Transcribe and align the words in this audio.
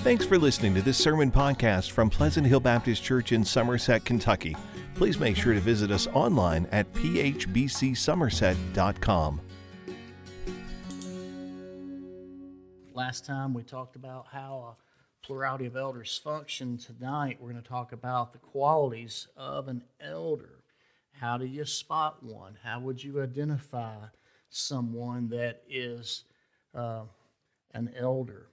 Thanks 0.00 0.24
for 0.24 0.38
listening 0.38 0.76
to 0.76 0.82
this 0.82 0.96
sermon 0.96 1.32
podcast 1.32 1.90
from 1.90 2.08
Pleasant 2.08 2.46
Hill 2.46 2.60
Baptist 2.60 3.02
Church 3.02 3.32
in 3.32 3.44
Somerset, 3.44 4.04
Kentucky. 4.04 4.56
Please 4.94 5.18
make 5.18 5.36
sure 5.36 5.54
to 5.54 5.60
visit 5.60 5.90
us 5.90 6.06
online 6.14 6.68
at 6.70 6.90
phbcsomerset.com. 6.94 9.40
Last 12.94 13.26
time 13.26 13.52
we 13.52 13.64
talked 13.64 13.96
about 13.96 14.26
how 14.30 14.76
a 14.76 14.78
plurality 15.26 15.66
of 15.66 15.74
elders 15.76 16.16
function. 16.22 16.78
Tonight 16.78 17.38
we're 17.40 17.50
going 17.50 17.60
to 17.60 17.68
talk 17.68 17.90
about 17.90 18.32
the 18.32 18.38
qualities 18.38 19.26
of 19.36 19.66
an 19.66 19.82
elder. 20.00 20.62
How 21.10 21.38
do 21.38 21.44
you 21.44 21.64
spot 21.64 22.22
one? 22.22 22.56
How 22.62 22.78
would 22.78 23.02
you 23.02 23.20
identify 23.20 23.96
someone 24.48 25.28
that 25.30 25.64
is 25.68 26.22
uh, 26.72 27.02
an 27.74 27.90
elder? 27.96 28.46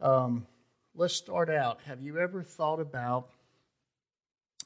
Um, 0.00 0.46
let's 0.98 1.14
start 1.14 1.48
out. 1.48 1.78
Have 1.86 2.02
you 2.02 2.18
ever 2.18 2.42
thought 2.42 2.80
about 2.80 3.30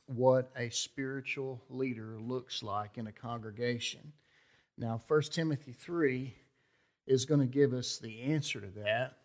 what 0.06 0.50
a 0.56 0.70
spiritual 0.70 1.60
leader 1.68 2.16
looks 2.18 2.62
like 2.62 2.96
in 2.96 3.06
a 3.06 3.12
congregation? 3.12 4.14
Now, 4.78 4.98
1 5.06 5.22
Timothy 5.30 5.72
3 5.72 6.34
is 7.06 7.26
going 7.26 7.40
to 7.40 7.46
give 7.46 7.74
us 7.74 7.98
the 7.98 8.22
answer 8.22 8.62
to 8.62 8.70
that. 8.80 9.18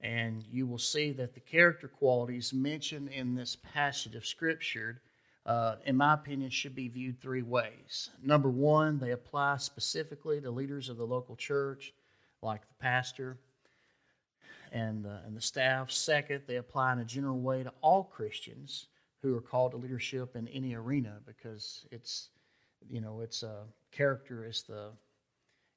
And 0.00 0.44
you 0.50 0.66
will 0.66 0.78
see 0.78 1.12
that 1.12 1.34
the 1.34 1.40
character 1.40 1.86
qualities 1.86 2.52
mentioned 2.52 3.10
in 3.10 3.36
this 3.36 3.56
passage 3.72 4.16
of 4.16 4.26
Scripture, 4.26 5.02
uh, 5.46 5.76
in 5.86 5.96
my 5.96 6.14
opinion, 6.14 6.50
should 6.50 6.74
be 6.74 6.88
viewed 6.88 7.20
three 7.20 7.42
ways. 7.42 8.10
Number 8.20 8.50
one, 8.50 8.98
they 8.98 9.12
apply 9.12 9.58
specifically 9.58 10.40
to 10.40 10.50
leaders 10.50 10.88
of 10.88 10.96
the 10.96 11.06
local 11.06 11.36
church, 11.36 11.94
like 12.42 12.62
the 12.62 12.74
pastor 12.80 13.38
and 14.74 15.02
the, 15.04 15.20
and 15.24 15.34
the 15.34 15.40
staff. 15.40 15.90
Second, 15.90 16.42
they 16.46 16.56
apply 16.56 16.92
in 16.92 16.98
a 16.98 17.04
general 17.04 17.38
way 17.38 17.62
to 17.62 17.72
all 17.80 18.04
Christians 18.04 18.88
who 19.22 19.34
are 19.34 19.40
called 19.40 19.70
to 19.70 19.78
leadership 19.78 20.36
in 20.36 20.48
any 20.48 20.74
arena 20.74 21.14
because 21.24 21.86
it's, 21.90 22.28
you 22.90 23.00
know, 23.00 23.20
it's 23.20 23.42
a 23.42 23.62
character 23.90 24.44
is 24.44 24.64
the 24.68 24.90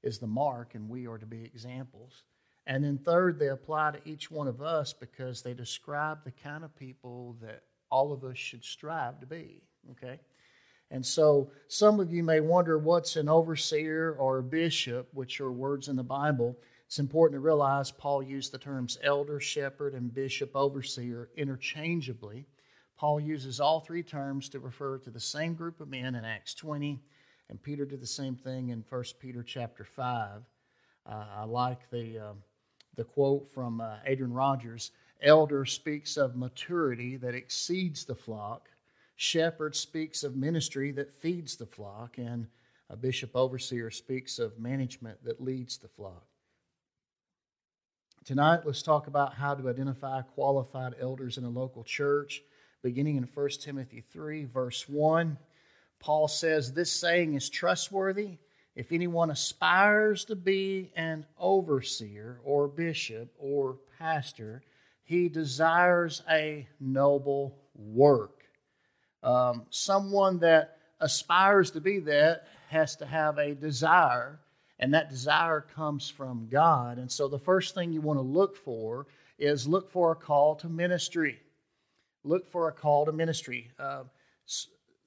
is 0.04 0.20
the 0.20 0.28
mark, 0.28 0.76
and 0.76 0.90
we 0.90 1.08
are 1.08 1.18
to 1.18 1.26
be 1.26 1.44
examples. 1.44 2.24
And 2.66 2.84
then 2.84 2.98
third, 2.98 3.40
they 3.40 3.48
apply 3.48 3.92
to 3.92 4.10
each 4.10 4.30
one 4.30 4.48
of 4.48 4.62
us 4.62 4.94
because 4.94 5.42
they 5.42 5.54
describe 5.54 6.24
the 6.24 6.32
kind 6.32 6.64
of 6.64 6.76
people 6.76 7.36
that 7.42 7.64
all 7.90 8.12
of 8.12 8.24
us 8.24 8.38
should 8.38 8.64
strive 8.64 9.20
to 9.22 9.26
be. 9.26 9.64
Okay? 9.92 10.20
And 10.92 11.06
so 11.06 11.52
some 11.68 12.00
of 12.00 12.14
you 12.14 12.24
may 12.24 12.40
wonder 12.40 12.78
what's 12.78 13.16
an 13.16 13.28
overseer 13.28 14.16
or 14.20 14.38
a 14.38 14.44
bishop, 14.44 15.10
which 15.14 15.42
are 15.42 15.52
words 15.52 15.88
in 15.88 15.96
the 15.96 16.04
Bible. 16.04 16.58
It's 16.88 17.00
important 17.00 17.36
to 17.36 17.42
realize 17.42 17.92
Paul 17.92 18.24
used 18.24 18.54
the 18.54 18.58
terms 18.58 18.98
elder, 19.04 19.42
shepherd, 19.42 19.94
and 19.94 20.14
bishop, 20.14 20.56
overseer 20.56 21.30
interchangeably. 21.36 22.46
Paul 22.96 23.20
uses 23.20 23.60
all 23.60 23.82
three 23.82 24.04
terms 24.04 24.48
to 24.50 24.60
refer 24.60 24.98
to 25.00 25.10
the 25.10 25.20
same 25.20 25.54
group 25.54 25.82
of 25.82 25.90
men 25.90 26.16
in 26.16 26.24
Acts 26.24 26.54
20, 26.54 26.98
and 27.50 27.62
Peter 27.62 27.84
did 27.84 28.00
the 28.00 28.08
same 28.08 28.38
thing 28.38 28.70
in 28.70 28.86
1 28.90 29.04
Peter 29.20 29.44
chapter 29.44 29.84
5. 29.84 30.44
Uh, 31.06 31.26
I 31.36 31.44
like 31.44 31.90
the, 31.90 32.20
uh, 32.20 32.34
the 32.96 33.04
quote 33.04 33.52
from 33.52 33.82
uh, 33.82 33.98
Adrian 34.06 34.34
Rogers 34.34 34.92
Elder 35.22 35.66
speaks 35.66 36.16
of 36.16 36.38
maturity 36.38 37.18
that 37.18 37.36
exceeds 37.36 38.06
the 38.06 38.16
flock, 38.16 38.70
shepherd 39.18 39.76
speaks 39.76 40.24
of 40.24 40.38
ministry 40.38 40.92
that 40.92 41.12
feeds 41.14 41.58
the 41.58 41.66
flock, 41.66 42.18
and 42.18 42.48
a 42.90 42.96
bishop 42.96 43.32
overseer 43.36 43.92
speaks 43.92 44.40
of 44.40 44.58
management 44.58 45.22
that 45.26 45.44
leads 45.44 45.78
the 45.78 45.90
flock. 45.90 46.28
Tonight, 48.28 48.66
let's 48.66 48.82
talk 48.82 49.08
about 49.08 49.36
how 49.36 49.56
to 49.56 49.70
identify 49.70 50.22
qualified 50.22 50.96
elders 51.00 51.38
in 51.38 51.46
a 51.46 51.50
local 51.50 51.86
church. 51.86 52.44
Beginning 52.84 53.16
in 53.16 53.24
1 53.24 53.50
Timothy 53.62 54.04
3, 54.12 54.44
verse 54.44 54.84
1, 54.90 55.38
Paul 56.02 56.28
says, 56.28 56.74
This 56.74 56.92
saying 56.92 57.36
is 57.36 57.50
trustworthy. 57.50 58.38
If 58.76 58.92
anyone 58.92 59.32
aspires 59.32 60.26
to 60.26 60.36
be 60.36 60.92
an 60.98 61.26
overseer 61.40 62.42
or 62.44 62.68
bishop 62.68 63.34
or 63.40 63.78
pastor, 63.98 64.62
he 65.04 65.30
desires 65.30 66.22
a 66.30 66.68
noble 66.82 67.58
work. 67.76 68.44
Um, 69.24 69.68
someone 69.70 70.40
that 70.40 70.80
aspires 71.00 71.72
to 71.72 71.80
be 71.80 72.00
that 72.00 72.50
has 72.68 72.98
to 72.98 73.06
have 73.06 73.38
a 73.38 73.56
desire 73.56 74.42
and 74.80 74.94
that 74.94 75.10
desire 75.10 75.62
comes 75.62 76.10
from 76.10 76.48
God. 76.50 76.98
And 76.98 77.12
so 77.12 77.28
the 77.28 77.40
first 77.40 77.74
thing 77.74 77.92
you 77.92 78.02
want 78.02 78.18
to 78.18 78.24
look 78.24 78.56
for 78.56 79.08
is 79.40 79.68
look 79.68 79.92
for 79.92 80.12
a 80.12 80.16
call 80.16 80.56
to 80.58 80.70
ministry. 80.70 81.40
Look 82.24 82.48
for 82.48 82.68
a 82.68 82.72
call 82.72 83.06
to 83.06 83.12
ministry. 83.12 83.72
Uh, 83.80 84.04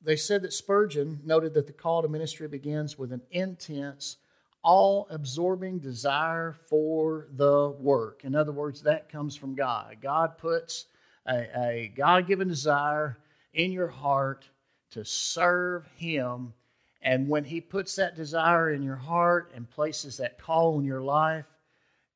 they 0.02 0.16
said 0.16 0.42
that 0.42 0.52
Spurgeon 0.52 1.20
noted 1.24 1.54
that 1.54 1.66
the 1.66 1.72
call 1.72 2.02
to 2.02 2.08
ministry 2.08 2.48
begins 2.48 2.98
with 2.98 3.12
an 3.12 3.20
intense, 3.30 4.16
all 4.62 5.06
absorbing 5.10 5.78
desire 5.78 6.52
for 6.52 7.28
the 7.32 7.70
work. 7.78 8.22
In 8.24 8.34
other 8.34 8.52
words, 8.52 8.82
that 8.82 9.08
comes 9.08 9.36
from 9.36 9.54
God. 9.54 9.98
God 10.00 10.38
puts 10.38 10.86
a, 11.26 11.46
a 11.58 11.92
God 11.94 12.26
given 12.26 12.48
desire 12.48 13.18
in 13.52 13.72
your 13.72 13.88
heart 13.88 14.48
to 14.92 15.04
serve 15.04 15.86
Him 15.96 16.54
and 17.02 17.28
when 17.28 17.44
He 17.44 17.60
puts 17.60 17.96
that 17.96 18.16
desire 18.16 18.72
in 18.72 18.82
your 18.82 18.96
heart 18.96 19.52
and 19.54 19.68
places 19.68 20.16
that 20.18 20.38
call 20.38 20.78
in 20.78 20.84
your 20.84 21.02
life, 21.02 21.46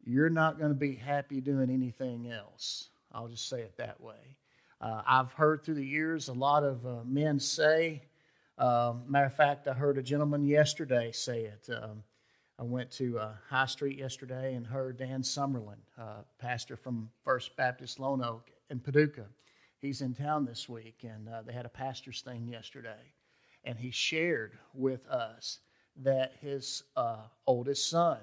you're 0.05 0.31
not 0.31 0.59
going 0.59 0.71
to 0.71 0.79
be 0.79 0.95
happy 0.95 1.41
doing 1.41 1.71
anything 1.71 2.31
else. 2.31 2.89
I'll 3.13 3.29
just 3.29 3.49
say 3.49 3.61
it 3.61 3.77
that 3.79 4.01
way. 4.01 4.37
Uh, 4.81 5.03
I've 5.07 5.33
heard 5.33 5.63
through 5.63 5.77
the 5.77 5.87
years 5.87 6.29
a 6.29 6.35
lot 6.35 6.63
of 6.63 6.85
uh, 6.87 7.05
men 7.05 7.41
say, 7.41 8.03
uh, 8.59 8.95
matter 9.07 9.27
of 9.27 9.35
fact, 9.35 9.67
I 9.67 9.73
heard 9.73 9.97
a 9.97 10.03
gentleman 10.03 10.45
yesterday 10.45 11.11
say 11.13 11.45
it. 11.45 11.69
Um, 11.73 12.03
I 12.59 12.63
went 12.65 12.91
to 12.93 13.19
uh, 13.19 13.33
High 13.49 13.67
Street 13.67 13.99
yesterday 13.99 14.55
and 14.55 14.67
heard 14.67 14.99
Dan 14.99 15.23
Summerlin, 15.23 15.79
uh, 15.99 16.23
pastor 16.39 16.77
from 16.77 17.11
First 17.25 17.57
Baptist 17.57 17.99
Lone 17.99 18.23
Oak 18.23 18.51
in 18.71 18.79
Paducah. 18.79 19.27
He's 19.79 20.03
in 20.03 20.15
town 20.15 20.45
this 20.45 20.69
week, 20.69 21.03
and 21.03 21.29
uh, 21.29 21.43
they 21.43 21.53
had 21.53 21.67
a 21.67 21.71
pastor's 21.71 22.21
thing 22.21 22.47
yesterday 22.47 23.13
and 23.65 23.79
he 23.79 23.91
shared 23.91 24.53
with 24.75 25.07
us 25.07 25.61
that 26.03 26.33
his 26.41 26.83
uh, 26.97 27.23
oldest 27.47 27.89
son, 27.89 28.19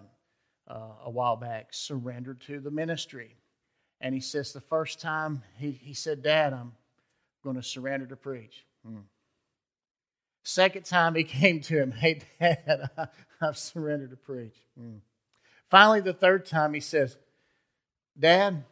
uh, 0.67 0.89
a 1.05 1.09
while 1.09 1.35
back, 1.35 1.69
surrendered 1.71 2.41
to 2.41 2.59
the 2.59 2.71
ministry. 2.71 3.35
And 3.99 4.13
he 4.13 4.21
says, 4.21 4.53
the 4.53 4.61
first 4.61 4.99
time 4.99 5.43
he, 5.57 5.71
he 5.71 5.93
said, 5.93 6.23
Dad, 6.23 6.53
I'm 6.53 6.73
going 7.43 7.55
to 7.55 7.63
surrender 7.63 8.05
to 8.07 8.15
preach. 8.15 8.65
Hmm. 8.85 8.99
Second 10.43 10.85
time 10.85 11.15
he 11.15 11.23
came 11.25 11.61
to 11.61 11.81
him, 11.81 11.91
Hey, 11.91 12.21
Dad, 12.39 12.89
I, 12.97 13.07
have 13.39 13.57
surrendered 13.57 14.11
to 14.11 14.17
preach. 14.17 14.55
Hmm. 14.77 14.97
Finally, 15.69 16.01
the 16.01 16.13
third 16.13 16.45
time 16.45 16.73
he 16.73 16.79
says, 16.79 17.17
Dad, 18.19 18.63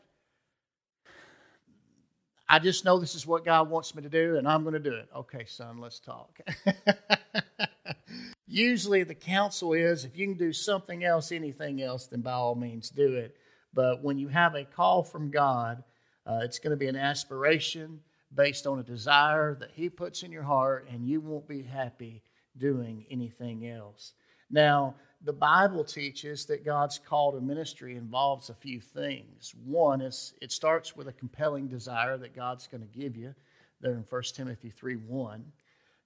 I 2.52 2.58
just 2.58 2.84
know 2.84 2.98
this 2.98 3.14
is 3.14 3.28
what 3.28 3.46
God 3.46 3.70
wants 3.70 3.94
me 3.94 4.02
to 4.02 4.10
do, 4.10 4.38
and 4.38 4.48
I'm 4.48 4.64
going 4.64 4.74
to 4.74 4.80
do 4.80 4.96
it. 4.96 5.08
Okay, 5.16 5.46
son, 5.46 5.78
let's 5.78 6.00
talk. 6.00 6.40
Usually, 8.48 9.04
the 9.04 9.14
counsel 9.14 9.74
is 9.74 10.04
if 10.04 10.18
you 10.18 10.26
can 10.26 10.36
do 10.36 10.52
something 10.52 11.04
else, 11.04 11.32
anything 11.32 11.84
else, 11.84 12.08
then 12.08 12.22
by 12.22 12.32
all 12.32 12.56
means 12.56 12.90
do 12.90 13.14
it. 13.14 13.38
But 13.72 14.04
when 14.04 14.18
you 14.18 14.30
have 14.30 14.56
a 14.56 14.66
call 14.66 15.04
from 15.04 15.30
God, 15.30 15.84
uh, 16.26 16.40
it's 16.42 16.58
going 16.58 16.72
to 16.72 16.78
be 16.78 16.88
an 16.88 16.96
aspiration 16.96 18.00
based 18.34 18.66
on 18.66 18.80
a 18.80 18.84
desire 18.84 19.54
that 19.60 19.70
He 19.76 19.88
puts 19.88 20.24
in 20.24 20.32
your 20.32 20.42
heart, 20.42 20.88
and 20.92 21.08
you 21.08 21.22
won't 21.22 21.48
be 21.48 21.62
happy 21.62 22.24
doing 22.58 23.06
anything 23.12 23.68
else. 23.68 24.14
Now, 24.50 24.96
the 25.24 25.34
Bible 25.34 25.84
teaches 25.84 26.46
that 26.46 26.64
God's 26.64 26.98
call 26.98 27.34
to 27.34 27.42
ministry 27.42 27.98
involves 27.98 28.50
a 28.50 28.54
few 28.54 28.80
things. 28.80 29.54
One 29.66 30.02
is 30.02 30.34
it 30.42 30.52
starts 30.52 30.96
with 30.96 31.08
a 31.08 31.14
compelling 31.14 31.68
desire 31.68 32.18
that 32.18 32.36
God's 32.36 32.68
going 32.68 32.82
to 32.82 33.00
give 33.00 33.18
you, 33.18 33.36
there 33.82 33.94
in 33.94 34.06
1 34.10 34.24
Timothy 34.34 34.70
3 34.70 34.96
1. 34.96 35.44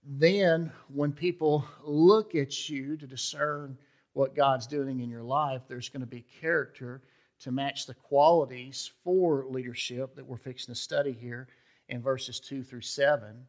Then, 0.05 0.71
when 0.89 1.13
people 1.13 1.65
look 1.83 2.35
at 2.35 2.69
you 2.69 2.97
to 2.97 3.07
discern 3.07 3.77
what 4.13 4.35
God's 4.35 4.67
doing 4.67 4.99
in 4.99 5.09
your 5.09 5.23
life, 5.23 5.61
there's 5.67 5.89
going 5.89 6.01
to 6.01 6.07
be 6.07 6.25
character 6.41 7.01
to 7.39 7.51
match 7.51 7.85
the 7.85 7.93
qualities 7.93 8.91
for 9.03 9.45
leadership 9.49 10.15
that 10.15 10.25
we're 10.25 10.38
fixing 10.38 10.73
to 10.73 10.79
study 10.79 11.13
here 11.13 11.47
in 11.89 12.01
verses 12.01 12.39
2 12.39 12.63
through 12.63 12.81
7. 12.81 13.45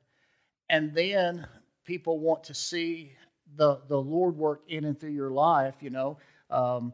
And 0.69 0.95
then 0.95 1.47
people 1.85 2.19
want 2.19 2.45
to 2.45 2.55
see 2.55 3.13
the, 3.57 3.81
the 3.89 4.01
Lord 4.01 4.37
work 4.37 4.63
in 4.69 4.85
and 4.85 4.99
through 4.99 5.11
your 5.11 5.31
life, 5.31 5.75
you 5.81 5.91
know, 5.91 6.19
um, 6.51 6.93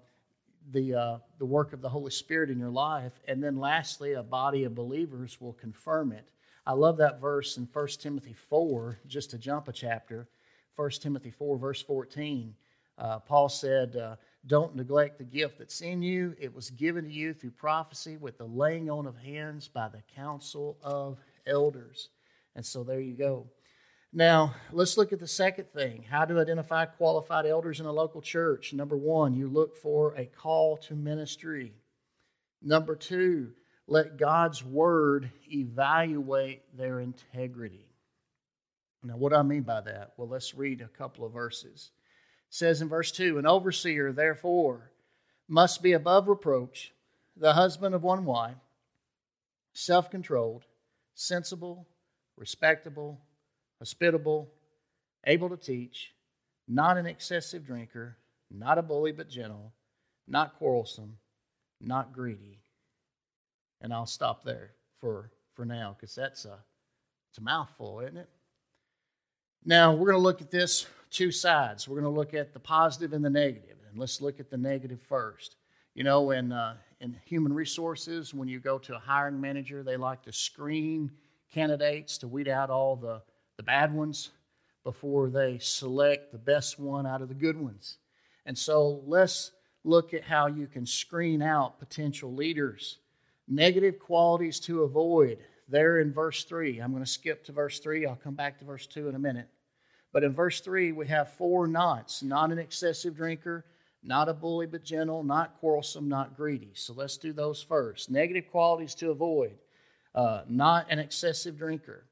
the, 0.73 0.95
uh, 0.95 1.19
the 1.39 1.47
work 1.47 1.73
of 1.73 1.81
the 1.81 1.89
Holy 1.89 2.11
Spirit 2.11 2.51
in 2.51 2.59
your 2.59 2.71
life. 2.71 3.13
And 3.27 3.43
then 3.43 3.57
lastly, 3.57 4.13
a 4.13 4.23
body 4.23 4.65
of 4.65 4.75
believers 4.75 5.41
will 5.41 5.55
confirm 5.55 6.13
it. 6.13 6.31
I 6.67 6.73
love 6.73 6.99
that 6.99 7.21
verse 7.21 7.57
in 7.57 7.69
1 7.73 7.89
Timothy 7.99 8.35
4, 8.35 9.01
just 9.07 9.31
to 9.31 9.39
jump 9.39 9.69
a 9.69 9.73
chapter. 9.73 10.29
1 10.77 10.91
Timothy 11.01 11.31
4, 11.31 11.59
verse 11.59 11.83
14. 11.83 12.55
Uh, 12.99 13.19
Paul 13.19 13.49
said, 13.49 13.97
uh, 13.97 14.17
don't 14.47 14.77
neglect 14.77 15.19
the 15.19 15.25
gift 15.25 15.59
that's 15.59 15.81
in 15.81 16.03
you. 16.03 16.35
It 16.39 16.55
was 16.55 16.71
given 16.71 17.05
to 17.05 17.11
you 17.11 17.33
through 17.33 17.53
prophecy 17.53 18.17
with 18.17 18.39
the 18.39 18.45
laying 18.45 18.91
on 18.91 19.07
of 19.07 19.17
hands 19.17 19.69
by 19.69 19.89
the 19.89 20.03
council 20.15 20.79
of 20.83 21.19
elders. 21.47 22.11
And 22.55 22.65
so 22.65 22.85
there 22.85 23.01
you 23.01 23.15
go. 23.15 23.47
Now, 24.13 24.57
let's 24.73 24.97
look 24.97 25.13
at 25.13 25.21
the 25.21 25.29
second 25.29 25.67
thing 25.73 26.05
how 26.11 26.25
to 26.25 26.41
identify 26.41 26.85
qualified 26.85 27.47
elders 27.47 27.79
in 27.79 27.87
a 27.87 27.93
local 27.93 28.21
church. 28.21 28.73
Number 28.73 28.97
one, 28.97 29.35
you 29.35 29.49
look 29.49 29.77
for 29.77 30.15
a 30.17 30.27
call 30.27 30.77
to 30.79 30.95
ministry. 30.95 31.73
Number 32.61 32.97
two, 32.97 33.53
let 33.87 34.17
God's 34.17 34.65
word 34.65 35.31
evaluate 35.51 36.63
their 36.77 36.99
integrity. 37.01 37.87
Now, 39.05 39.17
what 39.17 39.31
do 39.31 39.37
I 39.37 39.43
mean 39.43 39.63
by 39.63 39.81
that? 39.83 40.13
Well, 40.17 40.29
let's 40.29 40.55
read 40.55 40.81
a 40.81 40.89
couple 40.89 41.25
of 41.25 41.33
verses. 41.33 41.93
It 42.49 42.55
says 42.55 42.83
in 42.83 42.89
verse 42.89 43.13
2 43.13 43.39
An 43.39 43.47
overseer, 43.47 44.13
therefore, 44.13 44.91
must 45.49 45.83
be 45.83 45.93
above 45.93 46.29
reproach, 46.29 46.93
the 47.37 47.53
husband 47.53 47.95
of 47.95 48.03
one 48.03 48.25
wife, 48.25 48.57
self 49.73 50.11
controlled, 50.11 50.65
sensible, 51.15 51.87
respectable 52.37 53.21
hospitable, 53.81 54.53
able 55.25 55.49
to 55.49 55.57
teach, 55.57 56.15
not 56.69 56.97
an 56.97 57.07
excessive 57.07 57.67
drinker, 57.67 58.17
not 58.51 58.79
a 58.79 58.83
bully 58.83 59.11
but 59.11 59.29
gentle, 59.29 59.73
not 60.29 60.57
quarrelsome, 60.59 61.17
not 61.81 62.13
greedy. 62.13 62.61
And 63.81 63.93
I'll 63.93 64.07
stop 64.07 64.45
there 64.45 64.73
for, 65.01 65.33
for 65.55 65.65
now 65.65 65.97
because 65.99 66.15
that's 66.15 66.45
a, 66.45 66.59
it's 67.31 67.39
a 67.39 67.43
mouthful, 67.43 68.01
isn't 68.01 68.19
it? 68.19 68.29
Now, 69.65 69.93
we're 69.93 70.11
going 70.11 70.23
to 70.23 70.23
look 70.23 70.41
at 70.41 70.51
this 70.51 70.87
two 71.11 71.31
sides. 71.31 71.89
We're 71.89 72.01
going 72.01 72.13
to 72.13 72.19
look 72.19 72.35
at 72.35 72.53
the 72.53 72.61
positive 72.61 73.13
and 73.13 73.25
the 73.25 73.31
negative. 73.31 73.77
And 73.91 73.99
let's 73.99 74.21
look 74.21 74.41
at 74.41 74.51
the 74.51 74.57
negative 74.57 75.01
first. 75.03 75.57
You 75.95 76.05
know, 76.05 76.31
in, 76.31 76.53
uh, 76.53 76.77
in 77.01 77.17
human 77.25 77.53
resources, 77.53 78.33
when 78.33 78.49
you 78.49 78.61
go 78.61 78.79
to 78.79 78.95
a 78.95 78.99
hiring 78.99 79.41
manager, 79.41 79.83
they 79.83 79.97
like 79.97 80.23
to 80.23 80.33
screen 80.33 81.11
candidates 81.53 82.17
to 82.19 82.29
weed 82.29 82.49
out 82.49 82.71
all 82.71 82.97
the 82.97 83.21
the 83.61 83.65
bad 83.65 83.93
ones 83.93 84.31
before 84.85 85.29
they 85.29 85.59
select 85.59 86.33
the 86.33 86.39
best 86.39 86.79
one 86.79 87.07
out 87.07 87.21
of 87.21 87.29
the 87.29 87.35
good 87.35 87.61
ones. 87.61 87.99
And 88.47 88.57
so 88.57 89.03
let's 89.05 89.51
look 89.85 90.15
at 90.15 90.25
how 90.25 90.47
you 90.47 90.67
can 90.67 90.87
screen 90.87 91.43
out 91.43 91.79
potential 91.79 92.35
leaders. 92.35 93.01
Negative 93.47 93.99
qualities 93.99 94.61
to 94.61 94.85
avoid. 94.85 95.41
There 95.69 95.99
in 95.99 96.11
verse 96.11 96.45
3. 96.45 96.79
I'm 96.79 96.91
going 96.91 97.05
to 97.05 97.11
skip 97.11 97.45
to 97.45 97.53
verse 97.53 97.81
3. 97.81 98.07
I'll 98.07 98.17
come 98.17 98.33
back 98.33 98.59
to 98.61 98.65
verse 98.65 98.87
2 98.87 99.11
in 99.11 99.15
a 99.15 99.19
minute. 99.19 99.49
But 100.11 100.25
in 100.25 100.33
verse 100.33 100.63
3, 100.63 100.93
we 100.93 101.07
have 101.09 101.35
four 101.35 101.67
nots 101.67 102.23
not 102.23 102.53
an 102.53 102.59
excessive 102.59 103.15
drinker, 103.15 103.67
not 104.03 104.31
a 104.31 104.33
bully 104.33 104.69
but 104.69 104.85
gentle, 104.85 105.23
not 105.23 105.61
quarrelsome, 105.61 106.09
not 106.09 106.35
greedy. 106.35 106.71
So 106.73 106.95
let's 106.95 107.19
do 107.19 107.35
those 107.35 107.63
first. 107.63 108.11
Negative 108.11 108.51
qualities 108.51 108.95
to 108.95 109.11
avoid. 109.11 109.59
Uh, 110.15 110.45
not 110.49 110.87
an 110.89 110.99
excessive 110.99 111.59
drinker 111.59 112.07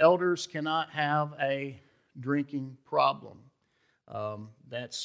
elders 0.00 0.46
cannot 0.46 0.90
have 0.90 1.34
a 1.40 1.80
drinking 2.18 2.76
problem. 2.84 3.38
Um, 4.08 4.48
that 4.68 4.96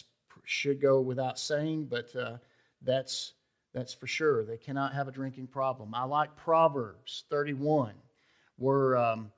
should 0.46 0.82
go 0.82 1.00
without 1.02 1.38
saying, 1.38 1.86
but 1.86 2.16
uh, 2.16 2.38
that's 2.82 3.34
that's 3.74 3.94
for 3.94 4.08
sure. 4.08 4.46
They 4.46 4.58
cannot 4.58 4.94
have 4.94 5.10
a 5.10 5.12
drinking 5.12 5.48
problem. 5.48 5.94
I 5.94 6.06
like 6.06 6.36
Proverbs 6.38 7.26
31, 7.30 7.94
where 8.56 8.96
um, 8.96 9.32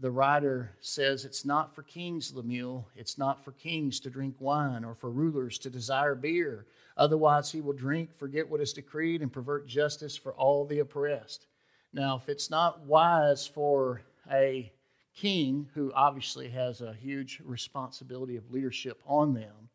the 0.00 0.10
writer 0.10 0.72
says, 0.80 1.24
It's 1.24 1.44
not 1.44 1.74
for 1.74 1.84
kings, 1.84 2.34
Lemuel, 2.34 2.88
it's 2.96 3.18
not 3.18 3.44
for 3.44 3.52
kings 3.52 4.00
to 4.00 4.10
drink 4.10 4.34
wine 4.40 4.84
or 4.84 4.96
for 4.96 5.10
rulers 5.10 5.58
to 5.58 5.70
desire 5.70 6.16
beer. 6.16 6.66
Otherwise, 6.96 7.52
he 7.52 7.60
will 7.60 7.72
drink, 7.72 8.12
forget 8.12 8.48
what 8.48 8.60
is 8.60 8.72
decreed, 8.72 9.22
and 9.22 9.32
pervert 9.32 9.66
justice 9.66 10.16
for 10.16 10.32
all 10.34 10.64
the 10.64 10.80
oppressed. 10.80 11.46
Now, 11.92 12.16
if 12.16 12.28
it's 12.28 12.50
not 12.50 12.80
wise 12.80 13.46
for 13.46 14.02
a 14.30 14.72
king, 15.14 15.68
who 15.74 15.92
obviously 15.94 16.48
has 16.48 16.80
a 16.80 16.94
huge 16.94 17.40
responsibility 17.44 18.36
of 18.36 18.50
leadership 18.50 19.00
on 19.06 19.34
them, 19.34 19.68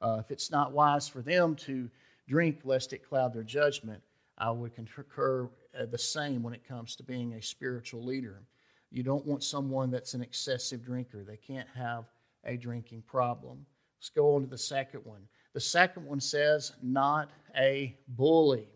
uh, 0.00 0.18
if 0.20 0.30
it's 0.30 0.50
not 0.50 0.72
wise 0.72 1.08
for 1.08 1.22
them 1.22 1.54
to 1.56 1.90
drink 2.28 2.60
lest 2.64 2.92
it 2.92 3.08
cloud 3.08 3.32
their 3.32 3.42
judgment, 3.42 4.02
I 4.36 4.50
would 4.50 4.74
concur 4.74 5.48
uh, 5.78 5.86
the 5.86 5.98
same 5.98 6.42
when 6.42 6.54
it 6.54 6.66
comes 6.66 6.96
to 6.96 7.02
being 7.02 7.34
a 7.34 7.42
spiritual 7.42 8.04
leader. 8.04 8.42
You 8.90 9.02
don't 9.02 9.26
want 9.26 9.42
someone 9.42 9.90
that's 9.90 10.14
an 10.14 10.22
excessive 10.22 10.84
drinker. 10.84 11.24
They 11.24 11.36
can't 11.36 11.68
have 11.74 12.04
a 12.44 12.56
drinking 12.56 13.02
problem. 13.06 13.66
Let's 13.98 14.10
go 14.10 14.34
on 14.34 14.42
to 14.42 14.46
the 14.46 14.58
second 14.58 15.00
one. 15.04 15.22
The 15.52 15.60
second 15.60 16.04
one 16.04 16.20
says, 16.20 16.72
not 16.82 17.30
a 17.56 17.96
bully. 18.08 18.68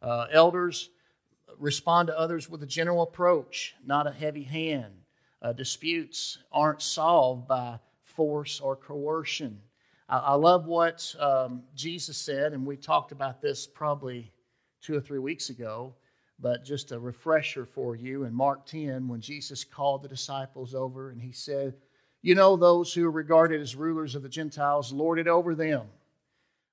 Uh, 0.00 0.26
elders 0.30 0.90
respond 1.58 2.08
to 2.08 2.18
others 2.18 2.48
with 2.48 2.62
a 2.62 2.66
general 2.66 3.02
approach, 3.02 3.74
not 3.84 4.06
a 4.06 4.12
heavy 4.12 4.44
hand. 4.44 4.94
Uh, 5.40 5.52
disputes 5.52 6.38
aren't 6.50 6.82
solved 6.82 7.46
by 7.46 7.78
force 8.02 8.60
or 8.60 8.74
coercion. 8.74 9.60
I, 10.08 10.18
I 10.18 10.34
love 10.34 10.66
what 10.66 11.14
um, 11.20 11.62
Jesus 11.74 12.16
said, 12.16 12.52
and 12.52 12.66
we 12.66 12.76
talked 12.76 13.12
about 13.12 13.40
this 13.40 13.66
probably 13.66 14.32
two 14.80 14.96
or 14.96 15.00
three 15.00 15.20
weeks 15.20 15.50
ago, 15.50 15.94
but 16.40 16.64
just 16.64 16.92
a 16.92 16.98
refresher 16.98 17.64
for 17.64 17.94
you 17.94 18.24
in 18.24 18.34
Mark 18.34 18.66
10 18.66 19.06
when 19.08 19.20
Jesus 19.20 19.64
called 19.64 20.02
the 20.02 20.08
disciples 20.08 20.74
over 20.74 21.10
and 21.10 21.20
he 21.20 21.32
said, 21.32 21.74
You 22.22 22.34
know, 22.34 22.56
those 22.56 22.92
who 22.92 23.06
are 23.06 23.10
regarded 23.10 23.60
as 23.60 23.76
rulers 23.76 24.14
of 24.14 24.22
the 24.22 24.28
Gentiles 24.28 24.92
lord 24.92 25.18
it 25.18 25.28
over 25.28 25.54
them, 25.54 25.86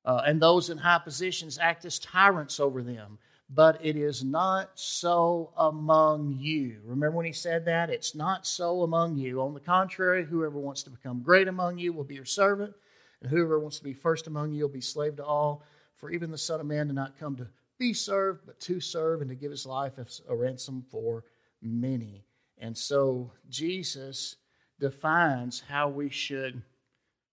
uh, 0.05 0.23
and 0.25 0.41
those 0.41 0.69
in 0.69 0.77
high 0.77 1.01
positions 1.03 1.57
act 1.59 1.85
as 1.85 1.99
tyrants 1.99 2.59
over 2.59 2.81
them 2.81 3.17
but 3.49 3.83
it 3.83 3.95
is 3.95 4.23
not 4.23 4.71
so 4.75 5.51
among 5.57 6.35
you. 6.39 6.79
Remember 6.83 7.17
when 7.17 7.25
he 7.25 7.31
said 7.31 7.65
that? 7.65 7.89
It's 7.89 8.15
not 8.15 8.47
so 8.47 8.81
among 8.81 9.17
you. 9.17 9.41
On 9.41 9.53
the 9.53 9.59
contrary, 9.59 10.25
whoever 10.25 10.57
wants 10.57 10.83
to 10.83 10.89
become 10.89 11.21
great 11.21 11.47
among 11.47 11.77
you 11.77 11.93
will 11.93 12.03
be 12.03 12.15
your 12.15 12.25
servant, 12.25 12.73
and 13.21 13.29
whoever 13.29 13.59
wants 13.59 13.77
to 13.77 13.83
be 13.83 13.93
first 13.93 14.27
among 14.27 14.51
you 14.51 14.63
will 14.63 14.73
be 14.73 14.81
slave 14.81 15.17
to 15.17 15.25
all. 15.25 15.63
For 15.95 16.09
even 16.09 16.31
the 16.31 16.37
Son 16.37 16.59
of 16.59 16.65
Man 16.65 16.87
did 16.87 16.95
not 16.95 17.19
come 17.19 17.35
to 17.37 17.47
be 17.77 17.93
served, 17.93 18.41
but 18.45 18.59
to 18.61 18.79
serve 18.79 19.21
and 19.21 19.29
to 19.29 19.35
give 19.35 19.51
his 19.51 19.65
life 19.65 19.93
as 19.99 20.21
a 20.27 20.35
ransom 20.35 20.83
for 20.89 21.23
many. 21.61 22.25
And 22.57 22.77
so 22.77 23.31
Jesus 23.49 24.37
defines 24.79 25.61
how 25.67 25.89
we 25.89 26.09
should 26.09 26.61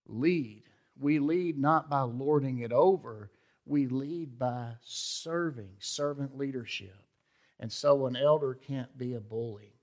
lead. 0.07 0.63
We 0.99 1.19
lead 1.19 1.57
not 1.57 1.89
by 1.89 2.01
lording 2.01 2.59
it 2.59 2.71
over 2.71 3.31
we 3.65 3.87
lead 3.87 4.37
by 4.37 4.73
serving, 4.83 5.71
servant 5.79 6.37
leadership. 6.37 6.95
And 7.59 7.71
so 7.71 8.05
an 8.07 8.15
elder 8.15 8.55
can't 8.55 8.97
be 8.97 9.13
a 9.13 9.19
bully. 9.19 9.73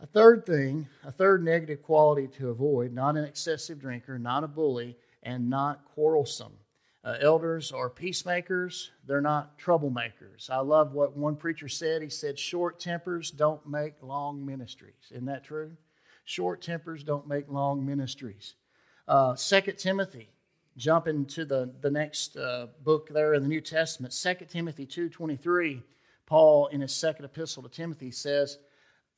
A 0.00 0.06
third 0.06 0.44
thing, 0.44 0.88
a 1.04 1.12
third 1.12 1.42
negative 1.42 1.82
quality 1.82 2.26
to 2.38 2.50
avoid 2.50 2.92
not 2.92 3.16
an 3.16 3.24
excessive 3.24 3.78
drinker, 3.78 4.18
not 4.18 4.44
a 4.44 4.48
bully, 4.48 4.98
and 5.22 5.48
not 5.48 5.84
quarrelsome. 5.94 6.52
Uh, 7.04 7.16
elders 7.20 7.70
are 7.70 7.90
peacemakers, 7.90 8.90
they're 9.06 9.20
not 9.20 9.58
troublemakers. 9.58 10.50
I 10.50 10.58
love 10.58 10.92
what 10.92 11.16
one 11.16 11.36
preacher 11.36 11.68
said. 11.68 12.02
He 12.02 12.08
said, 12.08 12.38
Short 12.38 12.80
tempers 12.80 13.30
don't 13.30 13.66
make 13.66 13.94
long 14.02 14.44
ministries. 14.44 15.10
Isn't 15.10 15.26
that 15.26 15.44
true? 15.44 15.76
Short 16.24 16.62
tempers 16.62 17.04
don't 17.04 17.28
make 17.28 17.48
long 17.50 17.84
ministries. 17.84 18.54
Uh, 19.06 19.36
2 19.36 19.60
Timothy 19.72 20.30
jump 20.76 21.06
into 21.06 21.44
the, 21.44 21.72
the 21.80 21.90
next 21.90 22.36
uh, 22.36 22.66
book 22.82 23.08
there 23.10 23.34
in 23.34 23.42
the 23.42 23.48
New 23.48 23.60
Testament, 23.60 24.12
2 24.12 24.46
Timothy 24.46 24.86
2.23, 24.86 25.82
Paul 26.26 26.66
in 26.68 26.80
his 26.80 26.94
second 26.94 27.24
epistle 27.24 27.62
to 27.62 27.68
Timothy 27.68 28.10
says, 28.10 28.58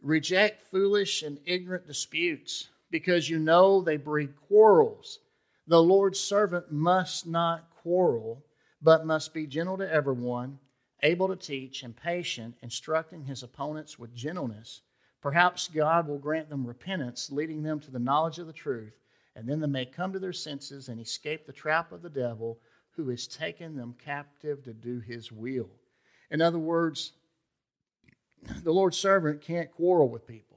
Reject 0.03 0.63
foolish 0.71 1.23
and 1.23 1.39
ignorant 1.47 1.87
disputes, 1.87 2.69
because 2.91 3.31
you 3.31 3.39
know 3.39 3.81
they 3.81 3.97
breed 3.97 4.37
quarrels. 4.49 5.21
The 5.67 5.83
Lord's 5.83 6.21
servant 6.21 6.71
must 6.71 7.27
not 7.27 7.71
quarrel, 7.83 8.45
but 8.83 9.07
must 9.07 9.33
be 9.33 9.47
gentle 9.47 9.79
to 9.79 9.91
everyone, 9.91 10.59
able 11.03 11.29
to 11.29 11.37
teach, 11.37 11.83
and 11.83 11.97
patient, 11.97 12.57
instructing 12.63 13.25
his 13.25 13.43
opponents 13.43 13.99
with 13.99 14.15
gentleness. 14.15 14.83
Perhaps 15.23 15.69
God 15.69 16.07
will 16.07 16.19
grant 16.19 16.51
them 16.51 16.67
repentance, 16.67 17.33
leading 17.33 17.63
them 17.63 17.81
to 17.81 17.91
the 17.91 17.99
knowledge 17.99 18.39
of 18.39 18.47
the 18.47 18.53
truth 18.53 18.93
and 19.37 19.47
then 19.47 19.61
they 19.61 19.67
may 19.67 19.85
come 19.85 20.15
to 20.15 20.19
their 20.19 20.33
senses 20.33 20.89
and 20.89 20.99
escape 20.99 21.47
the 21.47 21.53
trap 21.53 21.93
of 21.93 22.01
the 22.01 22.11
devil 22.11 22.59
who 22.97 23.11
has 23.11 23.27
taken 23.27 23.77
them 23.77 23.95
captive 24.03 24.65
to 24.65 24.73
do 24.73 24.99
his 24.99 25.31
will. 25.31 25.69
In 26.31 26.41
other 26.41 26.59
words, 26.59 27.13
the 28.65 28.73
Lord's 28.73 28.97
servant 28.97 29.43
can't 29.43 29.71
quarrel 29.71 30.09
with 30.09 30.27
people, 30.27 30.57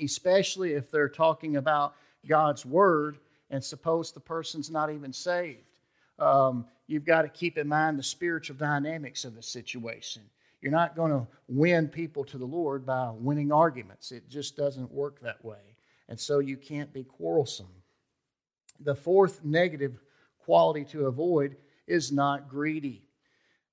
especially 0.00 0.74
if 0.74 0.92
they're 0.92 1.08
talking 1.08 1.56
about 1.56 1.96
God's 2.26 2.64
word 2.64 3.18
and 3.50 3.62
suppose 3.62 4.12
the 4.12 4.20
person's 4.20 4.70
not 4.70 4.90
even 4.92 5.12
saved. 5.12 5.80
Um, 6.20 6.66
you've 6.86 7.04
got 7.04 7.22
to 7.22 7.28
keep 7.28 7.58
in 7.58 7.66
mind 7.66 7.98
the 7.98 8.04
spiritual 8.04 8.56
dynamics 8.56 9.24
of 9.24 9.34
the 9.34 9.42
situation. 9.42 10.22
You're 10.62 10.72
not 10.72 10.94
going 10.94 11.10
to 11.10 11.26
win 11.48 11.88
people 11.88 12.24
to 12.26 12.38
the 12.38 12.46
Lord 12.46 12.86
by 12.86 13.10
winning 13.10 13.50
arguments, 13.50 14.12
it 14.12 14.28
just 14.28 14.56
doesn't 14.56 14.92
work 14.92 15.20
that 15.20 15.44
way 15.44 15.75
and 16.08 16.18
so 16.18 16.38
you 16.38 16.56
can't 16.56 16.92
be 16.92 17.04
quarrelsome. 17.04 17.82
The 18.80 18.94
fourth 18.94 19.44
negative 19.44 19.98
quality 20.38 20.84
to 20.86 21.06
avoid 21.06 21.56
is 21.86 22.12
not 22.12 22.48
greedy. 22.48 23.02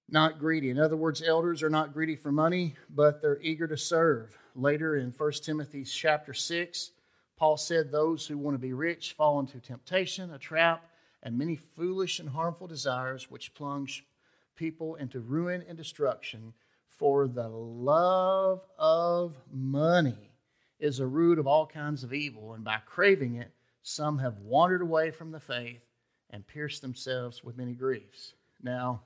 Not 0.10 0.40
greedy. 0.40 0.70
In 0.70 0.80
other 0.80 0.98
words, 0.98 1.22
elders 1.22 1.64
are 1.64 1.70
not 1.70 1.94
greedy 1.94 2.16
for 2.16 2.32
money, 2.32 2.76
but 2.90 3.22
they're 3.22 3.42
eager 3.42 3.68
to 3.68 3.78
serve. 3.78 4.38
Later 4.56 4.98
in 4.98 5.12
1 5.12 5.32
Timothy 5.44 5.84
chapter 5.84 6.34
6, 6.34 6.92
Paul 7.38 7.58
said, 7.58 7.92
Those 7.92 8.28
who 8.28 8.38
want 8.38 8.56
to 8.56 8.60
be 8.60 8.74
rich 8.74 9.14
fall 9.14 9.40
into 9.40 9.60
temptation, 9.60 10.34
a 10.34 10.38
trap, 10.38 10.90
and 11.24 11.38
many 11.38 11.56
foolish 11.56 12.20
and 12.20 12.30
harmful 12.30 12.68
desires 12.68 13.32
which 13.32 13.54
plunge 13.54 14.06
people 14.56 14.96
into 14.96 15.20
ruin 15.20 15.64
and 15.68 15.78
destruction. 15.78 16.54
For 16.90 17.28
the 17.28 17.48
love 17.48 18.62
of 18.78 19.36
money 19.52 20.33
is 20.84 21.00
a 21.00 21.08
root 21.08 21.40
of 21.40 21.48
all 21.48 21.66
kinds 21.66 22.04
of 22.04 22.14
evil, 22.14 22.54
and 22.54 22.64
by 22.64 22.78
craving 22.86 23.36
it, 23.36 23.50
some 23.84 24.20
have 24.20 24.38
wandered 24.40 24.82
away 24.82 25.12
from 25.12 25.32
the 25.32 25.40
faith 25.40 25.80
and 26.30 26.46
pierced 26.46 26.82
themselves 26.82 27.42
with 27.42 27.58
many 27.58 27.72
griefs. 27.72 28.34
Now, 28.62 29.02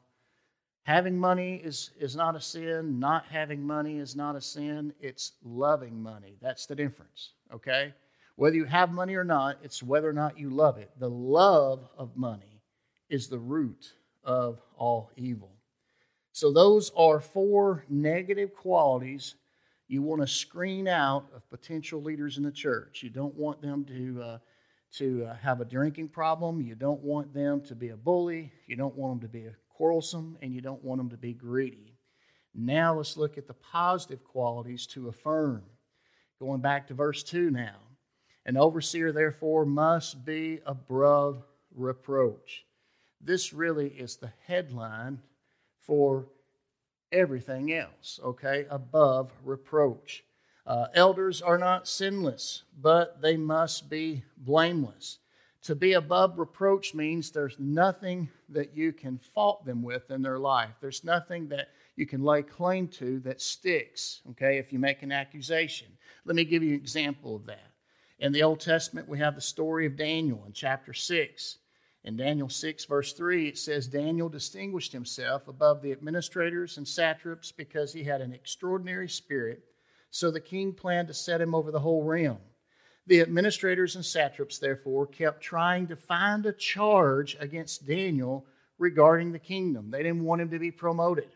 having 0.81 1.15
money 1.15 1.61
is, 1.63 1.91
is 1.99 2.15
not 2.15 2.35
a 2.35 2.41
sin, 2.41 2.99
not 2.99 3.25
having 3.29 3.61
money 3.61 3.99
is 3.99 4.15
not 4.15 4.35
a 4.35 4.41
sin, 4.41 4.91
it's 4.99 5.33
loving 5.43 6.01
money. 6.01 6.37
That's 6.41 6.65
the 6.65 6.73
difference, 6.73 7.33
okay? 7.53 7.93
Whether 8.37 8.55
you 8.55 8.65
have 8.65 8.91
money 8.91 9.13
or 9.13 9.23
not, 9.23 9.59
it's 9.61 9.83
whether 9.83 10.09
or 10.09 10.13
not 10.13 10.39
you 10.39 10.49
love 10.49 10.79
it. 10.79 10.89
The 10.97 11.09
love 11.09 11.87
of 11.95 12.17
money 12.17 12.63
is 13.07 13.27
the 13.27 13.37
root 13.37 13.93
of 14.23 14.59
all 14.77 15.11
evil. 15.15 15.51
So, 16.31 16.51
those 16.51 16.91
are 16.95 17.19
four 17.19 17.85
negative 17.87 18.55
qualities 18.55 19.35
you 19.87 20.01
want 20.01 20.21
to 20.21 20.27
screen 20.27 20.87
out 20.87 21.27
of 21.33 21.49
potential 21.49 22.01
leaders 22.01 22.37
in 22.37 22.43
the 22.43 22.51
church. 22.51 23.01
You 23.03 23.09
don't 23.09 23.35
want 23.35 23.61
them 23.61 23.85
to, 23.85 24.21
uh, 24.21 24.37
to 24.93 25.25
uh, 25.25 25.35
have 25.37 25.61
a 25.61 25.65
drinking 25.65 26.09
problem. 26.09 26.61
You 26.61 26.75
don't 26.75 27.01
want 27.01 27.33
them 27.33 27.61
to 27.61 27.75
be 27.75 27.89
a 27.89 27.97
bully. 27.97 28.51
You 28.67 28.75
don't 28.75 28.95
want 28.95 29.21
them 29.21 29.29
to 29.29 29.31
be 29.31 29.47
quarrelsome. 29.69 30.37
And 30.41 30.53
you 30.53 30.61
don't 30.61 30.83
want 30.83 30.99
them 30.99 31.09
to 31.11 31.17
be 31.17 31.33
greedy. 31.33 31.95
Now, 32.53 32.95
let's 32.95 33.15
look 33.15 33.37
at 33.37 33.47
the 33.47 33.53
positive 33.53 34.23
qualities 34.23 34.87
to 34.87 35.07
affirm. 35.07 35.63
Going 36.39 36.61
back 36.61 36.87
to 36.87 36.93
verse 36.93 37.23
2 37.23 37.49
now. 37.51 37.75
An 38.45 38.57
overseer, 38.57 39.11
therefore, 39.11 39.65
must 39.65 40.25
be 40.25 40.59
above 40.65 41.43
reproach. 41.73 42.65
This 43.21 43.53
really 43.53 43.89
is 43.89 44.17
the 44.17 44.31
headline 44.45 45.19
for 45.81 46.27
everything 47.11 47.73
else, 47.73 48.19
okay? 48.23 48.65
Above 48.69 49.31
reproach. 49.43 50.23
Uh, 50.65 50.87
elders 50.93 51.41
are 51.41 51.57
not 51.57 51.87
sinless, 51.87 52.63
but 52.81 53.21
they 53.21 53.37
must 53.37 53.89
be 53.89 54.23
blameless. 54.37 55.19
To 55.63 55.75
be 55.75 55.93
above 55.93 56.37
reproach 56.37 56.93
means 56.93 57.31
there's 57.31 57.57
nothing 57.59 58.29
that 58.49 58.75
you 58.75 58.93
can 58.93 59.17
fault 59.17 59.65
them 59.65 59.81
with 59.81 60.11
in 60.11 60.21
their 60.21 60.39
life. 60.39 60.75
There's 60.79 61.03
nothing 61.03 61.47
that 61.49 61.69
you 61.95 62.05
can 62.05 62.23
lay 62.23 62.43
claim 62.43 62.87
to 62.89 63.19
that 63.21 63.41
sticks, 63.41 64.21
okay, 64.31 64.59
if 64.59 64.71
you 64.71 64.79
make 64.79 65.03
an 65.03 65.11
accusation. 65.11 65.87
Let 66.25 66.35
me 66.35 66.45
give 66.45 66.63
you 66.63 66.69
an 66.69 66.79
example 66.79 67.35
of 67.35 67.45
that. 67.47 67.71
In 68.19 68.31
the 68.31 68.43
Old 68.43 68.59
Testament, 68.59 69.07
we 69.07 69.19
have 69.19 69.35
the 69.35 69.41
story 69.41 69.85
of 69.85 69.97
Daniel 69.97 70.43
in 70.45 70.53
chapter 70.53 70.93
6. 70.93 71.57
In 72.07 72.15
Daniel 72.15 72.47
6, 72.47 72.85
verse 72.85 73.11
3, 73.11 73.49
it 73.49 73.57
says 73.57 73.85
Daniel 73.85 74.29
distinguished 74.29 74.93
himself 74.93 75.49
above 75.49 75.81
the 75.81 75.91
administrators 75.91 76.77
and 76.77 76.87
satraps 76.87 77.51
because 77.51 77.91
he 77.91 78.01
had 78.01 78.21
an 78.21 78.31
extraordinary 78.31 79.09
spirit. 79.09 79.61
So 80.09 80.31
the 80.31 80.39
king 80.39 80.71
planned 80.71 81.09
to 81.09 81.13
set 81.13 81.41
him 81.41 81.53
over 81.53 81.69
the 81.69 81.81
whole 81.81 82.05
realm. 82.05 82.37
The 83.07 83.19
administrators 83.19 83.97
and 83.97 84.05
satraps, 84.05 84.57
therefore, 84.57 85.05
kept 85.07 85.41
trying 85.41 85.87
to 85.87 85.97
find 85.97 86.45
a 86.45 86.53
charge 86.53 87.35
against 87.41 87.85
Daniel 87.85 88.45
regarding 88.77 89.33
the 89.33 89.37
kingdom. 89.39 89.91
They 89.91 90.01
didn't 90.01 90.23
want 90.23 90.39
him 90.39 90.51
to 90.51 90.59
be 90.59 90.71
promoted. 90.71 91.27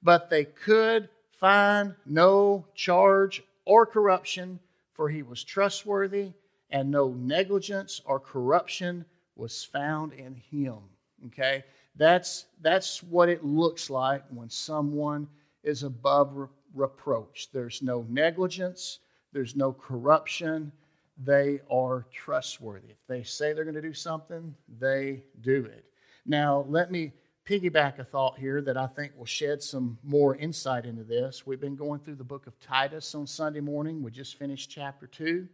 But 0.00 0.30
they 0.30 0.44
could 0.44 1.08
find 1.32 1.96
no 2.06 2.66
charge 2.76 3.42
or 3.64 3.84
corruption 3.84 4.60
for 4.92 5.08
he 5.08 5.24
was 5.24 5.42
trustworthy, 5.42 6.34
and 6.70 6.88
no 6.88 7.08
negligence 7.08 8.00
or 8.04 8.20
corruption 8.20 9.06
was 9.36 9.64
found 9.64 10.12
in 10.12 10.34
him. 10.34 10.78
Okay? 11.26 11.64
That's, 11.96 12.46
that's 12.60 13.02
what 13.02 13.28
it 13.28 13.44
looks 13.44 13.90
like 13.90 14.24
when 14.30 14.50
someone 14.50 15.28
is 15.62 15.82
above 15.82 16.34
re- 16.34 16.48
reproach. 16.74 17.48
There's 17.52 17.82
no 17.82 18.04
negligence, 18.08 18.98
there's 19.32 19.56
no 19.56 19.72
corruption. 19.72 20.72
They 21.16 21.60
are 21.70 22.06
trustworthy. 22.12 22.88
If 22.90 23.06
they 23.06 23.22
say 23.22 23.52
they're 23.52 23.62
going 23.62 23.76
to 23.76 23.82
do 23.82 23.94
something, 23.94 24.52
they 24.80 25.22
do 25.42 25.64
it. 25.64 25.84
Now, 26.26 26.64
let 26.68 26.90
me 26.90 27.12
piggyback 27.46 27.98
a 27.98 28.04
thought 28.04 28.38
here 28.38 28.62
that 28.62 28.76
I 28.76 28.86
think 28.86 29.12
will 29.16 29.26
shed 29.26 29.62
some 29.62 29.98
more 30.02 30.34
insight 30.36 30.86
into 30.86 31.04
this. 31.04 31.46
We've 31.46 31.60
been 31.60 31.76
going 31.76 32.00
through 32.00 32.16
the 32.16 32.24
book 32.24 32.46
of 32.46 32.58
Titus 32.58 33.14
on 33.14 33.26
Sunday 33.26 33.60
morning. 33.60 34.02
We 34.02 34.10
just 34.10 34.38
finished 34.38 34.70
chapter 34.70 35.06
2, 35.06 35.46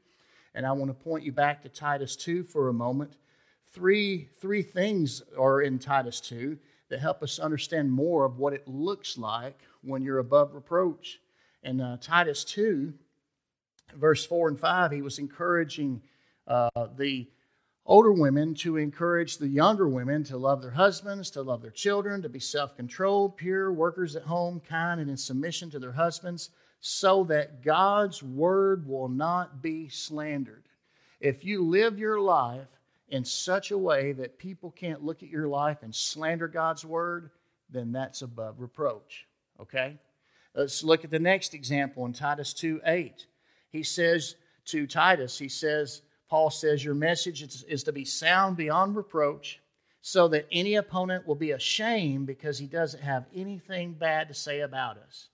and 0.55 0.65
I 0.65 0.73
want 0.73 0.89
to 0.91 1.05
point 1.05 1.25
you 1.25 1.33
back 1.33 1.63
to 1.63 1.69
Titus 1.69 2.17
2 2.17 2.45
for 2.45 2.69
a 2.69 2.73
moment. 2.73 3.17
Three, 3.73 4.29
three 4.41 4.62
things 4.62 5.23
are 5.39 5.62
in 5.62 5.79
Titus 5.79 6.21
2 6.21 6.59
that 6.89 6.99
help 6.99 7.23
us 7.23 7.39
understand 7.39 7.91
more 7.91 8.25
of 8.25 8.39
what 8.39 8.53
it 8.53 8.67
looks 8.67 9.17
like 9.17 9.61
when 9.83 10.03
you're 10.03 10.19
above 10.19 10.55
reproach. 10.55 11.21
In 11.62 11.81
uh, 11.81 11.99
Titus 12.00 12.43
2, 12.45 12.93
verse 13.95 14.27
4 14.27 14.49
and 14.49 14.59
5, 14.59 14.91
he 14.91 15.03
was 15.03 15.21
encouraging 15.21 16.03
uh, 16.49 16.69
the 16.97 17.29
older 17.87 18.12
women 18.12 18.55
to 18.55 18.77
encourage 18.77 19.39
the 19.39 19.47
younger 19.47 19.89
women 19.89 20.25
to 20.25 20.37
love 20.37 20.62
their 20.62 20.73
husbands, 20.73 21.31
to 21.31 21.43
love 21.43 21.62
their 21.62 21.71
children, 21.71 22.23
to 22.23 22.29
be 22.29 22.41
self 22.41 22.77
controlled, 22.77 23.37
pure, 23.37 23.73
workers 23.73 24.17
at 24.17 24.25
home, 24.25 24.61
kind, 24.69 25.00
and 25.00 25.09
in 25.09 25.17
submission 25.17 25.71
to 25.71 25.79
their 25.79 25.93
husbands, 25.93 26.50
so 26.81 27.23
that 27.25 27.62
God's 27.62 28.21
word 28.21 28.85
will 28.89 29.09
not 29.09 29.62
be 29.62 29.89
slandered. 29.89 30.65
If 31.21 31.45
you 31.45 31.62
live 31.62 32.00
your 32.00 32.21
life 32.21 32.67
in 33.11 33.25
such 33.25 33.71
a 33.71 33.79
way 33.79 34.12
that 34.12 34.38
people 34.38 34.71
can't 34.71 35.05
look 35.05 35.23
at 35.23 35.29
your 35.29 35.49
life 35.49 35.79
and 35.83 35.95
slander 35.95 36.49
God's 36.49 36.85
word, 36.85 37.31
then 37.69 37.93
that's 37.93 38.23
above 38.23 38.61
reproach. 38.61 39.26
Okay? 39.61 39.99
Let's 40.55 40.83
look 40.83 41.05
at 41.05 41.11
the 41.11 41.19
next 41.19 41.55
example 41.55 42.07
in 42.07 42.12
Titus 42.12 42.52
2 42.55 42.81
8. 42.85 43.26
He 43.71 43.83
says 43.83 44.37
to 44.67 44.87
Titus, 44.87 45.38
he 45.38 45.49
says, 45.49 46.02
Paul 46.29 46.50
says, 46.50 46.85
Your 46.85 46.95
message 46.95 47.43
is, 47.43 47.64
is 47.64 47.85
to 47.85 47.93
be 47.93 48.05
sound 48.05 48.57
beyond 48.57 48.97
reproach, 48.97 49.61
so 50.00 50.29
that 50.29 50.47
any 50.50 50.76
opponent 50.76 51.26
will 51.26 51.35
be 51.35 51.50
ashamed 51.52 52.26
because 52.26 52.59
he 52.59 52.67
doesn't 52.67 53.02
have 53.02 53.26
anything 53.35 53.93
bad 53.93 54.29
to 54.29 54.35
say 54.35 54.61
about 54.61 54.97
us. 54.99 55.29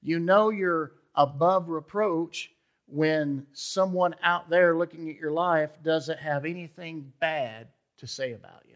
You 0.00 0.20
know 0.20 0.50
you're 0.50 0.92
above 1.14 1.68
reproach 1.68 2.50
when 2.92 3.46
someone 3.54 4.14
out 4.22 4.50
there 4.50 4.76
looking 4.76 5.08
at 5.08 5.16
your 5.16 5.30
life 5.30 5.70
doesn't 5.82 6.18
have 6.18 6.44
anything 6.44 7.10
bad 7.20 7.68
to 7.96 8.06
say 8.06 8.34
about 8.34 8.62
you. 8.68 8.74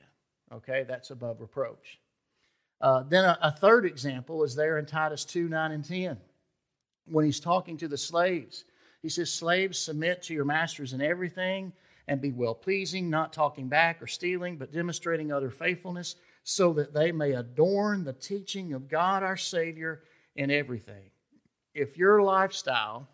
Okay, 0.57 0.87
that's 0.89 1.11
above 1.11 1.43
reproach. 1.43 1.99
Uh, 2.81 3.03
then 3.07 3.27
a, 3.27 3.39
a 3.43 3.51
third 3.51 3.85
example 3.85 4.43
is 4.43 4.55
there 4.55 4.79
in 4.79 4.87
Titus 4.87 5.27
2 5.27 5.51
9 5.51 5.71
and 5.71 5.85
10 5.85 6.17
when 7.05 7.27
he's 7.27 7.41
talking 7.41 7.77
to 7.77 7.89
the 7.89 7.99
slaves. 7.99 8.65
He 9.03 9.11
says, 9.11 9.31
Slaves, 9.31 9.79
submit 9.79 10.23
to 10.23 10.35
your 10.35 10.47
masters 10.47 10.95
in 10.95 11.03
everything 11.03 11.75
and 12.09 12.19
be 12.19 12.33
well 12.33 12.55
pleasing, 12.55 13.11
not 13.11 13.35
talking 13.35 13.69
back 13.69 14.01
or 14.01 14.07
stealing, 14.07 14.57
but 14.57 14.73
demonstrating 14.73 15.31
other 15.31 15.51
faithfulness, 15.51 16.17
so 16.43 16.73
that 16.73 16.95
they 16.95 17.13
may 17.13 17.33
adorn 17.33 18.03
the 18.03 18.15
teaching 18.15 18.73
of 18.73 18.89
God 18.89 19.23
our 19.23 19.37
Savior 19.37 20.05
in 20.37 20.51
everything. 20.51 21.11
If 21.75 21.99
your 21.99 22.23
lifestyle 22.23 23.09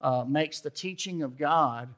uh, 0.00 0.24
makes 0.26 0.60
the 0.60 0.70
teaching 0.70 1.22
of 1.22 1.36
God 1.36 1.88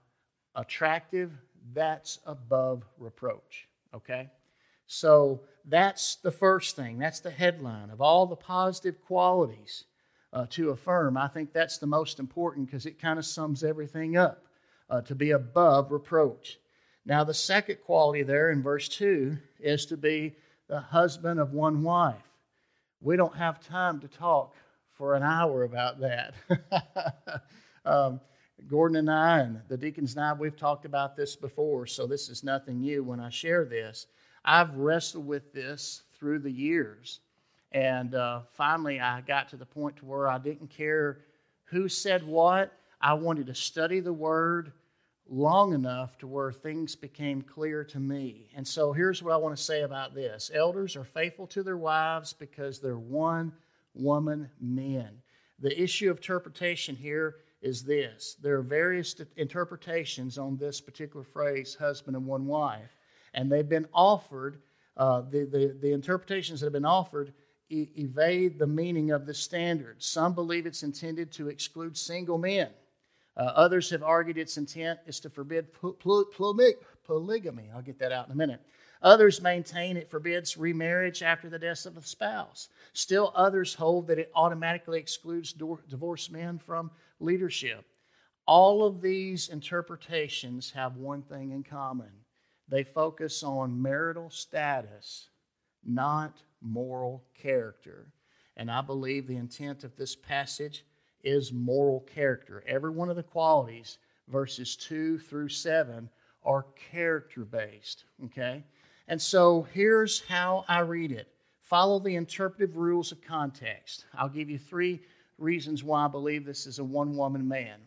attractive, 0.55 1.33
that's 1.73 2.19
above 2.27 2.85
reproach. 2.99 3.69
Okay? 3.95 4.29
So 4.87 5.41
that's 5.65 6.17
the 6.17 6.33
first 6.33 6.77
thing. 6.77 6.99
That's 6.99 7.21
the 7.21 7.31
headline 7.31 7.91
of 7.91 8.01
all 8.01 8.27
the 8.27 8.37
positive 8.37 9.01
qualities 9.01 9.85
uh, 10.33 10.47
to 10.51 10.71
affirm. 10.71 11.17
I 11.17 11.29
think 11.29 11.53
that's 11.53 11.79
the 11.79 11.87
most 11.87 12.19
important 12.19 12.67
because 12.67 12.87
it 12.87 13.01
kind 13.01 13.19
of 13.19 13.25
sums 13.25 13.63
everything 13.63 14.17
up 14.17 14.47
uh, 14.91 15.01
to 15.03 15.15
be 15.15 15.31
above 15.31 15.93
reproach. 15.93 16.59
Now, 17.05 17.25
the 17.25 17.35
second 17.35 17.79
quality 17.85 18.23
there 18.23 18.51
in 18.51 18.63
verse 18.63 18.89
2 18.89 19.37
is 19.61 19.87
to 19.87 19.97
be 19.97 20.37
the 20.69 20.81
husband 20.81 21.41
of 21.41 21.53
one 21.53 21.83
wife. 21.83 22.23
We 23.01 23.17
don't 23.17 23.37
have 23.37 23.67
time 23.67 23.99
to 24.01 24.09
talk 24.09 24.55
for 24.93 25.15
an 25.15 25.23
hour 25.23 25.65
about 25.65 26.01
that. 26.01 26.35
um, 27.85 28.21
Gordon 28.69 28.97
and 28.97 29.11
I, 29.11 29.41
and 29.41 29.61
the 29.69 29.77
deacons 29.77 30.15
and 30.15 30.25
I, 30.25 30.33
we've 30.33 30.57
talked 30.57 30.85
about 30.85 31.17
this 31.17 31.37
before, 31.37 31.87
so 31.87 32.07
this 32.07 32.29
is 32.29 32.45
nothing 32.45 32.81
new 32.81 33.03
when 33.03 33.21
I 33.21 33.29
share 33.29 33.65
this. 33.65 34.07
I've 34.45 34.75
wrestled 34.75 35.27
with 35.27 35.53
this 35.53 36.03
through 36.19 36.41
the 36.41 36.51
years. 36.51 37.21
And 37.73 38.15
uh, 38.15 38.41
finally, 38.51 39.01
I 39.01 39.23
got 39.23 39.49
to 39.51 39.57
the 39.57 39.67
point 39.67 39.97
to 39.97 40.05
where 40.05 40.29
I 40.29 40.39
didn't 40.39 40.69
care 40.69 41.21
who 41.65 41.89
said 41.89 42.23
what. 42.25 42.73
I 43.01 43.15
wanted 43.15 43.47
to 43.47 43.55
study 43.55 44.01
the 44.01 44.13
Word, 44.13 44.73
long 45.29 45.73
enough 45.73 46.19
to 46.19 46.27
where 46.27 46.53
things 46.53 46.95
became 46.95 47.41
clear 47.43 47.85
to 47.85 47.99
me. 47.99 48.51
And 48.55 48.67
so 48.67 48.93
here's 48.93 49.23
what 49.23 49.33
I 49.33 49.37
want 49.37 49.57
to 49.57 49.63
say 49.63 49.83
about 49.83 50.15
this 50.15 50.51
elders 50.55 50.97
are 50.97 51.05
faithful 51.05 51.47
to 51.49 51.63
their 51.63 51.77
wives 51.77 52.33
because 52.33 52.79
they're 52.79 52.99
one 52.99 53.53
woman 53.95 54.51
men. 54.61 55.23
The 55.59 55.81
issue 55.81 56.11
of 56.11 56.19
interpretation 56.19 56.97
here 56.97 57.37
is 57.63 57.83
this 57.85 58.37
there 58.43 58.59
are 58.59 58.63
various 58.63 59.15
interpretations 59.37 60.37
on 60.37 60.57
this 60.57 60.81
particular 60.81 61.25
phrase, 61.25 61.75
husband 61.79 62.17
and 62.17 62.27
one 62.27 62.47
wife, 62.47 62.97
and 63.35 63.51
they've 63.51 63.69
been 63.69 63.89
offered, 63.95 64.61
uh, 64.97 65.23
the, 65.23 65.45
the, 65.45 65.77
the 65.81 65.93
interpretations 65.93 66.61
that 66.61 66.67
have 66.67 66.73
been 66.73 66.85
offered 66.85 67.33
e- 67.71 67.89
evade 67.97 68.59
the 68.59 68.67
meaning 68.67 69.11
of 69.13 69.27
the 69.27 69.35
standard. 69.35 70.03
Some 70.03 70.35
believe 70.35 70.67
it's 70.67 70.83
intended 70.83 71.33
to 71.33 71.49
exclude 71.49 71.97
single 71.97 72.39
men. 72.39 72.69
Uh, 73.37 73.45
others 73.55 73.89
have 73.89 74.03
argued 74.03 74.37
its 74.37 74.59
intent 74.59 74.99
is 75.07 75.19
to 75.21 75.31
forbid 75.31 75.69
polygamy. 77.05 77.71
I'll 77.75 77.81
get 77.81 77.99
that 78.01 78.13
out 78.13 78.27
in 78.27 78.33
a 78.33 78.37
minute. 78.37 78.61
Others 79.03 79.43
maintain 79.43 79.97
it 79.97 80.11
forbids 80.11 80.57
remarriage 80.57 81.23
after 81.23 81.49
the 81.49 81.59
death 81.59 81.87
of 81.87 81.97
a 81.97 82.03
spouse. 82.03 82.69
Still, 82.93 83.33
others 83.35 83.75
hold 83.75 84.07
that 84.07 84.19
it 84.19 84.31
automatically 84.35 84.99
excludes 85.01 85.53
divorced 85.53 86.31
men 86.31 86.59
from 86.59 86.91
leadership. 87.23 87.85
All 88.47 88.85
of 88.85 89.01
these 89.01 89.49
interpretations 89.49 90.73
have 90.73 90.97
one 90.97 91.23
thing 91.23 91.53
in 91.53 91.63
common 91.63 92.11
they 92.69 92.85
focus 92.85 93.43
on 93.43 93.83
marital 93.83 94.31
status, 94.31 95.29
not 95.85 96.43
moral 96.63 97.23
character. 97.35 98.07
And 98.57 98.71
I 98.71 98.81
believe 98.81 99.27
the 99.27 99.37
intent 99.37 99.85
of 99.85 99.95
this 99.97 100.17
passage 100.17 100.87
is 101.23 101.53
moral 101.53 102.01
character. 102.01 102.65
Every 102.67 102.91
one 102.91 103.11
of 103.11 103.17
the 103.17 103.23
qualities, 103.23 103.99
verses 104.29 104.75
2 104.77 105.19
through 105.19 105.51
7, 105.51 106.09
are 106.45 106.67
character 106.91 107.45
based. 107.45 108.05
Okay? 108.25 108.65
And 109.09 109.21
so 109.21 109.67
here's 109.75 110.21
how 110.21 110.65
I 110.69 110.81
read 110.81 111.13
it 111.13 111.29
follow 111.61 111.99
the 111.99 112.17
interpretive 112.17 112.77
rules 112.77 113.13
of 113.13 113.23
context. 113.23 114.07
I'll 114.15 114.29
give 114.29 114.51
you 114.51 114.59
three 114.59 115.03
reasons 115.43 115.85
why 115.85 116.05
I 116.05 116.09
believe 116.09 116.45
this 116.45 116.67
is 116.67 116.79
a 116.79 116.85
one 116.85 117.17
woman 117.17 117.47
man. 117.47 117.81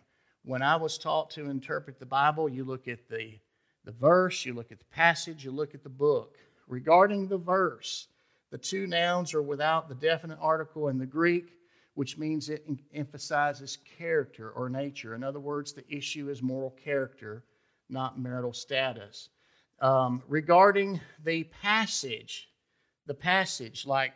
When 0.43 0.61
I 0.61 0.75
was 0.75 0.97
taught 0.97 1.31
to 1.31 1.49
interpret 1.49 1.99
the 1.99 2.05
Bible, 2.05 2.47
you 2.47 2.63
look 2.63 2.87
at 2.87 3.09
the, 3.09 3.39
the 3.83 3.91
verse, 3.91 4.45
you 4.45 4.53
look 4.53 4.71
at 4.71 4.79
the 4.79 4.85
passage, 4.85 5.43
you 5.43 5.51
look 5.51 5.73
at 5.73 5.83
the 5.83 5.89
book. 5.89 6.35
Regarding 6.67 7.27
the 7.27 7.37
verse, 7.37 8.07
the 8.51 8.57
two 8.57 8.85
nouns 8.85 9.33
are 9.33 9.41
without 9.41 9.89
the 9.89 9.95
definite 9.95 10.37
article 10.39 10.89
in 10.89 10.99
the 10.99 11.05
Greek 11.05 11.55
which 11.95 12.17
means 12.17 12.49
it 12.49 12.65
emphasizes 12.93 13.79
character 13.97 14.51
or 14.51 14.69
nature. 14.69 15.15
In 15.15 15.23
other 15.23 15.39
words, 15.39 15.73
the 15.73 15.89
issue 15.89 16.29
is 16.29 16.43
moral 16.43 16.71
character, 16.71 17.43
not 17.89 18.19
marital 18.19 18.53
status. 18.53 19.29
Um, 19.79 20.21
regarding 20.27 20.99
the 21.23 21.45
passage, 21.45 22.49
the 23.07 23.13
passage, 23.13 23.85
like 23.85 24.13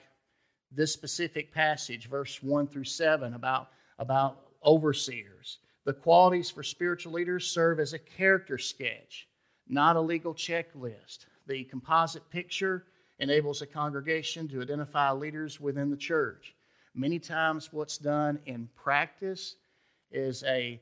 this 0.71 0.93
specific 0.93 1.53
passage, 1.53 2.09
verse 2.09 2.41
1 2.41 2.67
through 2.67 2.83
7, 2.83 3.33
about, 3.33 3.69
about 3.97 4.39
overseers, 4.63 5.59
the 5.85 5.93
qualities 5.93 6.49
for 6.49 6.63
spiritual 6.63 7.13
leaders 7.13 7.47
serve 7.47 7.79
as 7.79 7.93
a 7.93 7.99
character 7.99 8.57
sketch, 8.57 9.27
not 9.67 9.95
a 9.95 10.01
legal 10.01 10.33
checklist. 10.33 11.25
The 11.47 11.63
composite 11.63 12.29
picture 12.29 12.85
enables 13.19 13.61
a 13.61 13.67
congregation 13.67 14.47
to 14.49 14.61
identify 14.61 15.11
leaders 15.11 15.59
within 15.59 15.89
the 15.89 15.97
church. 15.97 16.55
Many 16.93 17.19
times, 17.19 17.71
what's 17.71 17.97
done 17.97 18.39
in 18.45 18.69
practice 18.75 19.55
is 20.11 20.43
a 20.43 20.79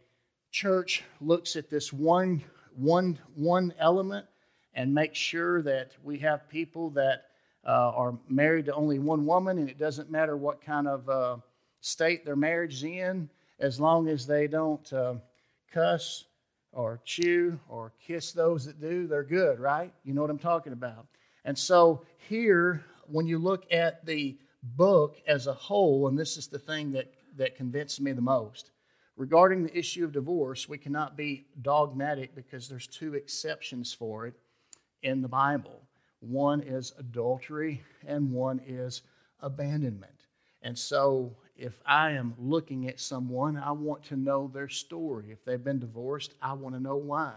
church 0.52 1.04
looks 1.22 1.56
at 1.56 1.70
this 1.70 1.92
one, 1.92 2.44
one, 2.76 3.20
one 3.36 3.74
element 3.80 4.26
and 4.74 4.94
makes 4.94 5.18
sure 5.18 5.62
that 5.64 5.92
we 6.04 6.18
have 6.20 6.50
people 6.50 6.90
that 6.92 7.26
uh, 7.68 7.92
are 7.96 8.18
married 8.30 8.66
to 8.66 8.74
only 8.74 8.98
one 8.98 9.26
woman, 9.26 9.58
and 9.58 9.70
it 9.70 9.78
doesn't 9.78 10.10
matter 10.10 10.38
what 10.38 10.62
kind 10.62 10.88
of 10.88 11.10
uh, 11.10 11.38
state 11.82 12.26
their 12.26 12.36
marriage 12.36 12.76
is 12.76 12.84
in, 12.84 13.30
as 13.60 13.80
long 13.80 14.08
as 14.08 14.26
they 14.26 14.48
don't 14.48 14.92
uh, 14.94 15.16
cuss 15.72 16.26
or 16.72 17.00
chew 17.04 17.60
or 17.68 17.92
kiss 18.00 18.32
those 18.32 18.66
that 18.66 18.80
do, 18.80 19.08
they're 19.08 19.24
good, 19.24 19.60
right? 19.60 19.92
You 20.04 20.14
know 20.14 20.22
what 20.22 20.30
I'm 20.30 20.40
talking 20.40 20.74
about. 20.74 21.08
And 21.44 21.58
so 21.58 22.06
here, 22.30 22.84
when 23.08 23.26
you 23.26 23.38
look 23.38 23.66
at 23.72 24.06
the 24.06 24.38
book 24.64 25.18
as 25.28 25.48
a 25.48 25.54
whole, 25.54 26.08
and 26.08 26.18
this 26.18 26.38
is 26.38 26.48
the 26.48 26.60
thing 26.60 26.92
that, 26.92 27.12
that 27.38 27.56
convinced 27.56 28.00
me 28.00 28.12
the 28.12 28.22
most. 28.22 28.72
Regarding 29.16 29.64
the 29.64 29.78
issue 29.78 30.06
of 30.06 30.12
divorce, 30.12 30.70
we 30.70 30.78
cannot 30.78 31.18
be 31.18 31.48
dogmatic 31.62 32.36
because 32.36 32.68
there's 32.68 32.86
two 32.86 33.16
exceptions 33.16 33.92
for 33.92 34.28
it 34.28 34.36
in 35.02 35.22
the 35.22 35.28
Bible. 35.28 35.87
One 36.20 36.62
is 36.62 36.94
adultery, 36.98 37.84
and 38.06 38.32
one 38.32 38.62
is 38.66 39.04
abandonment. 39.42 40.26
And 40.62 40.78
so, 40.78 41.36
if 41.56 41.82
I 41.86 42.12
am 42.12 42.34
looking 42.38 42.88
at 42.88 43.00
someone, 43.00 43.58
I 43.58 43.72
want 43.72 44.04
to 44.06 44.16
know 44.16 44.50
their 44.54 44.70
story. 44.70 45.32
If 45.32 45.44
they've 45.46 45.64
been 45.64 45.80
divorced, 45.80 46.34
I 46.42 46.54
want 46.54 46.76
to 46.76 46.82
know 46.82 46.98
why. 46.98 47.34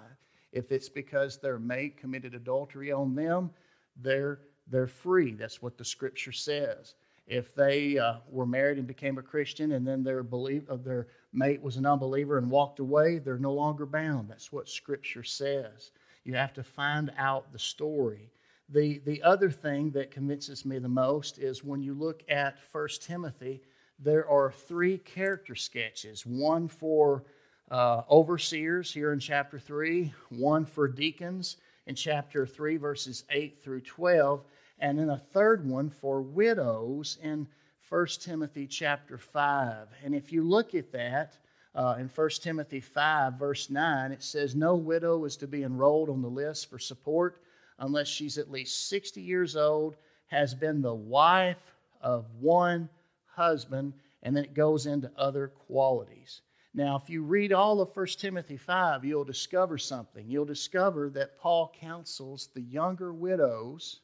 If 0.53 0.73
it's 0.73 0.89
because 0.89 1.39
their 1.39 1.59
mate 1.59 1.97
committed 1.97 2.35
adultery 2.35 2.93
on 2.93 3.15
them, 3.15 3.51
they're, 3.97 4.41
they're 4.67 4.87
free. 4.87 5.35
That's 5.35 5.63
what 5.63 5.79
the 5.79 5.85
scripture 5.85 6.33
says 6.33 6.95
if 7.31 7.55
they 7.55 7.97
uh, 7.97 8.17
were 8.29 8.45
married 8.45 8.79
and 8.79 8.89
became 8.89 9.17
a 9.17 9.23
Christian 9.23 9.73
and 9.73 9.87
then 9.87 10.03
their, 10.03 10.25
believe, 10.25 10.69
uh, 10.69 10.77
their 10.77 11.07
mate 11.33 11.63
was 11.63 11.77
an 11.77 11.87
unbeliever 11.87 12.39
and 12.39 12.51
walked 12.51 12.81
away, 12.81 13.19
they're 13.19 13.39
no 13.39 13.53
longer 13.53 13.87
bound. 13.87 14.29
That's 14.29 14.51
what 14.53 14.69
Scripture 14.69 15.23
says. 15.23 15.93
You 16.25 16.35
have 16.35 16.53
to 16.55 16.65
find 16.65 17.13
out 17.17 17.53
the 17.53 17.59
story. 17.59 18.33
The, 18.73 19.01
the 19.05 19.23
other 19.23 19.51
thing 19.51 19.91
that 19.93 20.11
convinces 20.11 20.65
me 20.65 20.79
the 20.79 20.89
most 20.89 21.39
is 21.39 21.65
when 21.65 21.83
you 21.83 21.93
look 21.93 22.23
at 22.29 22.57
1 22.71 22.89
Timothy, 23.01 23.63
there 23.99 24.29
are 24.29 24.53
three 24.53 24.99
character 24.99 25.55
sketches 25.55 26.25
one 26.25 26.69
for 26.69 27.25
uh, 27.71 28.03
overseers 28.09 28.93
here 28.93 29.13
in 29.13 29.19
chapter 29.19 29.59
3, 29.59 30.13
one 30.31 30.65
for 30.65 30.89
deacons 30.89 31.57
in 31.87 31.95
chapter 31.95 32.47
3, 32.47 32.77
verses 32.77 33.25
8 33.31 33.63
through 33.63 33.81
12 33.81 34.45
and 34.81 34.99
then 34.99 35.11
a 35.11 35.19
third 35.19 35.67
one 35.67 35.91
for 35.91 36.23
widows 36.23 37.19
in 37.23 37.47
1 37.89 38.07
Timothy 38.21 38.67
chapter 38.67 39.19
5. 39.19 39.89
And 40.03 40.15
if 40.15 40.33
you 40.33 40.43
look 40.43 40.75
at 40.75 40.93
that, 40.93 41.37
uh, 41.75 41.97
in 41.99 42.09
1 42.09 42.29
Timothy 42.41 42.81
5, 42.81 43.35
verse 43.35 43.71
9, 43.71 44.13
it 44.13 44.23
says, 44.23 44.55
No 44.55 44.75
widow 44.75 45.25
is 45.25 45.37
to 45.37 45.47
be 45.47 45.63
enrolled 45.63 46.09
on 46.09 46.23
the 46.23 46.29
list 46.29 46.69
for 46.69 46.79
support 46.79 47.43
unless 47.81 48.07
she's 48.07 48.39
at 48.39 48.51
least 48.51 48.89
60 48.89 49.21
years 49.21 49.57
old, 49.57 49.97
has 50.27 50.55
been 50.55 50.81
the 50.81 50.95
wife 50.95 51.75
of 52.01 52.27
one 52.39 52.89
husband, 53.27 53.93
and 54.23 54.37
then 54.37 54.45
it 54.45 54.55
goes 54.55 54.87
into 54.87 55.11
other 55.17 55.49
qualities. 55.49 56.43
Now, 56.73 56.97
if 56.97 57.11
you 57.11 57.23
read 57.23 57.53
all 57.53 57.81
of 57.81 57.97
1 57.97 58.07
Timothy 58.19 58.57
5, 58.57 59.05
you'll 59.05 59.25
discover 59.25 59.77
something. 59.77 60.29
You'll 60.29 60.45
discover 60.45 61.11
that 61.11 61.39
Paul 61.39 61.73
counsels 61.81 62.49
the 62.55 62.61
younger 62.61 63.13
widows 63.13 64.01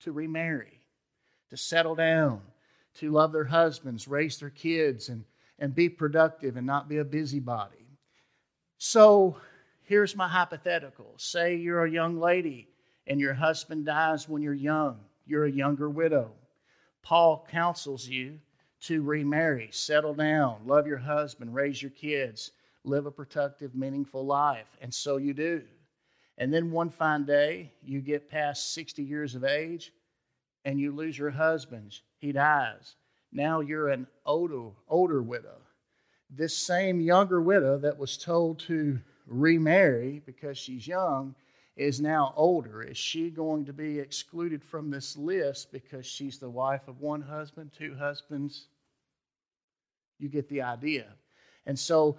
to 0.00 0.10
remarry, 0.10 0.80
to 1.50 1.56
settle 1.56 1.94
down, 1.94 2.40
to 2.96 3.12
love 3.12 3.32
their 3.32 3.44
husbands, 3.44 4.08
raise 4.08 4.38
their 4.38 4.50
kids, 4.50 5.10
and, 5.10 5.24
and 5.60 5.74
be 5.74 5.88
productive 5.88 6.56
and 6.56 6.66
not 6.66 6.88
be 6.88 6.98
a 6.98 7.04
busybody. 7.04 7.86
So 8.78 9.36
here's 9.84 10.16
my 10.16 10.26
hypothetical 10.26 11.14
say 11.18 11.54
you're 11.54 11.84
a 11.84 11.90
young 11.90 12.18
lady 12.18 12.68
and 13.06 13.20
your 13.20 13.34
husband 13.34 13.86
dies 13.86 14.28
when 14.28 14.42
you're 14.42 14.54
young, 14.54 14.98
you're 15.26 15.44
a 15.44 15.50
younger 15.50 15.88
widow. 15.88 16.30
Paul 17.02 17.46
counsels 17.50 18.06
you 18.08 18.38
to 18.82 19.02
remarry, 19.02 19.68
settle 19.70 20.14
down, 20.14 20.56
love 20.66 20.86
your 20.86 20.98
husband, 20.98 21.54
raise 21.54 21.80
your 21.80 21.90
kids, 21.92 22.50
live 22.84 23.06
a 23.06 23.10
productive, 23.10 23.74
meaningful 23.74 24.24
life. 24.24 24.76
And 24.80 24.92
so 24.92 25.16
you 25.16 25.34
do. 25.34 25.62
And 26.38 26.52
then 26.52 26.70
one 26.70 26.90
fine 26.90 27.24
day, 27.24 27.72
you 27.82 28.00
get 28.00 28.28
past 28.28 28.74
60 28.74 29.02
years 29.02 29.34
of 29.34 29.44
age 29.44 29.92
and 30.64 30.78
you 30.80 30.92
lose 30.92 31.16
your 31.16 31.30
husband. 31.30 31.98
He 32.18 32.32
dies. 32.32 32.96
Now 33.32 33.60
you're 33.60 33.88
an 33.88 34.06
older, 34.24 34.70
older 34.88 35.22
widow. 35.22 35.58
This 36.28 36.56
same 36.56 37.00
younger 37.00 37.40
widow 37.40 37.78
that 37.78 37.98
was 37.98 38.18
told 38.18 38.58
to 38.60 38.98
remarry 39.26 40.22
because 40.26 40.58
she's 40.58 40.86
young 40.86 41.34
is 41.76 42.00
now 42.00 42.32
older. 42.36 42.82
Is 42.82 42.96
she 42.96 43.30
going 43.30 43.64
to 43.66 43.72
be 43.72 43.98
excluded 43.98 44.64
from 44.64 44.90
this 44.90 45.16
list 45.16 45.72
because 45.72 46.06
she's 46.06 46.38
the 46.38 46.48
wife 46.48 46.88
of 46.88 47.00
one 47.00 47.20
husband, 47.20 47.70
two 47.76 47.94
husbands? 47.94 48.68
You 50.18 50.28
get 50.28 50.48
the 50.48 50.62
idea. 50.62 51.06
And 51.66 51.78
so, 51.78 52.18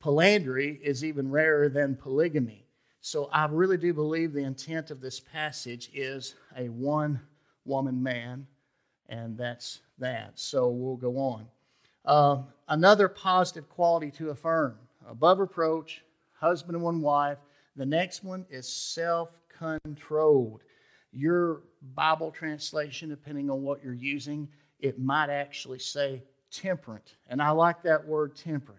polyandry 0.00 0.80
is 0.82 1.04
even 1.04 1.30
rarer 1.30 1.68
than 1.68 1.96
polygamy. 1.96 2.66
So 3.00 3.30
I 3.32 3.46
really 3.46 3.78
do 3.78 3.94
believe 3.94 4.32
the 4.32 4.44
intent 4.44 4.90
of 4.90 5.00
this 5.00 5.20
passage 5.20 5.90
is 5.94 6.34
a 6.56 6.68
one 6.68 7.20
woman 7.64 8.02
man, 8.02 8.46
and 9.08 9.38
that's 9.38 9.80
that. 9.98 10.32
So 10.38 10.68
we'll 10.68 10.96
go 10.96 11.16
on. 11.16 11.46
Uh, 12.04 12.42
another 12.68 13.08
positive 13.08 13.68
quality 13.70 14.10
to 14.10 14.30
affirm 14.30 14.76
above 15.08 15.38
reproach, 15.38 16.02
husband 16.34 16.74
and 16.74 16.84
one 16.84 17.00
wife. 17.00 17.38
The 17.76 17.86
next 17.86 18.24
one 18.24 18.46
is 18.50 18.68
self 18.68 19.40
controlled. 19.58 20.62
Your 21.12 21.62
Bible 21.94 22.30
translation, 22.30 23.08
depending 23.08 23.50
on 23.50 23.62
what 23.62 23.82
you're 23.82 23.92
using, 23.92 24.48
it 24.78 24.98
might 24.98 25.30
actually 25.30 25.78
say 25.78 26.22
temperate. 26.50 27.14
And 27.28 27.40
I 27.42 27.50
like 27.50 27.82
that 27.82 28.06
word 28.06 28.36
temperate. 28.36 28.78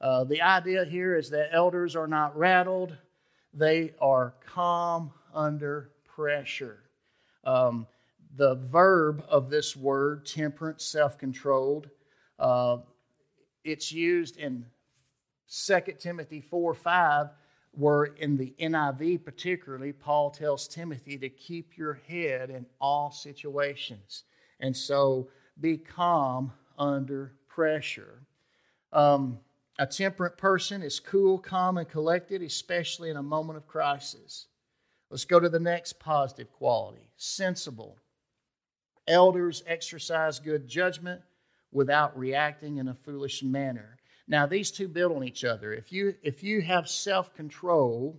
Uh, 0.00 0.24
the 0.24 0.40
idea 0.40 0.84
here 0.84 1.16
is 1.16 1.30
that 1.30 1.50
elders 1.52 1.94
are 1.94 2.06
not 2.06 2.36
rattled, 2.36 2.96
they 3.52 3.92
are 4.00 4.34
calm 4.46 5.12
under 5.34 5.90
pressure. 6.04 6.84
Um, 7.44 7.86
the 8.36 8.54
verb 8.54 9.24
of 9.28 9.50
this 9.50 9.76
word, 9.76 10.24
temperate, 10.24 10.80
self 10.80 11.18
controlled, 11.18 11.90
uh, 12.38 12.78
it's 13.64 13.92
used 13.92 14.36
in 14.38 14.64
2 15.66 15.80
Timothy 15.98 16.40
4 16.40 16.74
5, 16.74 17.26
where 17.72 18.04
in 18.04 18.36
the 18.36 18.54
NIV 18.60 19.24
particularly, 19.24 19.92
Paul 19.92 20.30
tells 20.30 20.66
Timothy 20.66 21.16
to 21.18 21.28
keep 21.28 21.76
your 21.76 21.94
head 22.08 22.50
in 22.50 22.66
all 22.80 23.10
situations. 23.10 24.24
And 24.58 24.76
so 24.76 25.28
be 25.60 25.78
calm 25.78 26.52
under 26.78 27.34
pressure. 27.48 28.22
Um, 28.92 29.38
a 29.78 29.86
temperate 29.86 30.36
person 30.36 30.82
is 30.82 31.00
cool, 31.00 31.38
calm, 31.38 31.78
and 31.78 31.88
collected, 31.88 32.42
especially 32.42 33.08
in 33.08 33.16
a 33.16 33.22
moment 33.22 33.56
of 33.56 33.66
crisis. 33.66 34.46
Let's 35.10 35.24
go 35.24 35.40
to 35.40 35.48
the 35.48 35.60
next 35.60 35.98
positive 35.98 36.52
quality 36.52 37.10
sensible. 37.16 37.98
Elders 39.08 39.62
exercise 39.66 40.38
good 40.38 40.68
judgment 40.68 41.22
without 41.72 42.16
reacting 42.18 42.76
in 42.76 42.88
a 42.88 42.94
foolish 42.94 43.42
manner. 43.42 43.99
Now, 44.30 44.46
these 44.46 44.70
two 44.70 44.86
build 44.86 45.10
on 45.10 45.24
each 45.24 45.44
other. 45.44 45.74
If 45.74 45.92
you, 45.92 46.14
if 46.22 46.44
you 46.44 46.62
have 46.62 46.88
self 46.88 47.34
control, 47.34 48.16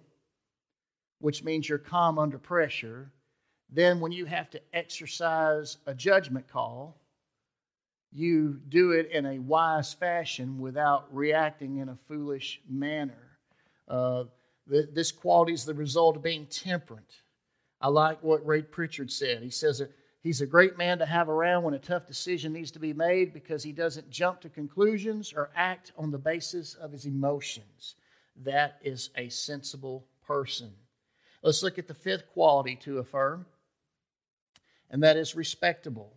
which 1.19 1.41
means 1.41 1.69
you're 1.69 1.78
calm 1.78 2.19
under 2.19 2.38
pressure, 2.38 3.13
then 3.69 4.02
when 4.02 4.12
you 4.12 4.26
have 4.26 4.50
to 4.50 4.62
exercise 4.74 5.78
a 5.86 5.95
judgment 5.95 6.50
call, 6.50 6.97
you 8.12 8.60
do 8.67 8.91
it 8.91 9.10
in 9.10 9.26
a 9.26 9.39
wise 9.39 9.93
fashion 9.93 10.60
without 10.60 11.08
reacting 11.15 11.78
in 11.78 11.88
a 11.88 11.95
foolish 11.95 12.60
manner. 12.67 13.38
Uh, 13.88 14.26
this 14.67 15.13
quality 15.13 15.54
is 15.54 15.63
the 15.63 15.74
result 15.74 16.17
of 16.17 16.24
being 16.24 16.45
temperate. 16.47 17.21
I 17.80 17.88
like 17.88 18.21
what 18.21 18.45
Ray 18.45 18.63
Pritchard 18.63 19.10
said. 19.10 19.41
He 19.41 19.50
says 19.50 19.80
he's 20.21 20.41
a 20.41 20.45
great 20.45 20.77
man 20.77 20.99
to 20.99 21.05
have 21.05 21.29
around 21.29 21.63
when 21.63 21.73
a 21.73 21.79
tough 21.79 22.07
decision 22.07 22.53
needs 22.53 22.71
to 22.71 22.79
be 22.79 22.93
made 22.93 23.34
because 23.34 23.63
he 23.63 23.71
doesn't 23.71 24.10
jump 24.10 24.41
to 24.41 24.49
conclusions 24.49 25.34
or 25.36 25.49
act 25.55 25.91
on 25.97 26.12
the 26.12 26.17
basis 26.17 26.75
of 26.75 26.91
his 26.91 27.05
emotions. 27.05 27.95
That 28.43 28.79
is 28.84 29.10
a 29.15 29.29
sensible 29.29 30.07
person. 30.25 30.71
Let's 31.43 31.63
look 31.63 31.79
at 31.79 31.88
the 31.88 31.93
fifth 31.93 32.27
quality 32.34 32.75
to 32.77 32.99
affirm, 32.99 33.45
and 34.89 35.03
that 35.03 35.17
is 35.17 35.36
respectable. 35.36 36.13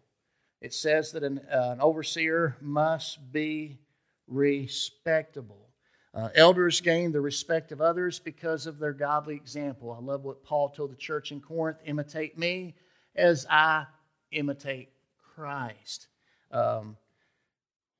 It 0.60 0.72
says 0.72 1.12
that 1.12 1.22
an, 1.22 1.40
uh, 1.50 1.70
an 1.72 1.80
overseer 1.80 2.56
must 2.60 3.32
be 3.32 3.80
respectable. 4.26 5.68
Uh, 6.14 6.28
elders 6.34 6.80
gain 6.80 7.10
the 7.10 7.20
respect 7.20 7.72
of 7.72 7.80
others 7.80 8.18
because 8.18 8.66
of 8.66 8.78
their 8.78 8.92
godly 8.92 9.34
example. 9.34 9.90
I 9.92 10.02
love 10.02 10.24
what 10.24 10.44
Paul 10.44 10.68
told 10.68 10.92
the 10.92 10.96
church 10.96 11.32
in 11.32 11.40
Corinth 11.40 11.78
imitate 11.84 12.38
me 12.38 12.74
as 13.16 13.46
I 13.48 13.86
imitate 14.30 14.88
Christ. 15.34 16.08
Um, 16.50 16.96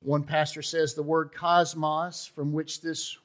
one 0.01 0.25
pastor 0.25 0.63
says 0.63 0.95
the 0.95 1.03
word 1.03 1.33
cosmos, 1.33 2.27
from 2.27 2.53
which 2.53 2.83
this 2.83 3.17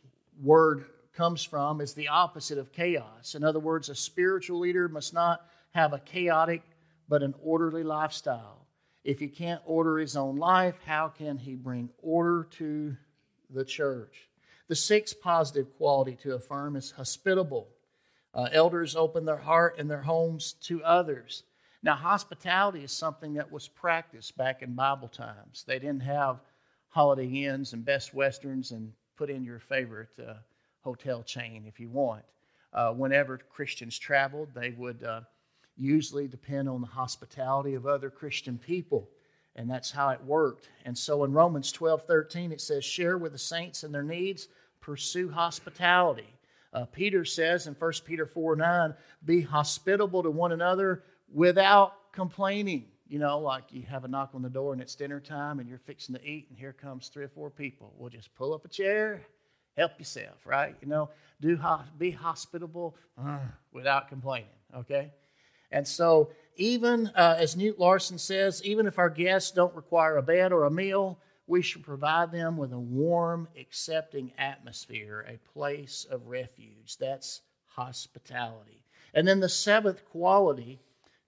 word 0.41 0.86
comes 1.13 1.43
from, 1.43 1.82
is 1.82 1.93
the 1.93 2.08
opposite 2.08 2.58
of 2.58 2.71
chaos. 2.71 3.36
In 3.36 3.43
other 3.43 3.60
words, 3.60 3.89
a 3.89 3.95
spiritual 3.95 4.60
leader 4.60 4.88
must 4.88 5.13
not 5.13 5.45
have 5.71 5.93
a 5.93 5.99
chaotic 5.99 6.63
but 7.10 7.23
an 7.23 7.34
orderly 7.43 7.84
lifestyle. 7.84 8.65
If 9.04 9.19
he 9.19 9.28
can't 9.28 9.62
order 9.65 9.97
his 9.97 10.15
own 10.15 10.38
life, 10.38 10.75
how 10.86 11.10
can 11.10 11.38
he 11.38 11.56
bring 11.56 11.89
order 12.02 12.47
to 12.58 12.95
the 13.49 13.65
church? 13.65 14.30
The 14.67 14.75
sixth 14.75 15.19
positive 15.19 15.75
quality 15.78 16.15
to 16.21 16.36
affirm 16.36 16.75
is 16.75 16.91
hospitable. 16.91 17.67
Uh, 18.34 18.47
elders 18.52 18.95
open 18.95 19.25
their 19.25 19.38
heart 19.38 19.75
and 19.80 19.89
their 19.89 20.04
homes 20.04 20.54
to 20.63 20.84
others. 20.84 21.43
Now, 21.81 21.95
hospitality 21.95 22.83
is 22.83 22.91
something 22.91 23.33
that 23.35 23.51
was 23.51 23.67
practiced 23.67 24.35
back 24.37 24.61
in 24.61 24.73
Bible 24.73 25.07
times. 25.07 25.63
They 25.65 25.79
didn't 25.79 26.01
have 26.01 26.41
Holiday 26.89 27.45
Inns 27.45 27.73
and 27.73 27.85
Best 27.85 28.13
Westerns 28.13 28.71
and 28.71 28.91
put 29.15 29.29
in 29.29 29.43
your 29.43 29.59
favorite 29.59 30.09
uh, 30.19 30.33
hotel 30.81 31.23
chain 31.23 31.63
if 31.67 31.79
you 31.79 31.89
want. 31.89 32.23
Uh, 32.73 32.91
whenever 32.91 33.37
Christians 33.37 33.97
traveled, 33.97 34.49
they 34.53 34.71
would 34.71 35.03
uh, 35.03 35.21
usually 35.77 36.27
depend 36.27 36.67
on 36.67 36.81
the 36.81 36.87
hospitality 36.87 37.75
of 37.75 37.87
other 37.87 38.09
Christian 38.09 38.57
people. 38.57 39.09
And 39.55 39.69
that's 39.69 39.91
how 39.91 40.09
it 40.09 40.23
worked. 40.23 40.69
And 40.85 40.97
so 40.97 41.23
in 41.23 41.33
Romans 41.33 41.71
12 41.71 42.03
13, 42.03 42.51
it 42.51 42.61
says, 42.61 42.83
Share 42.83 43.17
with 43.17 43.31
the 43.31 43.39
saints 43.39 43.83
in 43.83 43.91
their 43.91 44.03
needs 44.03 44.47
pursue 44.81 45.29
hospitality. 45.29 46.33
Uh, 46.71 46.85
Peter 46.85 47.25
says 47.25 47.67
in 47.67 47.73
1 47.73 47.91
Peter 48.05 48.25
4 48.25 48.55
9, 48.55 48.93
be 49.25 49.41
hospitable 49.41 50.23
to 50.23 50.31
one 50.31 50.51
another 50.51 51.03
without 51.33 52.11
complaining. 52.11 52.85
You 53.07 53.17
know, 53.17 53.39
like 53.39 53.63
you 53.71 53.83
have 53.83 54.03
a 54.03 54.07
knock 54.07 54.31
on 54.35 54.43
the 54.43 54.49
door 54.49 54.71
and 54.71 54.81
it's 54.81 54.93
dinner 54.93 55.19
time 55.19 55.59
and 55.59 55.67
you're 55.67 55.79
fixing 55.79 56.13
to 56.15 56.23
eat, 56.23 56.47
and 56.49 56.57
here 56.57 56.73
comes 56.73 57.07
three 57.07 57.23
or 57.23 57.29
four 57.29 57.49
people. 57.49 57.93
We'll 57.97 58.11
just 58.11 58.33
pull 58.35 58.53
up 58.53 58.65
a 58.65 58.67
chair, 58.67 59.21
help 59.75 59.93
yourself, 59.97 60.45
right? 60.45 60.75
You 60.81 60.87
know, 60.87 61.09
do 61.41 61.59
be 61.97 62.11
hospitable 62.11 62.95
uh, 63.19 63.39
without 63.71 64.09
complaining, 64.09 64.49
okay? 64.75 65.11
And 65.71 65.87
so, 65.87 66.31
even 66.55 67.07
uh, 67.15 67.35
as 67.39 67.55
Knute 67.55 67.79
Larson 67.79 68.17
says, 68.17 68.63
even 68.63 68.85
if 68.85 68.99
our 68.99 69.09
guests 69.09 69.51
don't 69.51 69.73
require 69.75 70.17
a 70.17 70.23
bed 70.23 70.51
or 70.51 70.65
a 70.65 70.71
meal, 70.71 71.19
we 71.47 71.61
should 71.61 71.83
provide 71.83 72.31
them 72.31 72.57
with 72.57 72.73
a 72.73 72.79
warm, 72.79 73.47
accepting 73.59 74.31
atmosphere, 74.37 75.25
a 75.27 75.37
place 75.51 76.05
of 76.09 76.27
refuge. 76.27 76.97
That's 76.99 77.41
hospitality. 77.65 78.83
And 79.13 79.27
then 79.27 79.39
the 79.39 79.49
seventh 79.49 80.05
quality 80.05 80.79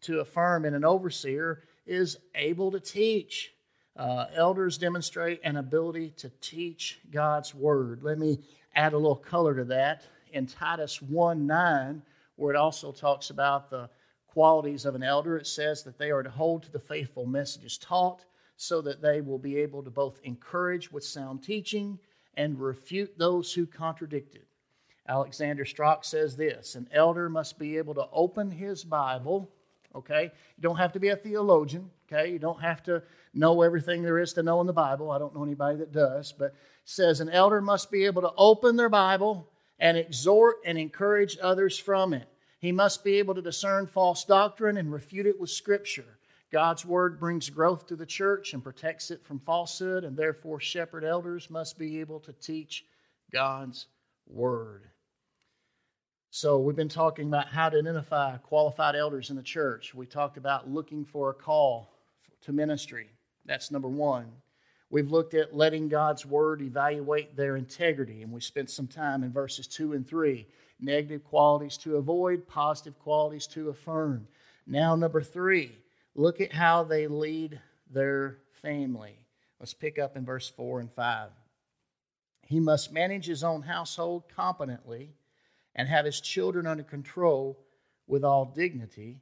to 0.01 0.19
affirm 0.19 0.65
in 0.65 0.73
an 0.73 0.85
overseer 0.85 1.63
is 1.85 2.17
able 2.35 2.71
to 2.71 2.79
teach. 2.79 3.53
Uh, 3.97 4.25
elders 4.35 4.77
demonstrate 4.77 5.39
an 5.43 5.57
ability 5.57 6.11
to 6.17 6.31
teach 6.41 6.99
God's 7.11 7.53
word. 7.53 8.03
Let 8.03 8.17
me 8.17 8.39
add 8.75 8.93
a 8.93 8.97
little 8.97 9.15
color 9.15 9.55
to 9.55 9.65
that. 9.65 10.03
In 10.33 10.47
Titus 10.47 11.01
1 11.01 11.45
9, 11.45 12.01
where 12.37 12.53
it 12.53 12.57
also 12.57 12.91
talks 12.91 13.29
about 13.29 13.69
the 13.69 13.89
qualities 14.27 14.85
of 14.85 14.95
an 14.95 15.03
elder, 15.03 15.37
it 15.37 15.45
says 15.45 15.83
that 15.83 15.97
they 15.97 16.09
are 16.09 16.23
to 16.23 16.29
hold 16.29 16.63
to 16.63 16.71
the 16.71 16.79
faithful 16.79 17.25
messages 17.25 17.77
taught 17.77 18.23
so 18.55 18.81
that 18.81 19.01
they 19.01 19.21
will 19.21 19.39
be 19.39 19.57
able 19.57 19.83
to 19.83 19.89
both 19.89 20.21
encourage 20.23 20.91
with 20.91 21.03
sound 21.03 21.43
teaching 21.43 21.99
and 22.35 22.59
refute 22.59 23.17
those 23.17 23.53
who 23.53 23.65
contradict 23.65 24.35
it. 24.35 24.47
Alexander 25.07 25.65
Strauch 25.65 26.05
says 26.05 26.37
this 26.37 26.75
An 26.75 26.87
elder 26.93 27.27
must 27.27 27.59
be 27.59 27.77
able 27.77 27.93
to 27.95 28.07
open 28.13 28.49
his 28.49 28.83
Bible, 28.83 29.49
okay? 29.95 30.31
You 30.57 30.61
don't 30.61 30.77
have 30.77 30.93
to 30.93 30.99
be 30.99 31.09
a 31.09 31.15
theologian, 31.15 31.89
okay? 32.11 32.31
You 32.31 32.39
don't 32.39 32.61
have 32.61 32.83
to 32.83 33.03
know 33.33 33.61
everything 33.61 34.01
there 34.01 34.19
is 34.19 34.33
to 34.33 34.43
know 34.43 34.61
in 34.61 34.67
the 34.67 34.73
Bible. 34.73 35.11
I 35.11 35.19
don't 35.19 35.35
know 35.35 35.43
anybody 35.43 35.77
that 35.77 35.91
does, 35.91 36.31
but 36.31 36.53
says 36.85 37.19
an 37.19 37.29
elder 37.29 37.61
must 37.61 37.91
be 37.91 38.05
able 38.05 38.21
to 38.23 38.33
open 38.37 38.75
their 38.75 38.89
Bible 38.89 39.47
and 39.79 39.97
exhort 39.97 40.57
and 40.65 40.77
encourage 40.77 41.37
others 41.41 41.77
from 41.77 42.13
it. 42.13 42.27
He 42.59 42.71
must 42.71 43.03
be 43.03 43.15
able 43.15 43.33
to 43.35 43.41
discern 43.41 43.87
false 43.87 44.23
doctrine 44.23 44.77
and 44.77 44.91
refute 44.91 45.25
it 45.25 45.39
with 45.39 45.49
Scripture. 45.49 46.17
God's 46.51 46.85
word 46.85 47.19
brings 47.19 47.49
growth 47.49 47.87
to 47.87 47.95
the 47.95 48.05
church 48.05 48.53
and 48.53 48.63
protects 48.63 49.09
it 49.09 49.23
from 49.23 49.39
falsehood, 49.39 50.03
and 50.03 50.17
therefore, 50.17 50.59
shepherd 50.59 51.03
elders 51.03 51.49
must 51.49 51.79
be 51.79 51.99
able 51.99 52.19
to 52.19 52.33
teach 52.33 52.85
God's 53.31 53.87
word. 54.27 54.90
So, 56.31 56.59
we've 56.59 56.75
been 56.75 56.89
talking 56.89 57.27
about 57.27 57.47
how 57.47 57.69
to 57.69 57.77
identify 57.77 58.37
qualified 58.37 58.95
elders 58.95 59.29
in 59.29 59.35
the 59.35 59.43
church. 59.43 59.93
We 59.93 60.05
talked 60.05 60.37
about 60.37 60.69
looking 60.69 61.05
for 61.05 61.29
a 61.29 61.33
call 61.33 61.93
to 62.41 62.53
ministry. 62.53 63.09
That's 63.45 63.69
number 63.69 63.89
one. 63.89 64.31
We've 64.89 65.11
looked 65.11 65.33
at 65.33 65.55
letting 65.55 65.87
God's 65.87 66.25
word 66.25 66.61
evaluate 66.61 67.35
their 67.35 67.57
integrity, 67.57 68.23
and 68.23 68.31
we 68.31 68.41
spent 68.41 68.69
some 68.69 68.87
time 68.87 69.23
in 69.23 69.31
verses 69.31 69.67
two 69.67 69.93
and 69.93 70.07
three 70.07 70.47
negative 70.79 71.23
qualities 71.23 71.77
to 71.77 71.97
avoid, 71.97 72.47
positive 72.47 72.97
qualities 72.97 73.45
to 73.47 73.69
affirm. 73.69 74.27
Now, 74.65 74.95
number 74.95 75.21
three, 75.21 75.77
Look 76.15 76.41
at 76.41 76.51
how 76.51 76.83
they 76.83 77.07
lead 77.07 77.59
their 77.89 78.39
family. 78.61 79.17
Let's 79.59 79.73
pick 79.73 79.97
up 79.97 80.17
in 80.17 80.25
verse 80.25 80.49
4 80.49 80.81
and 80.81 80.91
5. 80.91 81.29
He 82.47 82.59
must 82.59 82.91
manage 82.91 83.25
his 83.25 83.43
own 83.43 83.61
household 83.61 84.23
competently 84.35 85.13
and 85.75 85.87
have 85.87 86.05
his 86.05 86.21
children 86.21 86.67
under 86.67 86.83
control 86.83 87.57
with 88.07 88.23
all 88.23 88.45
dignity. 88.45 89.21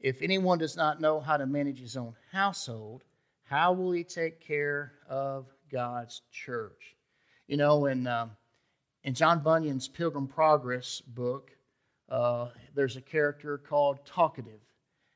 If 0.00 0.22
anyone 0.22 0.58
does 0.58 0.76
not 0.76 1.00
know 1.00 1.20
how 1.20 1.36
to 1.36 1.46
manage 1.46 1.80
his 1.80 1.96
own 1.96 2.14
household, 2.32 3.04
how 3.44 3.72
will 3.72 3.92
he 3.92 4.04
take 4.04 4.40
care 4.40 4.92
of 5.08 5.46
God's 5.70 6.22
church? 6.32 6.96
You 7.46 7.56
know, 7.56 7.86
in, 7.86 8.06
um, 8.06 8.30
in 9.04 9.14
John 9.14 9.40
Bunyan's 9.40 9.88
Pilgrim 9.88 10.26
Progress 10.26 11.00
book, 11.00 11.50
uh, 12.08 12.48
there's 12.74 12.96
a 12.96 13.02
character 13.02 13.58
called 13.58 14.04
Talkative, 14.06 14.60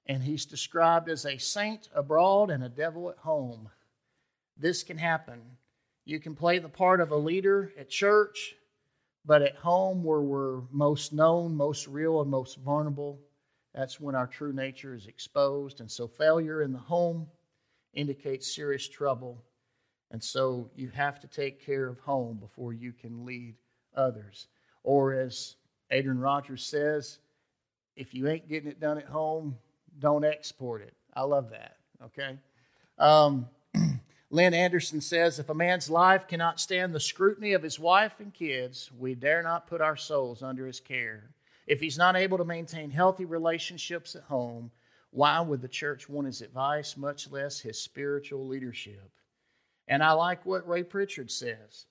and 0.07 0.23
he's 0.23 0.44
described 0.44 1.09
as 1.09 1.25
a 1.25 1.38
saint 1.38 1.88
abroad 1.94 2.51
and 2.51 2.62
a 2.62 2.68
devil 2.68 3.11
at 3.11 3.18
home. 3.18 3.70
This 4.57 4.83
can 4.83 4.99
happen. 4.99 5.40
You 6.05 6.20
can 6.20 6.35
play 6.35 6.59
the 6.59 6.68
part 6.68 7.01
of 7.01 7.11
a 7.11 7.16
leader 7.16 7.73
at 7.79 7.88
church, 7.88 8.55
but 9.25 9.43
at 9.43 9.57
home, 9.57 10.05
where 10.05 10.21
we're 10.21 10.63
most 10.71 11.13
known, 11.13 11.57
most 11.57 11.87
real, 11.87 12.21
and 12.21 12.31
most 12.31 12.59
vulnerable, 12.59 13.19
that's 13.75 13.99
when 14.01 14.15
our 14.15 14.27
true 14.27 14.53
nature 14.53 14.95
is 14.95 15.07
exposed. 15.07 15.81
And 15.81 15.91
so, 15.91 16.07
failure 16.07 16.63
in 16.63 16.73
the 16.73 16.79
home 16.79 17.27
indicates 17.95 18.55
serious 18.55 18.89
trouble. 18.89 19.43
And 20.11 20.23
so, 20.23 20.71
you 20.77 20.89
have 20.91 21.21
to 21.21 21.27
take 21.27 21.65
care 21.65 21.89
of 21.89 21.99
home 21.99 22.37
before 22.37 22.73
you 22.73 22.93
can 22.93 23.25
lead 23.25 23.55
others. 23.97 24.49
Or, 24.83 25.15
as 25.15 25.57
Adrian 25.91 26.21
Rogers 26.21 26.65
says, 26.65 27.19
if 27.97 28.13
you 28.15 28.29
ain't 28.29 28.49
getting 28.49 28.69
it 28.69 28.81
done 28.81 28.99
at 28.99 29.07
home, 29.07 29.57
don't 29.99 30.25
export 30.25 30.83
it. 30.83 30.95
I 31.15 31.23
love 31.23 31.51
that. 31.51 31.77
Okay. 32.05 32.39
Um, 32.99 33.49
Lynn 34.35 34.53
Anderson 34.53 35.01
says 35.01 35.38
if 35.38 35.49
a 35.49 35.55
man's 35.55 35.88
life 35.88 36.27
cannot 36.27 36.59
stand 36.59 36.92
the 36.92 36.99
scrutiny 36.99 37.53
of 37.53 37.62
his 37.62 37.79
wife 37.79 38.18
and 38.18 38.35
kids, 38.35 38.90
we 38.99 39.14
dare 39.14 39.44
not 39.44 39.68
put 39.68 39.81
our 39.81 39.97
souls 39.97 40.42
under 40.42 40.66
his 40.66 40.81
care. 40.81 41.31
If 41.68 41.79
he's 41.79 41.97
not 41.97 42.16
able 42.16 42.38
to 42.38 42.44
maintain 42.44 42.90
healthy 42.90 43.27
relationships 43.27 44.16
at 44.16 44.25
home, 44.25 44.73
why 45.12 45.40
would 45.40 45.62
the 45.62 45.68
church 45.68 46.09
want 46.09 46.27
his 46.27 46.42
advice, 46.42 46.97
much 46.97 47.31
less 47.31 47.61
his 47.61 47.81
spiritual 47.81 48.44
leadership? 48.49 49.09
And 49.87 50.03
I 50.03 50.11
like 50.14 50.44
what 50.44 50.66
Ray 50.66 50.83
Pritchard 50.83 51.31
says. 51.31 51.87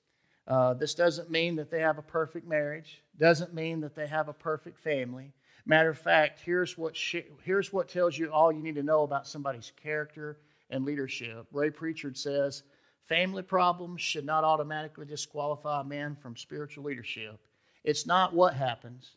Uh, 0.46 0.74
this 0.74 0.96
doesn't 0.96 1.32
mean 1.32 1.56
that 1.56 1.72
they 1.72 1.80
have 1.80 1.98
a 1.98 2.02
perfect 2.02 2.46
marriage, 2.46 3.02
doesn't 3.18 3.54
mean 3.54 3.80
that 3.80 3.96
they 3.96 4.08
have 4.08 4.28
a 4.28 4.34
perfect 4.34 4.80
family. 4.80 5.32
Matter 5.66 5.92
of 5.92 5.98
fact, 5.98 6.42
here's 6.44 6.78
what, 6.78 6.94
sh- 6.94 7.32
here's 7.46 7.72
what 7.72 7.88
tells 7.88 8.18
you 8.18 8.30
all 8.34 8.52
you 8.52 8.62
need 8.62 8.76
to 8.76 8.84
know 8.84 9.04
about 9.04 9.28
somebody's 9.28 9.72
character 9.82 10.40
and 10.74 10.86
leadership. 10.86 11.46
Ray 11.52 11.70
Pritchard 11.70 12.18
says 12.18 12.64
family 13.08 13.44
problems 13.44 14.02
should 14.02 14.26
not 14.26 14.44
automatically 14.44 15.06
disqualify 15.06 15.82
a 15.82 15.86
man 15.86 16.16
from 16.16 16.36
spiritual 16.36 16.84
leadership. 16.84 17.40
It's 17.84 18.08
not 18.08 18.34
what 18.34 18.56
happens, 18.56 19.12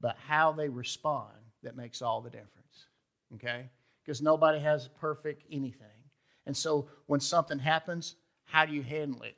but 0.00 0.16
how 0.26 0.52
they 0.52 0.68
respond 0.68 1.32
that 1.62 1.76
makes 1.76 2.02
all 2.02 2.20
the 2.20 2.30
difference. 2.30 2.86
Okay? 3.34 3.68
Because 4.04 4.20
nobody 4.20 4.58
has 4.58 4.88
perfect 5.00 5.44
anything. 5.50 5.86
And 6.46 6.56
so 6.56 6.88
when 7.06 7.20
something 7.20 7.58
happens, 7.58 8.16
how 8.44 8.66
do 8.66 8.72
you 8.72 8.82
handle 8.82 9.22
it? 9.22 9.36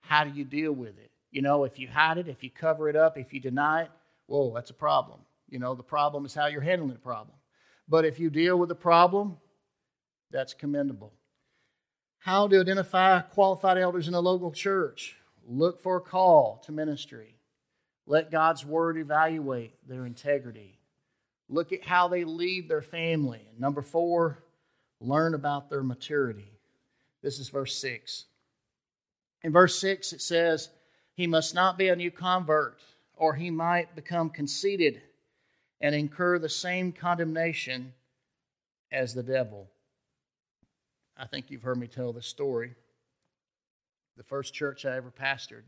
How 0.00 0.24
do 0.24 0.30
you 0.30 0.44
deal 0.44 0.72
with 0.72 0.98
it? 0.98 1.10
You 1.30 1.42
know, 1.42 1.64
if 1.64 1.78
you 1.78 1.88
hide 1.88 2.18
it, 2.18 2.28
if 2.28 2.44
you 2.44 2.50
cover 2.50 2.88
it 2.88 2.96
up, 2.96 3.16
if 3.16 3.32
you 3.32 3.40
deny 3.40 3.82
it, 3.82 3.90
whoa, 4.26 4.52
that's 4.54 4.70
a 4.70 4.74
problem. 4.74 5.20
You 5.48 5.58
know, 5.58 5.74
the 5.74 5.82
problem 5.82 6.26
is 6.26 6.34
how 6.34 6.46
you're 6.46 6.60
handling 6.60 6.92
the 6.92 6.98
problem. 6.98 7.36
But 7.88 8.04
if 8.04 8.20
you 8.20 8.30
deal 8.30 8.58
with 8.58 8.68
the 8.68 8.74
problem, 8.74 9.36
that's 10.32 10.54
commendable. 10.54 11.12
How 12.18 12.48
to 12.48 12.60
identify 12.60 13.20
qualified 13.20 13.78
elders 13.78 14.08
in 14.08 14.14
a 14.14 14.20
local 14.20 14.52
church? 14.52 15.16
Look 15.46 15.80
for 15.82 15.96
a 15.96 16.00
call 16.00 16.62
to 16.66 16.72
ministry. 16.72 17.34
Let 18.06 18.30
God's 18.30 18.64
word 18.64 18.96
evaluate 18.96 19.74
their 19.88 20.06
integrity. 20.06 20.78
Look 21.48 21.72
at 21.72 21.84
how 21.84 22.08
they 22.08 22.24
lead 22.24 22.68
their 22.68 22.82
family. 22.82 23.46
And 23.50 23.60
number 23.60 23.82
four, 23.82 24.38
learn 25.00 25.34
about 25.34 25.68
their 25.68 25.82
maturity. 25.82 26.50
This 27.22 27.38
is 27.38 27.48
verse 27.48 27.76
6. 27.76 28.24
In 29.42 29.52
verse 29.52 29.78
6, 29.78 30.12
it 30.12 30.22
says, 30.22 30.70
He 31.14 31.26
must 31.26 31.54
not 31.54 31.76
be 31.76 31.88
a 31.88 31.96
new 31.96 32.10
convert, 32.10 32.80
or 33.16 33.34
he 33.34 33.50
might 33.50 33.94
become 33.94 34.30
conceited 34.30 35.02
and 35.80 35.94
incur 35.94 36.38
the 36.38 36.48
same 36.48 36.92
condemnation 36.92 37.92
as 38.90 39.14
the 39.14 39.22
devil. 39.22 39.68
I 41.22 41.26
think 41.26 41.52
you've 41.52 41.62
heard 41.62 41.78
me 41.78 41.86
tell 41.86 42.12
this 42.12 42.26
story. 42.26 42.74
The 44.16 44.24
first 44.24 44.52
church 44.52 44.84
I 44.84 44.96
ever 44.96 45.12
pastored, 45.12 45.62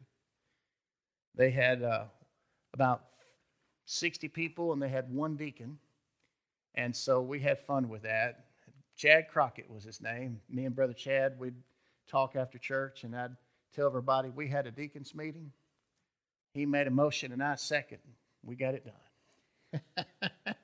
they 1.37 1.53
had 1.53 1.81
uh, 1.85 2.07
about 2.73 3.05
60 3.85 4.27
people 4.29 4.73
and 4.73 4.83
they 4.83 4.89
had 4.89 5.15
one 5.15 5.37
deacon. 5.37 5.79
And 6.75 6.95
so 6.95 7.23
we 7.23 7.39
had 7.39 7.61
fun 7.61 7.89
with 7.89 8.03
that. 8.03 8.47
Chad 8.97 9.29
Crockett 9.29 9.71
was 9.71 9.85
his 9.85 10.01
name. 10.01 10.41
Me 10.51 10.65
and 10.65 10.75
Brother 10.75 10.93
Chad, 10.93 11.39
we'd 11.39 11.55
talk 12.09 12.35
after 12.35 12.59
church, 12.59 13.05
and 13.05 13.15
I'd 13.15 13.37
tell 13.75 13.87
everybody 13.87 14.31
we 14.31 14.49
had 14.49 14.67
a 14.67 14.73
deacon's 14.73 15.15
meeting. 15.15 15.53
He 16.53 16.67
made 16.67 16.89
a 16.89 16.91
motion, 16.91 17.31
and 17.31 17.43
I 17.43 17.55
second. 17.55 17.99
We 18.45 18.57
got 18.57 18.75
it 18.75 18.85
done. 19.95 20.05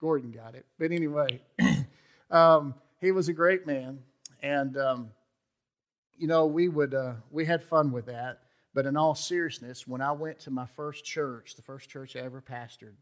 Gordon 0.00 0.32
got 0.32 0.54
it. 0.54 0.66
But 0.78 0.92
anyway, 0.92 1.40
um, 2.30 2.74
he 3.00 3.12
was 3.12 3.28
a 3.28 3.32
great 3.32 3.66
man. 3.66 4.00
And, 4.42 4.76
um, 4.76 5.10
you 6.16 6.26
know, 6.26 6.46
we, 6.46 6.68
would, 6.68 6.94
uh, 6.94 7.14
we 7.30 7.44
had 7.44 7.62
fun 7.62 7.92
with 7.92 8.06
that. 8.06 8.40
But 8.72 8.86
in 8.86 8.96
all 8.96 9.14
seriousness, 9.14 9.86
when 9.86 10.00
I 10.00 10.12
went 10.12 10.38
to 10.40 10.50
my 10.50 10.66
first 10.66 11.04
church, 11.04 11.56
the 11.56 11.62
first 11.62 11.90
church 11.90 12.14
I 12.14 12.20
ever 12.20 12.40
pastored, 12.40 12.94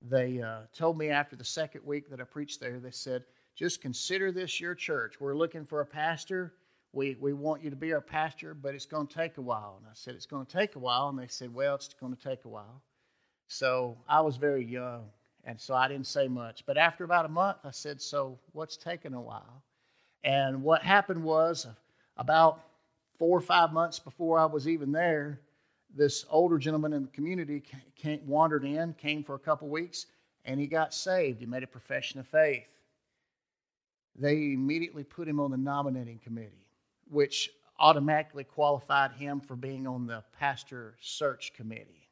they 0.00 0.40
uh, 0.40 0.60
told 0.74 0.96
me 0.96 1.10
after 1.10 1.36
the 1.36 1.44
second 1.44 1.84
week 1.84 2.08
that 2.08 2.20
I 2.20 2.24
preached 2.24 2.60
there, 2.60 2.78
they 2.78 2.90
said, 2.90 3.24
just 3.54 3.82
consider 3.82 4.32
this 4.32 4.58
your 4.58 4.74
church. 4.74 5.20
We're 5.20 5.36
looking 5.36 5.66
for 5.66 5.82
a 5.82 5.86
pastor. 5.86 6.54
We, 6.92 7.16
we 7.20 7.34
want 7.34 7.62
you 7.62 7.70
to 7.70 7.76
be 7.76 7.92
our 7.92 8.00
pastor, 8.00 8.54
but 8.54 8.74
it's 8.74 8.86
going 8.86 9.06
to 9.06 9.14
take 9.14 9.36
a 9.36 9.42
while. 9.42 9.76
And 9.78 9.86
I 9.86 9.92
said, 9.92 10.14
It's 10.14 10.26
going 10.26 10.46
to 10.46 10.52
take 10.52 10.76
a 10.76 10.78
while. 10.78 11.08
And 11.08 11.18
they 11.18 11.26
said, 11.26 11.52
Well, 11.52 11.74
it's 11.74 11.92
going 11.94 12.16
to 12.16 12.22
take 12.22 12.44
a 12.46 12.48
while. 12.48 12.82
So 13.48 13.98
I 14.08 14.22
was 14.22 14.36
very 14.36 14.64
young, 14.64 15.10
and 15.44 15.60
so 15.60 15.74
I 15.74 15.88
didn't 15.88 16.06
say 16.06 16.28
much. 16.28 16.64
But 16.66 16.76
after 16.76 17.04
about 17.04 17.24
a 17.24 17.28
month, 17.28 17.58
I 17.64 17.70
said, 17.70 18.00
So 18.00 18.38
what's 18.52 18.76
taking 18.76 19.14
a 19.14 19.20
while? 19.20 19.62
And 20.22 20.62
what 20.62 20.82
happened 20.82 21.22
was 21.22 21.66
about 22.16 22.60
four 23.18 23.36
or 23.36 23.42
five 23.42 23.72
months 23.72 23.98
before 23.98 24.38
I 24.38 24.46
was 24.46 24.68
even 24.68 24.92
there, 24.92 25.40
this 25.94 26.24
older 26.30 26.58
gentleman 26.58 26.92
in 26.92 27.02
the 27.02 27.08
community 27.08 27.62
came, 27.96 28.20
wandered 28.26 28.64
in, 28.64 28.94
came 28.94 29.24
for 29.24 29.34
a 29.34 29.38
couple 29.38 29.68
weeks, 29.68 30.06
and 30.44 30.60
he 30.60 30.66
got 30.66 30.94
saved. 30.94 31.40
He 31.40 31.46
made 31.46 31.62
a 31.62 31.66
profession 31.66 32.20
of 32.20 32.26
faith. 32.26 32.78
They 34.16 34.52
immediately 34.52 35.04
put 35.04 35.28
him 35.28 35.40
on 35.40 35.50
the 35.50 35.56
nominating 35.56 36.18
committee, 36.18 36.66
which 37.10 37.50
automatically 37.78 38.44
qualified 38.44 39.12
him 39.12 39.40
for 39.40 39.56
being 39.56 39.86
on 39.86 40.06
the 40.06 40.22
pastor 40.38 40.94
search 41.00 41.52
committee. 41.54 42.08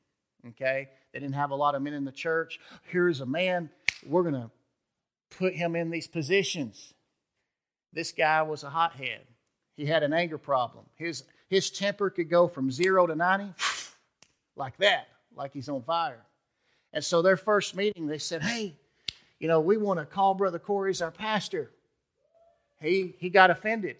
Okay? 0.48 0.88
They 1.12 1.20
didn't 1.20 1.34
have 1.34 1.50
a 1.50 1.56
lot 1.56 1.74
of 1.74 1.82
men 1.82 1.94
in 1.94 2.04
the 2.04 2.12
church. 2.12 2.60
Here's 2.84 3.20
a 3.20 3.26
man, 3.26 3.70
we're 4.06 4.22
going 4.22 4.34
to 4.34 4.50
put 5.36 5.54
him 5.54 5.76
in 5.76 5.90
these 5.90 6.06
positions. 6.06 6.94
This 7.92 8.12
guy 8.12 8.42
was 8.42 8.64
a 8.64 8.70
hothead. 8.70 9.22
He 9.76 9.86
had 9.86 10.02
an 10.02 10.12
anger 10.12 10.38
problem. 10.38 10.84
His, 10.96 11.24
his 11.48 11.70
temper 11.70 12.10
could 12.10 12.28
go 12.28 12.48
from 12.48 12.70
zero 12.70 13.06
to 13.06 13.14
90 13.14 13.54
like 14.56 14.76
that, 14.78 15.08
like 15.34 15.52
he's 15.52 15.68
on 15.68 15.82
fire. 15.82 16.24
And 16.92 17.04
so 17.04 17.22
their 17.22 17.36
first 17.36 17.76
meeting, 17.76 18.06
they 18.06 18.18
said, 18.18 18.42
Hey, 18.42 18.76
you 19.38 19.48
know, 19.48 19.60
we 19.60 19.76
want 19.76 20.00
to 20.00 20.06
call 20.06 20.34
Brother 20.34 20.58
Corey 20.58 20.90
as 20.90 21.00
our 21.00 21.10
pastor. 21.10 21.70
He, 22.80 23.14
he 23.18 23.30
got 23.30 23.50
offended. 23.50 23.96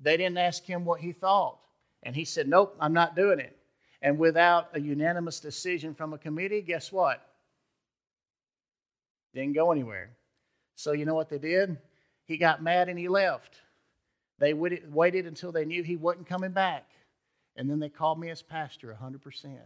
They 0.00 0.16
didn't 0.16 0.38
ask 0.38 0.64
him 0.64 0.84
what 0.84 1.00
he 1.00 1.12
thought. 1.12 1.58
And 2.02 2.16
he 2.16 2.24
said, 2.24 2.48
Nope, 2.48 2.76
I'm 2.80 2.92
not 2.92 3.14
doing 3.14 3.38
it. 3.38 3.56
And 4.02 4.18
without 4.18 4.70
a 4.74 4.80
unanimous 4.80 5.38
decision 5.38 5.94
from 5.94 6.12
a 6.12 6.18
committee, 6.18 6.60
guess 6.60 6.90
what? 6.90 7.24
Didn't 9.32 9.54
go 9.54 9.70
anywhere. 9.70 10.10
So 10.74 10.92
you 10.92 11.04
know 11.04 11.14
what 11.14 11.30
they 11.30 11.38
did? 11.38 11.78
He 12.26 12.36
got 12.36 12.62
mad 12.62 12.88
and 12.88 12.98
he 12.98 13.08
left. 13.08 13.60
They 14.38 14.54
waited 14.54 15.26
until 15.26 15.52
they 15.52 15.64
knew 15.64 15.84
he 15.84 15.96
wasn't 15.96 16.26
coming 16.26 16.50
back. 16.50 16.90
And 17.54 17.70
then 17.70 17.78
they 17.78 17.88
called 17.88 18.18
me 18.18 18.30
as 18.30 18.42
pastor 18.42 18.96
100%. 19.00 19.56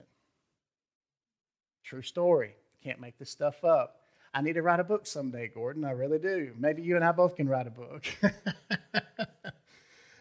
True 1.82 2.02
story. 2.02 2.54
Can't 2.84 3.00
make 3.00 3.18
this 3.18 3.30
stuff 3.30 3.64
up. 3.64 4.00
I 4.34 4.42
need 4.42 4.54
to 4.54 4.62
write 4.62 4.80
a 4.80 4.84
book 4.84 5.06
someday, 5.06 5.48
Gordon. 5.48 5.84
I 5.84 5.92
really 5.92 6.18
do. 6.18 6.52
Maybe 6.58 6.82
you 6.82 6.96
and 6.96 7.04
I 7.04 7.12
both 7.12 7.36
can 7.36 7.48
write 7.48 7.66
a 7.66 7.70
book. 7.70 8.04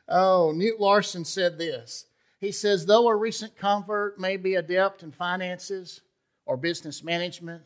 oh, 0.08 0.54
Knute 0.56 0.80
Larson 0.80 1.26
said 1.26 1.58
this. 1.58 2.06
He 2.46 2.52
says, 2.52 2.86
though 2.86 3.08
a 3.08 3.16
recent 3.16 3.58
convert 3.58 4.20
may 4.20 4.38
be 4.38 4.56
adept 4.56 5.02
in 5.02 5.12
finances 5.12 6.02
or 6.46 6.58
business 6.58 7.04
management, 7.04 7.64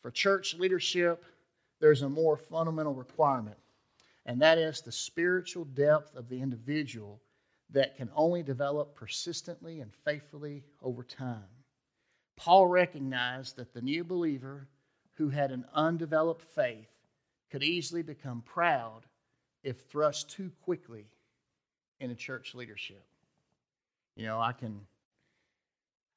for 0.00 0.10
church 0.10 0.54
leadership, 0.54 1.24
there's 1.78 2.02
a 2.02 2.08
more 2.08 2.36
fundamental 2.36 2.94
requirement 2.94 3.58
and 4.26 4.40
that 4.40 4.58
is 4.58 4.80
the 4.80 4.92
spiritual 4.92 5.64
depth 5.64 6.16
of 6.16 6.28
the 6.28 6.40
individual 6.40 7.20
that 7.70 7.96
can 7.96 8.10
only 8.14 8.42
develop 8.42 8.94
persistently 8.94 9.80
and 9.80 9.92
faithfully 9.92 10.62
over 10.82 11.02
time. 11.02 11.44
Paul 12.36 12.66
recognized 12.66 13.56
that 13.56 13.74
the 13.74 13.82
new 13.82 14.04
believer 14.04 14.68
who 15.14 15.28
had 15.28 15.50
an 15.50 15.64
undeveloped 15.74 16.42
faith 16.42 16.88
could 17.50 17.62
easily 17.62 18.02
become 18.02 18.42
proud 18.42 19.02
if 19.62 19.82
thrust 19.82 20.30
too 20.30 20.50
quickly 20.62 21.06
into 22.00 22.14
church 22.14 22.54
leadership. 22.54 23.04
You 24.16 24.26
know, 24.26 24.40
I 24.40 24.52
can 24.52 24.80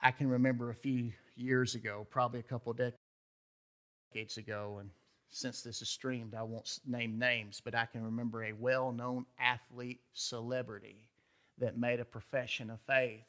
I 0.01 0.11
can 0.11 0.29
remember 0.29 0.69
a 0.69 0.75
few 0.75 1.11
years 1.35 1.75
ago, 1.75 2.05
probably 2.09 2.39
a 2.39 2.43
couple 2.43 2.73
decades 2.73 4.37
ago, 4.37 4.77
and 4.79 4.89
since 5.29 5.61
this 5.61 5.81
is 5.81 5.89
streamed, 5.89 6.35
I 6.35 6.43
won't 6.43 6.79
name 6.85 7.17
names, 7.19 7.61
but 7.63 7.75
I 7.75 7.85
can 7.85 8.03
remember 8.03 8.43
a 8.43 8.53
well 8.53 8.91
known 8.91 9.25
athlete 9.39 10.01
celebrity 10.13 11.09
that 11.57 11.77
made 11.77 11.99
a 11.99 12.05
profession 12.05 12.69
of 12.69 12.79
faith. 12.81 13.25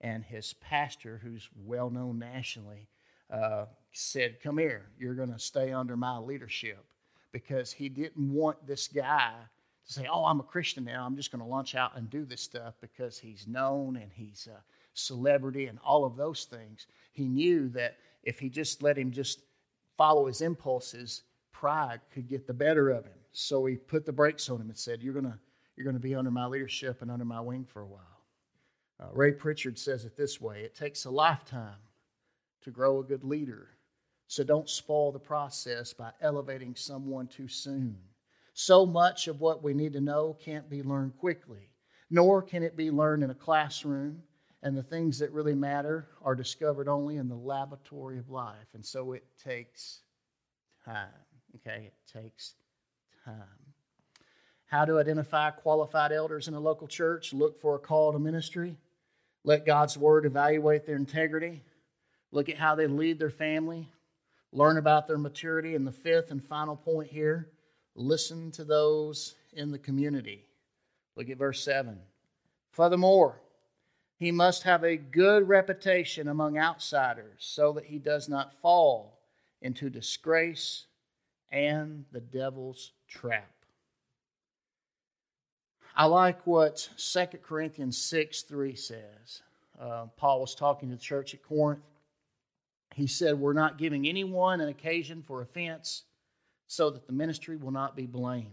And 0.00 0.24
his 0.24 0.52
pastor, 0.54 1.20
who's 1.22 1.48
well 1.64 1.88
known 1.88 2.18
nationally, 2.18 2.88
uh, 3.30 3.66
said, 3.92 4.40
Come 4.42 4.58
here, 4.58 4.86
you're 4.98 5.14
going 5.14 5.32
to 5.32 5.38
stay 5.38 5.72
under 5.72 5.96
my 5.96 6.18
leadership. 6.18 6.84
Because 7.32 7.72
he 7.72 7.88
didn't 7.88 8.32
want 8.32 8.66
this 8.66 8.88
guy 8.88 9.32
to 9.86 9.92
say, 9.92 10.06
Oh, 10.10 10.24
I'm 10.24 10.40
a 10.40 10.44
Christian 10.44 10.84
now. 10.84 11.04
I'm 11.04 11.16
just 11.16 11.30
going 11.30 11.42
to 11.42 11.48
launch 11.48 11.74
out 11.74 11.96
and 11.96 12.10
do 12.10 12.24
this 12.24 12.40
stuff 12.40 12.74
because 12.80 13.18
he's 13.18 13.46
known 13.46 13.96
and 13.96 14.10
he's 14.12 14.48
a 14.50 14.62
celebrity 14.94 15.66
and 15.66 15.78
all 15.84 16.04
of 16.04 16.16
those 16.16 16.44
things. 16.44 16.86
He 17.12 17.28
knew 17.28 17.68
that 17.70 17.96
if 18.22 18.38
he 18.38 18.48
just 18.48 18.82
let 18.82 18.98
him 18.98 19.10
just 19.10 19.40
follow 19.96 20.26
his 20.26 20.40
impulses, 20.40 21.22
pride 21.52 22.00
could 22.12 22.28
get 22.28 22.46
the 22.46 22.54
better 22.54 22.90
of 22.90 23.04
him. 23.04 23.18
So 23.32 23.64
he 23.66 23.76
put 23.76 24.04
the 24.04 24.12
brakes 24.12 24.48
on 24.50 24.60
him 24.60 24.68
and 24.68 24.78
said, 24.78 25.02
You're 25.02 25.14
going 25.14 25.26
to 25.26 25.38
you're 25.76 25.84
going 25.84 25.94
to 25.94 26.00
be 26.00 26.14
under 26.14 26.30
my 26.30 26.46
leadership 26.46 27.02
and 27.02 27.10
under 27.10 27.24
my 27.24 27.40
wing 27.40 27.66
for 27.68 27.82
a 27.82 27.86
while. 27.86 28.00
Uh, 28.98 29.08
Ray 29.12 29.32
Pritchard 29.32 29.78
says 29.78 30.04
it 30.04 30.16
this 30.16 30.40
way 30.40 30.62
It 30.62 30.74
takes 30.74 31.04
a 31.04 31.10
lifetime 31.10 31.76
to 32.62 32.70
grow 32.70 33.00
a 33.00 33.04
good 33.04 33.24
leader. 33.24 33.68
So 34.28 34.42
don't 34.42 34.68
spoil 34.68 35.12
the 35.12 35.20
process 35.20 35.92
by 35.92 36.10
elevating 36.20 36.74
someone 36.74 37.28
too 37.28 37.46
soon. 37.46 37.96
So 38.58 38.86
much 38.86 39.28
of 39.28 39.42
what 39.42 39.62
we 39.62 39.74
need 39.74 39.92
to 39.92 40.00
know 40.00 40.34
can't 40.42 40.70
be 40.70 40.82
learned 40.82 41.18
quickly, 41.18 41.68
nor 42.08 42.40
can 42.40 42.62
it 42.62 42.74
be 42.74 42.90
learned 42.90 43.22
in 43.22 43.28
a 43.28 43.34
classroom. 43.34 44.22
And 44.62 44.74
the 44.74 44.82
things 44.82 45.18
that 45.18 45.30
really 45.30 45.54
matter 45.54 46.08
are 46.22 46.34
discovered 46.34 46.88
only 46.88 47.18
in 47.18 47.28
the 47.28 47.36
laboratory 47.36 48.18
of 48.18 48.30
life. 48.30 48.68
And 48.72 48.82
so 48.82 49.12
it 49.12 49.24
takes 49.44 50.00
time. 50.86 51.08
Okay, 51.56 51.92
it 51.92 52.18
takes 52.18 52.54
time. 53.26 53.34
How 54.64 54.86
to 54.86 54.98
identify 54.98 55.50
qualified 55.50 56.10
elders 56.10 56.48
in 56.48 56.54
a 56.54 56.58
local 56.58 56.88
church? 56.88 57.34
Look 57.34 57.60
for 57.60 57.74
a 57.74 57.78
call 57.78 58.14
to 58.14 58.18
ministry. 58.18 58.78
Let 59.44 59.66
God's 59.66 59.98
word 59.98 60.24
evaluate 60.24 60.86
their 60.86 60.96
integrity. 60.96 61.62
Look 62.32 62.48
at 62.48 62.56
how 62.56 62.74
they 62.74 62.86
lead 62.86 63.18
their 63.18 63.28
family. 63.28 63.90
Learn 64.50 64.78
about 64.78 65.06
their 65.06 65.18
maturity. 65.18 65.74
And 65.74 65.86
the 65.86 65.92
fifth 65.92 66.30
and 66.30 66.42
final 66.42 66.74
point 66.74 67.10
here 67.10 67.50
listen 67.96 68.50
to 68.52 68.64
those 68.64 69.34
in 69.52 69.70
the 69.70 69.78
community. 69.78 70.44
Look 71.16 71.30
at 71.30 71.38
verse 71.38 71.64
7. 71.64 71.98
Furthermore, 72.70 73.40
he 74.18 74.30
must 74.30 74.62
have 74.62 74.84
a 74.84 74.96
good 74.96 75.48
reputation 75.48 76.28
among 76.28 76.58
outsiders 76.58 77.38
so 77.38 77.72
that 77.72 77.86
he 77.86 77.98
does 77.98 78.28
not 78.28 78.54
fall 78.60 79.18
into 79.62 79.90
disgrace 79.90 80.86
and 81.50 82.04
the 82.12 82.20
devil's 82.20 82.92
trap. 83.08 83.50
I 85.94 86.04
like 86.04 86.46
what 86.46 86.90
2 86.98 87.26
Corinthians 87.42 87.96
6 87.96 88.42
3 88.42 88.74
says. 88.74 89.42
Uh, 89.80 90.06
Paul 90.16 90.40
was 90.40 90.54
talking 90.54 90.90
to 90.90 90.96
the 90.96 91.00
church 91.00 91.32
at 91.34 91.42
Corinth. 91.42 91.80
He 92.94 93.06
said, 93.06 93.38
We're 93.38 93.54
not 93.54 93.78
giving 93.78 94.06
anyone 94.06 94.60
an 94.60 94.68
occasion 94.68 95.22
for 95.26 95.40
offense 95.40 96.04
so 96.66 96.90
that 96.90 97.06
the 97.06 97.12
ministry 97.12 97.56
will 97.56 97.70
not 97.70 97.96
be 97.96 98.06
blamed. 98.06 98.50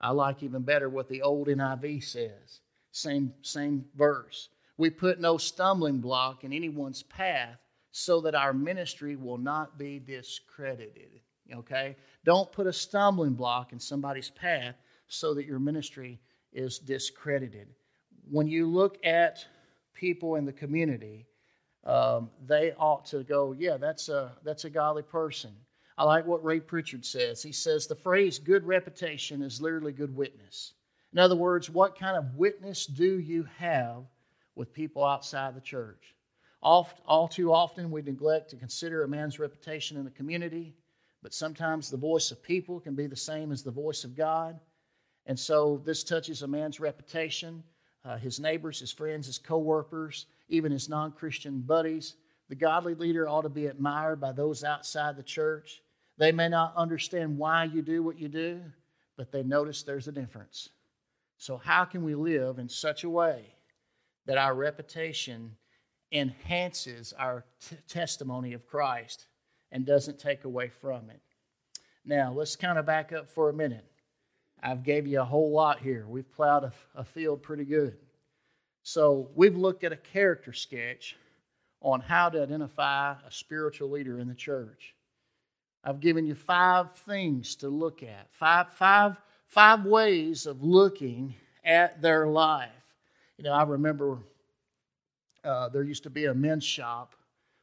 I 0.00 0.10
like 0.10 0.42
even 0.42 0.62
better 0.62 0.88
what 0.88 1.08
the 1.08 1.22
old 1.22 1.48
NIV 1.48 2.04
says. 2.04 2.60
Same, 2.92 3.32
same 3.42 3.84
verse. 3.96 4.48
We 4.76 4.90
put 4.90 5.20
no 5.20 5.36
stumbling 5.36 5.98
block 5.98 6.44
in 6.44 6.52
anyone's 6.52 7.02
path 7.02 7.58
so 7.90 8.20
that 8.20 8.34
our 8.34 8.52
ministry 8.52 9.16
will 9.16 9.38
not 9.38 9.78
be 9.78 9.98
discredited. 9.98 11.20
Okay? 11.52 11.96
Don't 12.24 12.50
put 12.52 12.66
a 12.66 12.72
stumbling 12.72 13.34
block 13.34 13.72
in 13.72 13.80
somebody's 13.80 14.30
path 14.30 14.76
so 15.08 15.34
that 15.34 15.46
your 15.46 15.58
ministry 15.58 16.20
is 16.52 16.78
discredited. 16.78 17.68
When 18.30 18.46
you 18.46 18.66
look 18.66 19.04
at 19.04 19.44
people 19.94 20.36
in 20.36 20.44
the 20.44 20.52
community, 20.52 21.26
um, 21.84 22.30
they 22.46 22.72
ought 22.78 23.06
to 23.06 23.24
go, 23.24 23.52
yeah, 23.52 23.78
that's 23.78 24.08
a, 24.08 24.32
that's 24.44 24.64
a 24.64 24.70
godly 24.70 25.02
person. 25.02 25.52
I 25.98 26.04
like 26.04 26.26
what 26.26 26.44
Ray 26.44 26.60
Pritchard 26.60 27.04
says. 27.04 27.42
He 27.42 27.50
says 27.50 27.88
the 27.88 27.96
phrase 27.96 28.38
good 28.38 28.64
reputation 28.64 29.42
is 29.42 29.60
literally 29.60 29.90
good 29.90 30.16
witness. 30.16 30.74
In 31.12 31.18
other 31.18 31.34
words, 31.34 31.68
what 31.68 31.98
kind 31.98 32.16
of 32.16 32.36
witness 32.36 32.86
do 32.86 33.18
you 33.18 33.48
have 33.58 34.04
with 34.54 34.72
people 34.72 35.04
outside 35.04 35.56
the 35.56 35.60
church? 35.60 36.14
Oft, 36.62 37.00
all 37.04 37.26
too 37.26 37.52
often, 37.52 37.90
we 37.90 38.02
neglect 38.02 38.50
to 38.50 38.56
consider 38.56 39.02
a 39.02 39.08
man's 39.08 39.40
reputation 39.40 39.96
in 39.96 40.04
the 40.04 40.10
community, 40.12 40.72
but 41.20 41.34
sometimes 41.34 41.90
the 41.90 41.96
voice 41.96 42.30
of 42.30 42.44
people 42.44 42.78
can 42.78 42.94
be 42.94 43.08
the 43.08 43.16
same 43.16 43.50
as 43.50 43.64
the 43.64 43.70
voice 43.70 44.04
of 44.04 44.16
God. 44.16 44.60
And 45.26 45.38
so 45.38 45.82
this 45.84 46.04
touches 46.04 46.42
a 46.42 46.46
man's 46.46 46.78
reputation, 46.78 47.64
uh, 48.04 48.18
his 48.18 48.38
neighbors, 48.38 48.78
his 48.78 48.92
friends, 48.92 49.26
his 49.26 49.38
co 49.38 49.58
workers, 49.58 50.26
even 50.48 50.70
his 50.70 50.88
non 50.88 51.10
Christian 51.10 51.60
buddies. 51.60 52.14
The 52.48 52.54
godly 52.54 52.94
leader 52.94 53.28
ought 53.28 53.42
to 53.42 53.48
be 53.48 53.66
admired 53.66 54.20
by 54.20 54.30
those 54.30 54.62
outside 54.62 55.16
the 55.16 55.22
church. 55.24 55.82
They 56.18 56.32
may 56.32 56.48
not 56.48 56.74
understand 56.76 57.38
why 57.38 57.64
you 57.64 57.80
do 57.80 58.02
what 58.02 58.18
you 58.18 58.28
do, 58.28 58.60
but 59.16 59.30
they 59.30 59.42
notice 59.42 59.82
there's 59.82 60.08
a 60.08 60.12
difference. 60.12 60.70
So, 61.38 61.56
how 61.56 61.84
can 61.84 62.04
we 62.04 62.16
live 62.16 62.58
in 62.58 62.68
such 62.68 63.04
a 63.04 63.10
way 63.10 63.54
that 64.26 64.36
our 64.36 64.54
reputation 64.54 65.56
enhances 66.10 67.14
our 67.16 67.44
t- 67.60 67.76
testimony 67.88 68.52
of 68.52 68.66
Christ 68.66 69.28
and 69.70 69.86
doesn't 69.86 70.18
take 70.18 70.44
away 70.44 70.68
from 70.68 71.08
it? 71.10 71.20
Now, 72.04 72.32
let's 72.32 72.56
kind 72.56 72.78
of 72.78 72.86
back 72.86 73.12
up 73.12 73.28
for 73.28 73.48
a 73.48 73.52
minute. 73.52 73.84
I've 74.60 74.82
gave 74.82 75.06
you 75.06 75.20
a 75.20 75.24
whole 75.24 75.52
lot 75.52 75.78
here. 75.78 76.06
We've 76.08 76.30
plowed 76.32 76.64
a, 76.64 76.72
a 76.96 77.04
field 77.04 77.42
pretty 77.42 77.64
good. 77.64 77.96
So 78.82 79.30
we've 79.36 79.56
looked 79.56 79.84
at 79.84 79.92
a 79.92 79.96
character 79.96 80.52
sketch 80.52 81.16
on 81.80 82.00
how 82.00 82.28
to 82.30 82.42
identify 82.42 83.12
a 83.12 83.30
spiritual 83.30 83.90
leader 83.90 84.18
in 84.18 84.26
the 84.26 84.34
church. 84.34 84.94
I've 85.84 86.00
given 86.00 86.26
you 86.26 86.34
five 86.34 86.92
things 86.92 87.56
to 87.56 87.68
look 87.68 88.02
at, 88.02 88.26
five, 88.32 88.72
five, 88.72 89.20
five 89.46 89.84
ways 89.84 90.46
of 90.46 90.62
looking 90.62 91.34
at 91.64 92.02
their 92.02 92.26
life. 92.26 92.70
You 93.36 93.44
know, 93.44 93.52
I 93.52 93.62
remember 93.62 94.18
uh, 95.44 95.68
there 95.68 95.84
used 95.84 96.02
to 96.02 96.10
be 96.10 96.26
a 96.26 96.34
men's 96.34 96.64
shop 96.64 97.14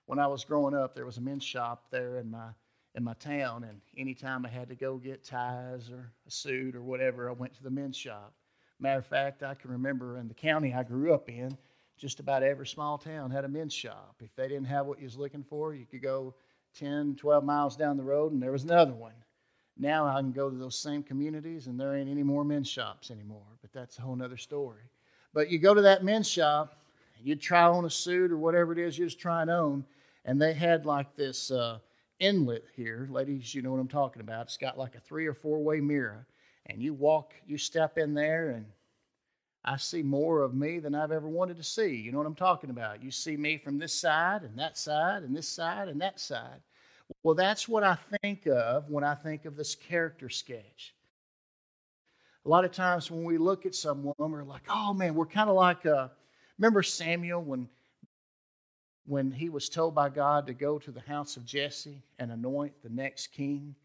when 0.05 0.19
I 0.19 0.27
was 0.27 0.45
growing 0.45 0.73
up. 0.73 0.95
There 0.95 1.05
was 1.05 1.17
a 1.17 1.21
men's 1.21 1.43
shop 1.43 1.85
there 1.91 2.17
in 2.17 2.31
my 2.31 2.49
in 2.95 3.03
my 3.03 3.13
town, 3.15 3.65
and 3.65 3.81
anytime 3.97 4.45
I 4.45 4.49
had 4.49 4.69
to 4.69 4.75
go 4.75 4.95
get 4.95 5.21
ties 5.21 5.89
or 5.89 6.13
a 6.25 6.31
suit 6.31 6.75
or 6.75 6.81
whatever, 6.81 7.29
I 7.29 7.33
went 7.33 7.53
to 7.55 7.63
the 7.63 7.69
men's 7.69 7.97
shop. 7.97 8.33
Matter 8.79 8.99
of 8.99 9.05
fact, 9.05 9.43
I 9.43 9.53
can 9.53 9.69
remember 9.69 10.17
in 10.17 10.29
the 10.29 10.33
county 10.33 10.73
I 10.73 10.83
grew 10.83 11.13
up 11.13 11.27
in, 11.27 11.57
just 11.97 12.21
about 12.21 12.41
every 12.41 12.65
small 12.65 12.97
town 12.97 13.31
had 13.31 13.43
a 13.43 13.49
men's 13.49 13.73
shop. 13.73 14.15
If 14.23 14.33
they 14.37 14.47
didn't 14.47 14.67
have 14.67 14.85
what 14.85 14.99
you 14.99 15.05
was 15.05 15.17
looking 15.17 15.43
for, 15.43 15.73
you 15.73 15.85
could 15.85 16.01
go 16.01 16.35
10, 16.75 17.15
12 17.15 17.43
miles 17.43 17.75
down 17.75 17.97
the 17.97 18.03
road, 18.03 18.31
and 18.31 18.41
there 18.41 18.51
was 18.51 18.63
another 18.63 18.93
one. 18.93 19.13
Now 19.77 20.05
I 20.05 20.21
can 20.21 20.31
go 20.31 20.49
to 20.49 20.55
those 20.55 20.77
same 20.77 21.03
communities, 21.03 21.67
and 21.67 21.79
there 21.79 21.95
ain't 21.95 22.09
any 22.09 22.23
more 22.23 22.43
men's 22.43 22.69
shops 22.69 23.11
anymore. 23.11 23.45
But 23.61 23.73
that's 23.73 23.97
a 23.97 24.01
whole 24.01 24.21
other 24.21 24.37
story. 24.37 24.83
But 25.33 25.49
you 25.49 25.59
go 25.59 25.73
to 25.73 25.81
that 25.81 26.03
men's 26.03 26.29
shop, 26.29 26.77
you'd 27.21 27.41
try 27.41 27.63
on 27.63 27.85
a 27.85 27.89
suit 27.89 28.31
or 28.31 28.37
whatever 28.37 28.71
it 28.71 28.79
is 28.79 28.97
you're 28.97 29.07
just 29.07 29.19
trying 29.19 29.49
on, 29.49 29.85
and 30.23 30.41
they 30.41 30.53
had 30.53 30.85
like 30.85 31.15
this. 31.15 31.51
Uh, 31.51 31.79
inlet 32.19 32.63
here. 32.75 33.07
Ladies, 33.11 33.53
you 33.53 33.61
know 33.61 33.71
what 33.71 33.79
I'm 33.79 33.87
talking 33.87 34.21
about. 34.21 34.45
It's 34.45 34.57
got 34.57 34.77
like 34.77 34.95
a 34.95 34.99
three 34.99 35.25
or 35.25 35.33
four 35.33 35.63
way 35.63 35.79
mirror. 35.79 36.27
And 36.67 36.81
you 36.81 36.93
walk, 36.93 37.33
you 37.45 37.57
step 37.57 37.97
in 37.97 38.13
there, 38.13 38.49
and 38.49 38.65
I 39.67 39.77
see 39.77 40.03
more 40.03 40.43
of 40.43 40.53
me 40.53 40.77
than 40.77 40.93
I've 40.93 41.11
ever 41.11 41.27
wanted 41.27 41.57
to 41.57 41.63
see. 41.63 41.95
You 41.95 42.11
know 42.11 42.19
what 42.19 42.27
I'm 42.27 42.35
talking 42.35 42.69
about? 42.69 43.03
You 43.03 43.09
see 43.09 43.35
me 43.35 43.57
from 43.57 43.79
this 43.79 43.93
side, 43.93 44.43
and 44.43 44.57
that 44.59 44.77
side, 44.77 45.23
and 45.23 45.35
this 45.35 45.49
side, 45.49 45.87
and 45.87 45.99
that 46.01 46.19
side. 46.19 46.61
Well, 47.23 47.33
that's 47.33 47.67
what 47.67 47.83
I 47.83 47.97
think 48.21 48.45
of 48.45 48.89
when 48.89 49.03
I 49.03 49.15
think 49.15 49.45
of 49.45 49.57
this 49.57 49.73
character 49.73 50.29
sketch. 50.29 50.93
A 52.45 52.49
lot 52.49 52.63
of 52.63 52.71
times 52.71 53.09
when 53.09 53.23
we 53.23 53.39
look 53.39 53.65
at 53.65 53.73
someone, 53.73 54.13
we're 54.19 54.43
like, 54.43 54.61
oh 54.69 54.93
man, 54.93 55.15
we're 55.15 55.25
kind 55.25 55.49
of 55.49 55.55
like, 55.55 55.83
uh, 55.87 56.09
remember 56.59 56.83
Samuel 56.83 57.41
when 57.41 57.67
when 59.07 59.31
he 59.31 59.49
was 59.49 59.69
told 59.69 59.93
by 59.93 60.09
God 60.09 60.47
to 60.47 60.53
go 60.53 60.79
to 60.79 60.91
the 60.91 61.01
house 61.01 61.37
of 61.37 61.45
Jesse 61.45 62.01
and 62.17 62.31
anoint 62.31 62.73
the 62.81 62.89
next 62.89 63.27
king. 63.27 63.75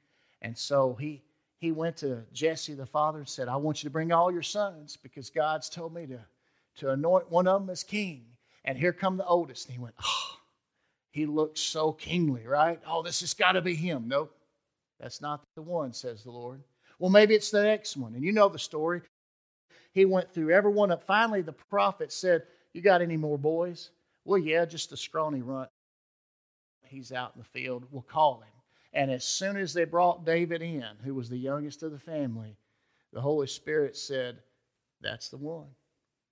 And 0.40 0.56
so 0.56 0.96
he, 0.98 1.22
he 1.60 1.72
went 1.72 1.98
to 1.98 2.22
Jesse, 2.32 2.74
the 2.74 2.86
father, 2.86 3.18
and 3.18 3.28
said, 3.28 3.46
I 3.46 3.56
want 3.56 3.82
you 3.82 3.88
to 3.88 3.92
bring 3.92 4.12
all 4.12 4.32
your 4.32 4.42
sons 4.42 4.96
because 4.96 5.28
God's 5.28 5.68
told 5.68 5.94
me 5.94 6.06
to, 6.06 6.18
to 6.78 6.90
anoint 6.90 7.30
one 7.30 7.46
of 7.46 7.60
them 7.60 7.70
as 7.70 7.84
king. 7.84 8.24
And 8.64 8.78
here 8.78 8.94
come 8.94 9.18
the 9.18 9.26
oldest. 9.26 9.66
And 9.66 9.76
he 9.76 9.82
went, 9.82 9.94
Oh, 10.02 10.36
he 11.10 11.26
looks 11.26 11.60
so 11.60 11.92
kingly, 11.92 12.46
right? 12.46 12.80
Oh, 12.86 13.02
this 13.02 13.20
has 13.20 13.34
got 13.34 13.52
to 13.52 13.60
be 13.60 13.74
him. 13.74 14.08
Nope, 14.08 14.34
that's 14.98 15.20
not 15.20 15.42
the 15.54 15.62
one, 15.62 15.92
says 15.92 16.24
the 16.24 16.30
Lord. 16.30 16.62
Well, 16.98 17.10
maybe 17.10 17.34
it's 17.34 17.50
the 17.50 17.62
next 17.62 17.96
one. 17.96 18.14
And 18.14 18.24
you 18.24 18.32
know 18.32 18.48
the 18.48 18.58
story. 18.58 19.02
He 19.92 20.04
went 20.04 20.32
through 20.32 20.50
every 20.50 20.72
one 20.72 20.90
of 20.90 21.02
finally 21.02 21.42
the 21.42 21.52
prophet 21.52 22.10
said, 22.10 22.42
You 22.72 22.80
got 22.80 23.02
any 23.02 23.18
more 23.18 23.38
boys? 23.38 23.90
Well, 24.24 24.38
yeah, 24.38 24.64
just 24.64 24.92
a 24.92 24.96
scrawny 24.96 25.42
runt. 25.42 25.70
He's 26.86 27.12
out 27.12 27.32
in 27.34 27.42
the 27.42 27.48
field. 27.48 27.84
We'll 27.90 28.02
call 28.02 28.40
him. 28.40 28.59
And 28.92 29.10
as 29.10 29.24
soon 29.24 29.56
as 29.56 29.72
they 29.72 29.84
brought 29.84 30.24
David 30.26 30.62
in, 30.62 30.84
who 31.04 31.14
was 31.14 31.28
the 31.28 31.38
youngest 31.38 31.82
of 31.82 31.92
the 31.92 31.98
family, 31.98 32.56
the 33.12 33.20
Holy 33.20 33.46
Spirit 33.46 33.96
said, 33.96 34.38
That's 35.00 35.28
the 35.28 35.38
one. 35.38 35.68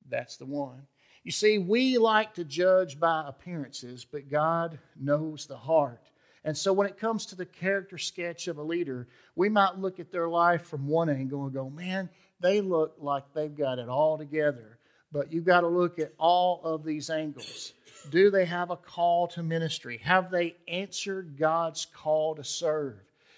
That's 0.09 0.37
the 0.37 0.47
one. 0.47 0.87
You 1.23 1.33
see, 1.33 1.59
we 1.59 1.99
like 1.99 2.35
to 2.35 2.45
judge 2.45 2.99
by 2.99 3.25
appearances, 3.27 4.05
but 4.05 4.31
God 4.31 4.79
knows 4.97 5.47
the 5.47 5.57
heart. 5.57 6.11
And 6.45 6.57
so 6.57 6.73
when 6.73 6.87
it 6.87 6.99
comes 6.99 7.27
to 7.27 7.37
the 7.37 7.45
character 7.45 7.99
sketch 7.99 8.49
of 8.49 8.59
a 8.59 8.63
leader, 8.63 9.09
we 9.35 9.49
might 9.49 9.79
look 9.79 10.01
at 10.01 10.11
their 10.11 10.29
life 10.29 10.63
from 10.63 10.87
one 10.87 11.11
angle 11.11 11.45
and 11.45 11.53
go, 11.53 11.69
man, 11.69 12.09
they 12.41 12.61
look 12.61 12.95
like 12.99 13.35
they've 13.35 13.55
got 13.55 13.79
it 13.79 13.89
all 13.89 14.17
together. 14.17 14.78
But 15.11 15.33
you've 15.33 15.45
got 15.45 15.63
to 15.63 15.69
look 15.69 15.99
at 15.99 16.13
all 16.19 16.61
of 16.65 16.85
these 16.85 17.09
angles. 17.09 17.73
Do 18.11 18.31
they 18.31 18.45
have 18.45 18.71
a 18.71 18.77
call 18.77 19.29
to 19.29 19.43
ministry? 19.43 19.99
Have 20.05 20.31
they 20.31 20.57
answered 20.67 21.37
God's 21.39 21.87
call 21.87 22.35
to 22.35 22.45
serve? 22.45 22.97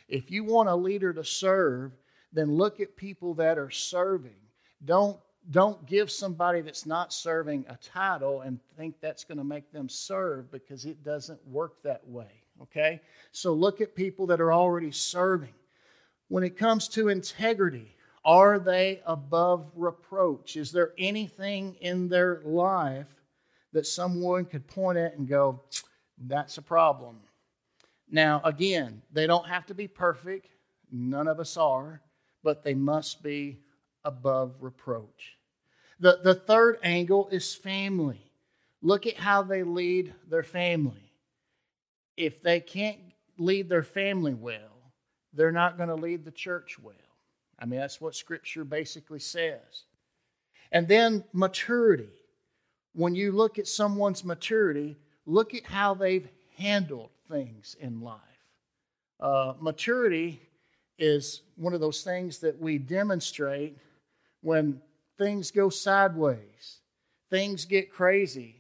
If 0.09 0.31
you 0.31 0.45
want 0.45 0.69
a 0.69 0.75
leader 0.75 1.13
to 1.13 1.25
serve, 1.25 1.93
then 2.33 2.57
look 2.57 2.81
at 2.81 2.97
people 2.97 3.35
that 3.35 3.59
are 3.59 3.71
serving. 3.71 4.37
Don't 4.85 5.19
don't 5.51 5.85
give 5.87 6.11
somebody 6.11 6.61
that's 6.61 6.85
not 6.85 7.13
serving 7.13 7.65
a 7.69 7.77
title 7.77 8.43
and 8.43 8.61
think 8.77 8.95
that's 9.01 9.25
going 9.25 9.39
to 9.39 9.45
make 9.45 9.73
them 9.73 9.89
serve 9.89 10.51
because 10.51 10.85
it 10.85 11.03
doesn't 11.03 11.41
work 11.49 11.83
that 11.83 12.07
way. 12.07 12.31
Okay? 12.63 13.01
So 13.33 13.53
look 13.55 13.81
at 13.81 13.95
people 13.95 14.27
that 14.27 14.41
are 14.41 14.53
already 14.53 14.93
serving. 14.93 15.55
When 16.29 16.45
it 16.45 16.59
comes 16.59 16.89
to 16.89 17.09
integrity, 17.09 17.97
are 18.25 18.59
they 18.59 19.01
above 19.07 19.71
reproach? 19.75 20.57
Is 20.57 20.73
there 20.73 20.93
anything 20.99 21.77
in 21.81 22.09
their 22.09 22.43
life 22.45 23.09
that 23.73 23.87
someone 23.87 24.45
could 24.45 24.67
point 24.67 24.99
at 24.99 25.17
and 25.17 25.29
go, 25.29 25.61
that's 26.27 26.59
a 26.59 26.63
problem? 26.63 27.21
Now, 28.11 28.41
again, 28.45 29.03
they 29.13 29.27
don't 29.27 29.47
have 29.47 29.67
to 29.67 29.75
be 29.75 29.89
perfect. 29.89 30.49
None 30.91 31.29
of 31.29 31.41
us 31.41 31.57
are, 31.57 32.03
but 32.43 32.63
they 32.63 32.75
must 32.75 33.23
be 33.23 33.59
above 34.05 34.55
reproach. 34.61 35.37
The, 36.01 36.21
the 36.23 36.35
third 36.35 36.79
angle 36.83 37.29
is 37.29 37.55
family. 37.55 38.21
Look 38.83 39.07
at 39.07 39.17
how 39.17 39.43
they 39.43 39.63
lead 39.63 40.15
their 40.29 40.43
family. 40.43 41.13
If 42.17 42.43
they 42.43 42.61
can't 42.61 42.99
lead 43.39 43.69
their 43.69 43.83
family 43.83 44.35
well, 44.35 44.93
they're 45.33 45.53
not 45.53 45.77
going 45.77 45.91
to 45.91 45.95
lead 45.95 46.25
the 46.25 46.31
church 46.31 46.79
well. 46.83 46.95
I 47.61 47.67
mean, 47.67 47.81
that's 47.81 48.01
what 48.01 48.15
Scripture 48.15 48.65
basically 48.65 49.19
says. 49.19 49.85
And 50.73 50.89
then 50.89 51.25
maturity. 51.33 52.09
When 52.95 53.15
you 53.15 53.33
look 53.33 53.59
at 53.59 53.69
someone's 53.69 54.25
maturity, 54.25 54.97
look 55.27 55.55
at 55.55 55.65
how 55.65 55.95
they've 55.95 56.29
handled 56.57 57.11
things 57.29 57.77
in 57.79 58.01
life. 58.01 58.19
Uh, 59.21 59.55
maturity 59.61 60.41
is 60.99 61.43
one 61.57 61.75
of 61.75 61.81
those 61.81 62.03
things 62.03 62.39
that 62.39 62.59
we 62.59 62.79
demonstrate 62.79 63.77
when 64.43 64.81
things 65.19 65.51
go 65.51 65.69
sideways, 65.69 66.81
things 67.29 67.65
get 67.65 67.93
crazy, 67.93 68.57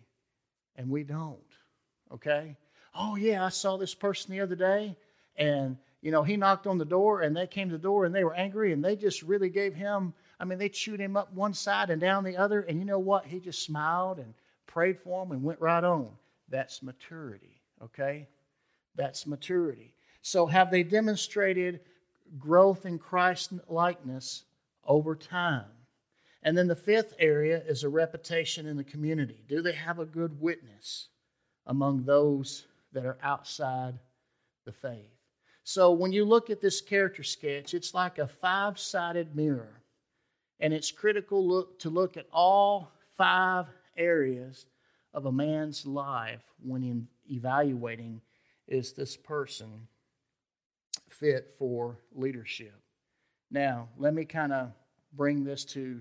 and 0.76 0.90
we 0.90 1.02
don't. 1.02 1.38
Okay? 2.12 2.56
Oh, 2.94 3.16
yeah, 3.16 3.44
I 3.44 3.48
saw 3.48 3.76
this 3.76 3.94
person 3.94 4.32
the 4.32 4.40
other 4.40 4.56
day, 4.56 4.96
and, 5.36 5.76
you 6.02 6.10
know, 6.10 6.22
he 6.22 6.36
knocked 6.36 6.66
on 6.66 6.78
the 6.78 6.84
door, 6.84 7.20
and 7.20 7.36
they 7.36 7.46
came 7.46 7.68
to 7.68 7.76
the 7.76 7.82
door, 7.82 8.04
and 8.04 8.14
they 8.14 8.24
were 8.24 8.34
angry, 8.34 8.72
and 8.72 8.84
they 8.84 8.96
just 8.96 9.22
really 9.22 9.50
gave 9.50 9.74
him, 9.74 10.14
I 10.38 10.44
mean, 10.44 10.58
they 10.58 10.70
chewed 10.70 11.00
him 11.00 11.16
up 11.16 11.32
one 11.32 11.52
side 11.52 11.90
and 11.90 12.00
down 12.00 12.24
the 12.24 12.38
other, 12.38 12.62
and 12.62 12.78
you 12.78 12.86
know 12.86 12.98
what? 12.98 13.26
He 13.26 13.38
just 13.38 13.64
smiled 13.64 14.18
and 14.18 14.32
prayed 14.66 14.98
for 14.98 15.22
him 15.22 15.32
and 15.32 15.42
went 15.42 15.60
right 15.60 15.84
on. 15.84 16.10
That's 16.48 16.82
maturity, 16.82 17.60
okay? 17.82 18.28
That's 18.94 19.26
maturity. 19.26 19.94
So, 20.22 20.46
have 20.46 20.70
they 20.70 20.82
demonstrated 20.82 21.80
growth 22.38 22.86
in 22.86 22.98
Christ 22.98 23.52
likeness 23.68 24.44
over 24.84 25.14
time? 25.14 25.66
And 26.42 26.56
then 26.56 26.68
the 26.68 26.76
fifth 26.76 27.14
area 27.18 27.62
is 27.66 27.84
a 27.84 27.88
reputation 27.88 28.66
in 28.66 28.76
the 28.78 28.84
community. 28.84 29.42
Do 29.46 29.60
they 29.60 29.72
have 29.72 29.98
a 29.98 30.06
good 30.06 30.40
witness 30.40 31.08
among 31.66 32.04
those 32.04 32.66
that 32.92 33.04
are 33.04 33.18
outside 33.22 33.98
the 34.64 34.72
faith? 34.72 35.19
So 35.64 35.92
when 35.92 36.12
you 36.12 36.24
look 36.24 36.50
at 36.50 36.60
this 36.60 36.80
character 36.80 37.22
sketch, 37.22 37.74
it's 37.74 37.94
like 37.94 38.18
a 38.18 38.26
five 38.26 38.78
sided 38.78 39.36
mirror. 39.36 39.82
And 40.58 40.72
it's 40.74 40.90
critical 40.90 41.46
look, 41.46 41.78
to 41.80 41.90
look 41.90 42.16
at 42.16 42.26
all 42.32 42.92
five 43.16 43.66
areas 43.96 44.66
of 45.14 45.26
a 45.26 45.32
man's 45.32 45.86
life 45.86 46.42
when 46.62 46.82
in 46.82 47.08
evaluating 47.30 48.20
is 48.68 48.92
this 48.92 49.16
person 49.16 49.86
fit 51.08 51.52
for 51.58 51.98
leadership. 52.14 52.74
Now, 53.50 53.88
let 53.98 54.14
me 54.14 54.24
kind 54.24 54.52
of 54.52 54.70
bring 55.12 55.44
this 55.44 55.64
to 55.66 56.00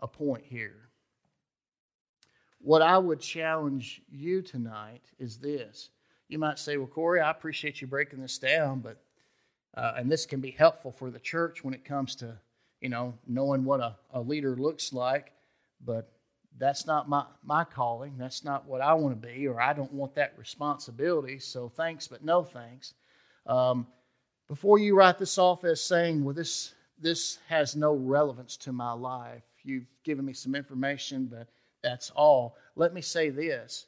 a 0.00 0.08
point 0.08 0.44
here. 0.44 0.88
What 2.60 2.82
I 2.82 2.98
would 2.98 3.20
challenge 3.20 4.02
you 4.10 4.42
tonight 4.42 5.02
is 5.18 5.38
this. 5.38 5.90
You 6.30 6.38
might 6.38 6.58
say, 6.58 6.76
Well, 6.76 6.86
Corey, 6.86 7.20
I 7.20 7.30
appreciate 7.30 7.80
you 7.80 7.86
breaking 7.86 8.20
this 8.20 8.38
down, 8.38 8.80
but, 8.80 9.02
uh, 9.76 9.94
and 9.96 10.10
this 10.10 10.26
can 10.26 10.40
be 10.40 10.52
helpful 10.52 10.92
for 10.92 11.10
the 11.10 11.18
church 11.18 11.64
when 11.64 11.74
it 11.74 11.84
comes 11.84 12.14
to, 12.16 12.38
you 12.80 12.88
know, 12.88 13.14
knowing 13.26 13.64
what 13.64 13.80
a, 13.80 13.96
a 14.12 14.20
leader 14.20 14.56
looks 14.56 14.92
like, 14.92 15.32
but 15.84 16.12
that's 16.58 16.86
not 16.86 17.08
my, 17.08 17.24
my 17.44 17.64
calling. 17.64 18.14
That's 18.16 18.44
not 18.44 18.66
what 18.66 18.80
I 18.80 18.94
want 18.94 19.20
to 19.20 19.28
be, 19.28 19.46
or 19.48 19.60
I 19.60 19.72
don't 19.72 19.92
want 19.92 20.14
that 20.14 20.34
responsibility. 20.36 21.38
So 21.38 21.68
thanks, 21.68 22.06
but 22.06 22.24
no 22.24 22.44
thanks. 22.44 22.94
Um, 23.46 23.86
before 24.48 24.78
you 24.78 24.96
write 24.96 25.18
this 25.18 25.38
off 25.38 25.64
as 25.64 25.80
saying, 25.80 26.24
well, 26.24 26.34
this, 26.34 26.74
this 26.98 27.38
has 27.48 27.76
no 27.76 27.94
relevance 27.94 28.56
to 28.58 28.72
my 28.72 28.92
life, 28.92 29.42
You've 29.62 29.86
given 30.04 30.24
me 30.24 30.32
some 30.32 30.54
information, 30.54 31.26
but 31.26 31.48
that's 31.82 32.10
all. 32.10 32.56
Let 32.76 32.94
me 32.94 33.00
say 33.00 33.30
this 33.30 33.86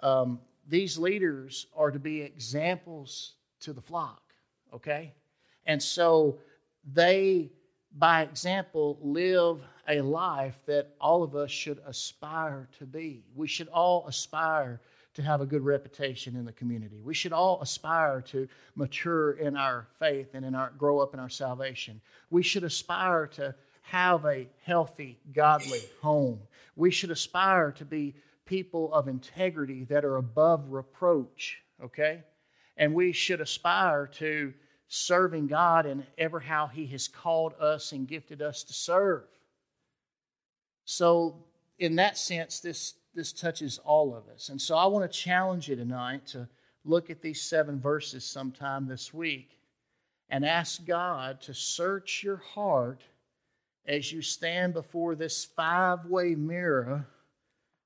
um, 0.00 0.40
these 0.68 0.98
leaders 0.98 1.66
are 1.76 1.90
to 1.90 1.98
be 1.98 2.22
examples 2.22 3.34
to 3.60 3.72
the 3.72 3.80
flock, 3.80 4.22
okay? 4.72 5.12
And 5.66 5.82
so 5.82 6.38
they, 6.92 7.50
by 7.98 8.22
example, 8.22 8.98
live 9.00 9.60
a 9.88 10.00
life 10.00 10.60
that 10.66 10.94
all 11.00 11.22
of 11.22 11.34
us 11.34 11.50
should 11.50 11.80
aspire 11.86 12.68
to 12.78 12.86
be. 12.86 13.24
We 13.34 13.48
should 13.48 13.68
all 13.68 14.06
aspire 14.06 14.80
to 15.14 15.22
have 15.22 15.40
a 15.40 15.46
good 15.46 15.62
reputation 15.62 16.36
in 16.36 16.44
the 16.44 16.52
community. 16.52 17.00
We 17.02 17.14
should 17.14 17.32
all 17.32 17.60
aspire 17.60 18.22
to 18.28 18.48
mature 18.76 19.32
in 19.32 19.56
our 19.56 19.86
faith 19.98 20.30
and 20.34 20.44
in 20.44 20.54
our 20.54 20.72
grow 20.78 21.00
up 21.00 21.12
in 21.12 21.20
our 21.20 21.28
salvation. 21.28 22.00
We 22.30 22.42
should 22.42 22.64
aspire 22.64 23.26
to 23.34 23.54
have 23.82 24.24
a 24.24 24.48
healthy, 24.64 25.18
godly 25.34 25.80
home. 26.00 26.40
We 26.76 26.90
should 26.90 27.10
aspire 27.10 27.72
to 27.72 27.84
be 27.84 28.14
people 28.52 28.92
of 28.92 29.08
integrity 29.08 29.84
that 29.84 30.04
are 30.04 30.18
above 30.18 30.70
reproach, 30.70 31.62
okay? 31.82 32.22
And 32.76 32.92
we 32.92 33.10
should 33.10 33.40
aspire 33.40 34.06
to 34.18 34.52
serving 34.88 35.46
God 35.46 35.86
in 35.86 36.04
ever 36.18 36.38
how 36.38 36.66
He 36.66 36.84
has 36.88 37.08
called 37.08 37.54
us 37.58 37.92
and 37.92 38.06
gifted 38.06 38.42
us 38.42 38.62
to 38.64 38.74
serve. 38.74 39.24
So, 40.84 41.46
in 41.78 41.96
that 41.96 42.18
sense, 42.18 42.60
this, 42.60 42.92
this 43.14 43.32
touches 43.32 43.78
all 43.78 44.14
of 44.14 44.28
us. 44.28 44.50
And 44.50 44.60
so, 44.60 44.76
I 44.76 44.84
want 44.84 45.10
to 45.10 45.18
challenge 45.18 45.70
you 45.70 45.76
tonight 45.76 46.26
to 46.26 46.46
look 46.84 47.08
at 47.08 47.22
these 47.22 47.40
seven 47.40 47.80
verses 47.80 48.22
sometime 48.22 48.86
this 48.86 49.14
week 49.14 49.56
and 50.28 50.44
ask 50.44 50.84
God 50.84 51.40
to 51.40 51.54
search 51.54 52.22
your 52.22 52.36
heart 52.36 53.02
as 53.86 54.12
you 54.12 54.20
stand 54.20 54.74
before 54.74 55.14
this 55.14 55.42
five 55.42 56.04
way 56.04 56.34
mirror 56.34 57.06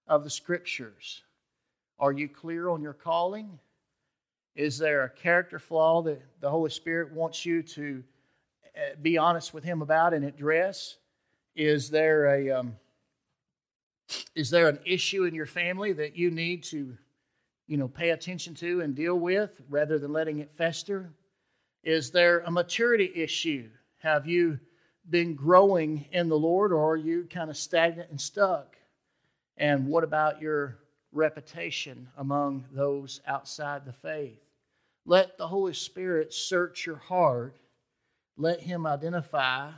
of 0.07 0.25
the 0.25 0.31
Scriptures? 0.31 1.23
Are 1.99 2.13
you 2.13 2.29
clear 2.29 2.69
on 2.69 2.83
your 2.83 2.93
calling? 2.93 3.59
Is 4.55 4.79
there 4.79 5.05
a 5.05 5.11
character 5.11 5.59
flaw 5.59 6.03
that 6.03 6.23
the 6.41 6.51
Holy 6.51 6.71
Spirit 6.71 7.13
wants 7.13 7.45
you 7.45 7.63
to 7.63 8.03
eh, 8.75 8.95
be 9.01 9.19
honest 9.19 9.53
with 9.53 9.65
Him 9.65 9.83
about 9.83 10.15
and 10.15 10.25
address? 10.25 10.97
Is 11.55 11.91
there 11.91 12.27
a 12.27 12.51
um, 12.51 12.77
is 14.35 14.51
there 14.51 14.69
an 14.69 14.79
issue 14.85 15.25
in 15.25 15.35
your 15.35 15.47
family 15.47 15.93
that 15.95 16.17
you 16.17 16.31
need 16.31 16.63
to, 16.65 16.97
you 17.67 17.77
know, 17.77 17.89
pay 17.89 18.11
attention 18.11 18.55
to 18.57 18.83
and 18.83 18.95
deal 18.95 19.17
with 19.17 19.61
rather 19.69 19.99
than 19.99 20.13
letting 20.13 20.39
it 20.39 20.53
fester? 20.53 21.11
Is 21.83 22.11
there 22.11 22.41
a 22.41 22.51
maturity 22.51 23.11
issue? 23.15 23.69
Have 23.99 24.27
you 24.27 24.59
been 25.09 25.35
growing 25.35 26.07
in 26.13 26.29
the 26.29 26.39
Lord, 26.39 26.73
or 26.73 26.93
are 26.93 26.97
you 26.97 27.27
kind 27.31 27.51
of 27.51 27.57
stagnant 27.57 28.11
and 28.11 28.21
stuck? 28.21 28.77
And 29.57 29.87
what 29.87 30.05
about 30.05 30.41
your 30.41 30.79
reputation 31.13 32.09
among 32.17 32.67
those 32.73 33.21
outside 33.27 33.85
the 33.85 33.93
faith? 33.93 34.41
Let 35.05 35.39
the 35.39 35.47
Holy 35.47 35.73
Spirit 35.73 36.35
search 36.35 36.85
your 36.85 36.97
heart. 36.97 37.57
Let 38.37 38.61
Him 38.61 38.87
identify 38.87 39.71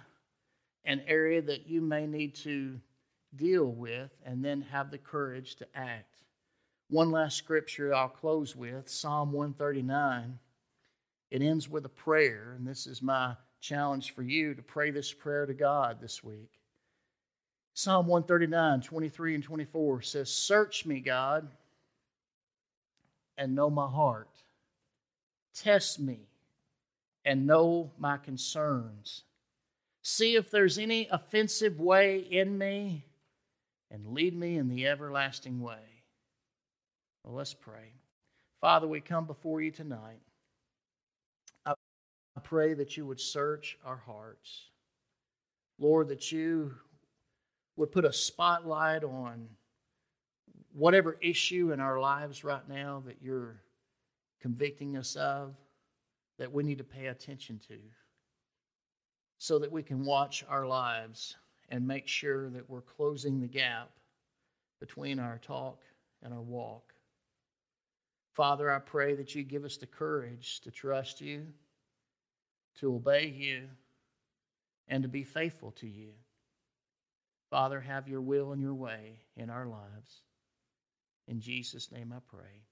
an 0.85 1.03
area 1.07 1.43
that 1.43 1.69
you 1.69 1.81
may 1.81 2.07
need 2.07 2.35
to 2.37 2.81
deal 3.37 3.67
with, 3.67 4.11
and 4.25 4.43
then 4.43 4.63
have 4.63 4.91
the 4.91 4.99
courage 4.99 5.57
to 5.57 5.67
act. 5.75 6.23
One 6.89 7.11
last 7.11 7.37
scripture 7.37 7.95
I'll 7.95 8.09
close 8.09 8.57
with 8.57 8.89
Psalm 8.89 9.33
139. 9.33 10.39
It 11.31 11.43
ends 11.43 11.69
with 11.69 11.85
a 11.85 11.91
prayer, 11.91 12.55
and 12.57 12.67
this 12.67 12.87
is 12.87 13.03
my 13.03 13.35
challenge 13.61 14.15
for 14.15 14.23
you 14.23 14.55
to 14.55 14.63
pray 14.63 14.91
this 14.91 15.13
prayer 15.13 15.45
to 15.45 15.53
God 15.53 16.01
this 16.01 16.25
week. 16.25 16.58
Psalm 17.79 18.09
139, 18.09 18.81
23 18.81 19.37
and 19.37 19.45
24 19.45 20.03
says, 20.03 20.33
Search 20.33 20.85
me, 20.85 20.99
God, 20.99 21.47
and 23.37 23.55
know 23.55 23.71
my 23.71 23.87
heart. 23.87 24.31
Test 25.55 26.01
me 26.01 26.19
and 27.25 27.47
know 27.47 27.93
my 27.97 28.17
concerns. 28.17 29.23
See 30.03 30.35
if 30.35 30.51
there's 30.51 30.77
any 30.77 31.07
offensive 31.13 31.79
way 31.79 32.19
in 32.19 32.59
me 32.59 33.05
and 33.93 34.09
lead 34.09 34.37
me 34.37 34.57
in 34.59 34.69
the 34.69 34.89
everlasting 34.89 35.61
way. 35.61 36.03
Well, 37.23 37.37
let's 37.37 37.55
pray. 37.55 37.93
Father, 38.61 38.89
we 38.89 39.01
come 39.01 39.25
before 39.25 39.61
you 39.61 39.71
tonight. 39.71 40.19
I 41.65 41.75
pray 42.43 42.75
that 42.75 42.97
you 42.97 43.07
would 43.07 43.21
search 43.21 43.79
our 43.85 44.03
hearts. 44.05 44.63
Lord, 45.79 46.09
that 46.09 46.33
you 46.33 46.75
would 47.79 47.93
put 47.93 48.05
a 48.05 48.13
spotlight 48.13 49.05
on 49.05 49.49
whatever 50.73 51.17
issue 51.21 51.71
in 51.73 51.79
our 51.79 52.01
lives 52.01 52.43
right 52.43 52.69
now 52.69 53.03
that 53.07 53.23
you're 53.23 53.63
convicting 54.41 54.97
us 54.97 55.15
of, 55.15 55.55
that 56.39 56.53
we 56.53 56.65
need 56.65 56.79
to 56.79 56.85
pay 56.85 57.07
attention 57.07 57.61
to, 57.69 57.79
so 59.39 59.61
that 59.61 59.71
we 59.71 59.83
can 59.83 60.05
watch 60.05 60.45
our 60.49 60.67
lives 60.67 61.37
and 61.69 61.87
make 61.87 62.09
sure 62.09 62.51
that 62.51 62.69
we're 62.69 62.81
closing 62.81 63.41
the 63.41 63.47
gap 63.47 63.91
between 64.81 65.21
our 65.21 65.39
talk 65.39 65.81
and 66.23 66.35
our 66.35 66.43
walk. 66.43 66.93
Father, 68.33 68.71
I 68.71 68.81
pray 68.81 69.15
that 69.15 69.35
you 69.35 69.45
give 69.45 69.65
us 69.65 69.77
the 69.77 69.87
courage 69.87 70.61
to 70.63 70.73
trust 70.73 71.21
you, 71.21 71.47
to 72.81 72.95
obey 72.95 73.29
you, 73.29 73.69
and 74.89 75.03
to 75.05 75.09
be 75.09 75.23
faithful 75.23 75.71
to 75.73 75.87
you. 75.87 76.11
Father, 77.51 77.81
have 77.81 78.09
your 78.09 78.21
will 78.21 78.53
and 78.53 78.61
your 78.61 78.75
way 78.75 79.21
in 79.37 79.49
our 79.51 79.67
lives. 79.67 80.23
In 81.27 81.41
Jesus' 81.41 81.91
name 81.91 82.13
I 82.15 82.21
pray. 82.29 82.67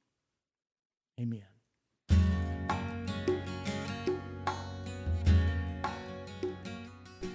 Amen. 1.20 1.42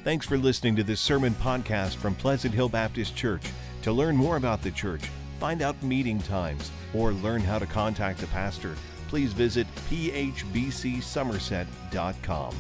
Thanks 0.04 0.26
for 0.26 0.38
listening 0.38 0.76
to 0.78 0.84
this 0.84 1.00
sermon 1.00 1.36
podcast 1.36 1.94
from 1.96 2.16
Pleasant 2.16 2.56
Hill 2.56 2.70
Baptist 2.70 3.16
Church. 3.16 3.44
To 3.84 3.92
learn 3.92 4.16
more 4.16 4.38
about 4.38 4.64
the 4.64 4.72
church, 4.72 5.04
find 5.40 5.62
out 5.62 5.84
meeting 5.84 6.18
times, 6.20 6.72
or 6.94 7.14
learn 7.14 7.42
how 7.42 7.60
to 7.60 7.68
contact 7.68 8.20
the 8.20 8.28
pastor, 8.28 8.76
please 9.08 9.34
visit 9.34 9.68
phbcsomerset.com. 9.90 12.56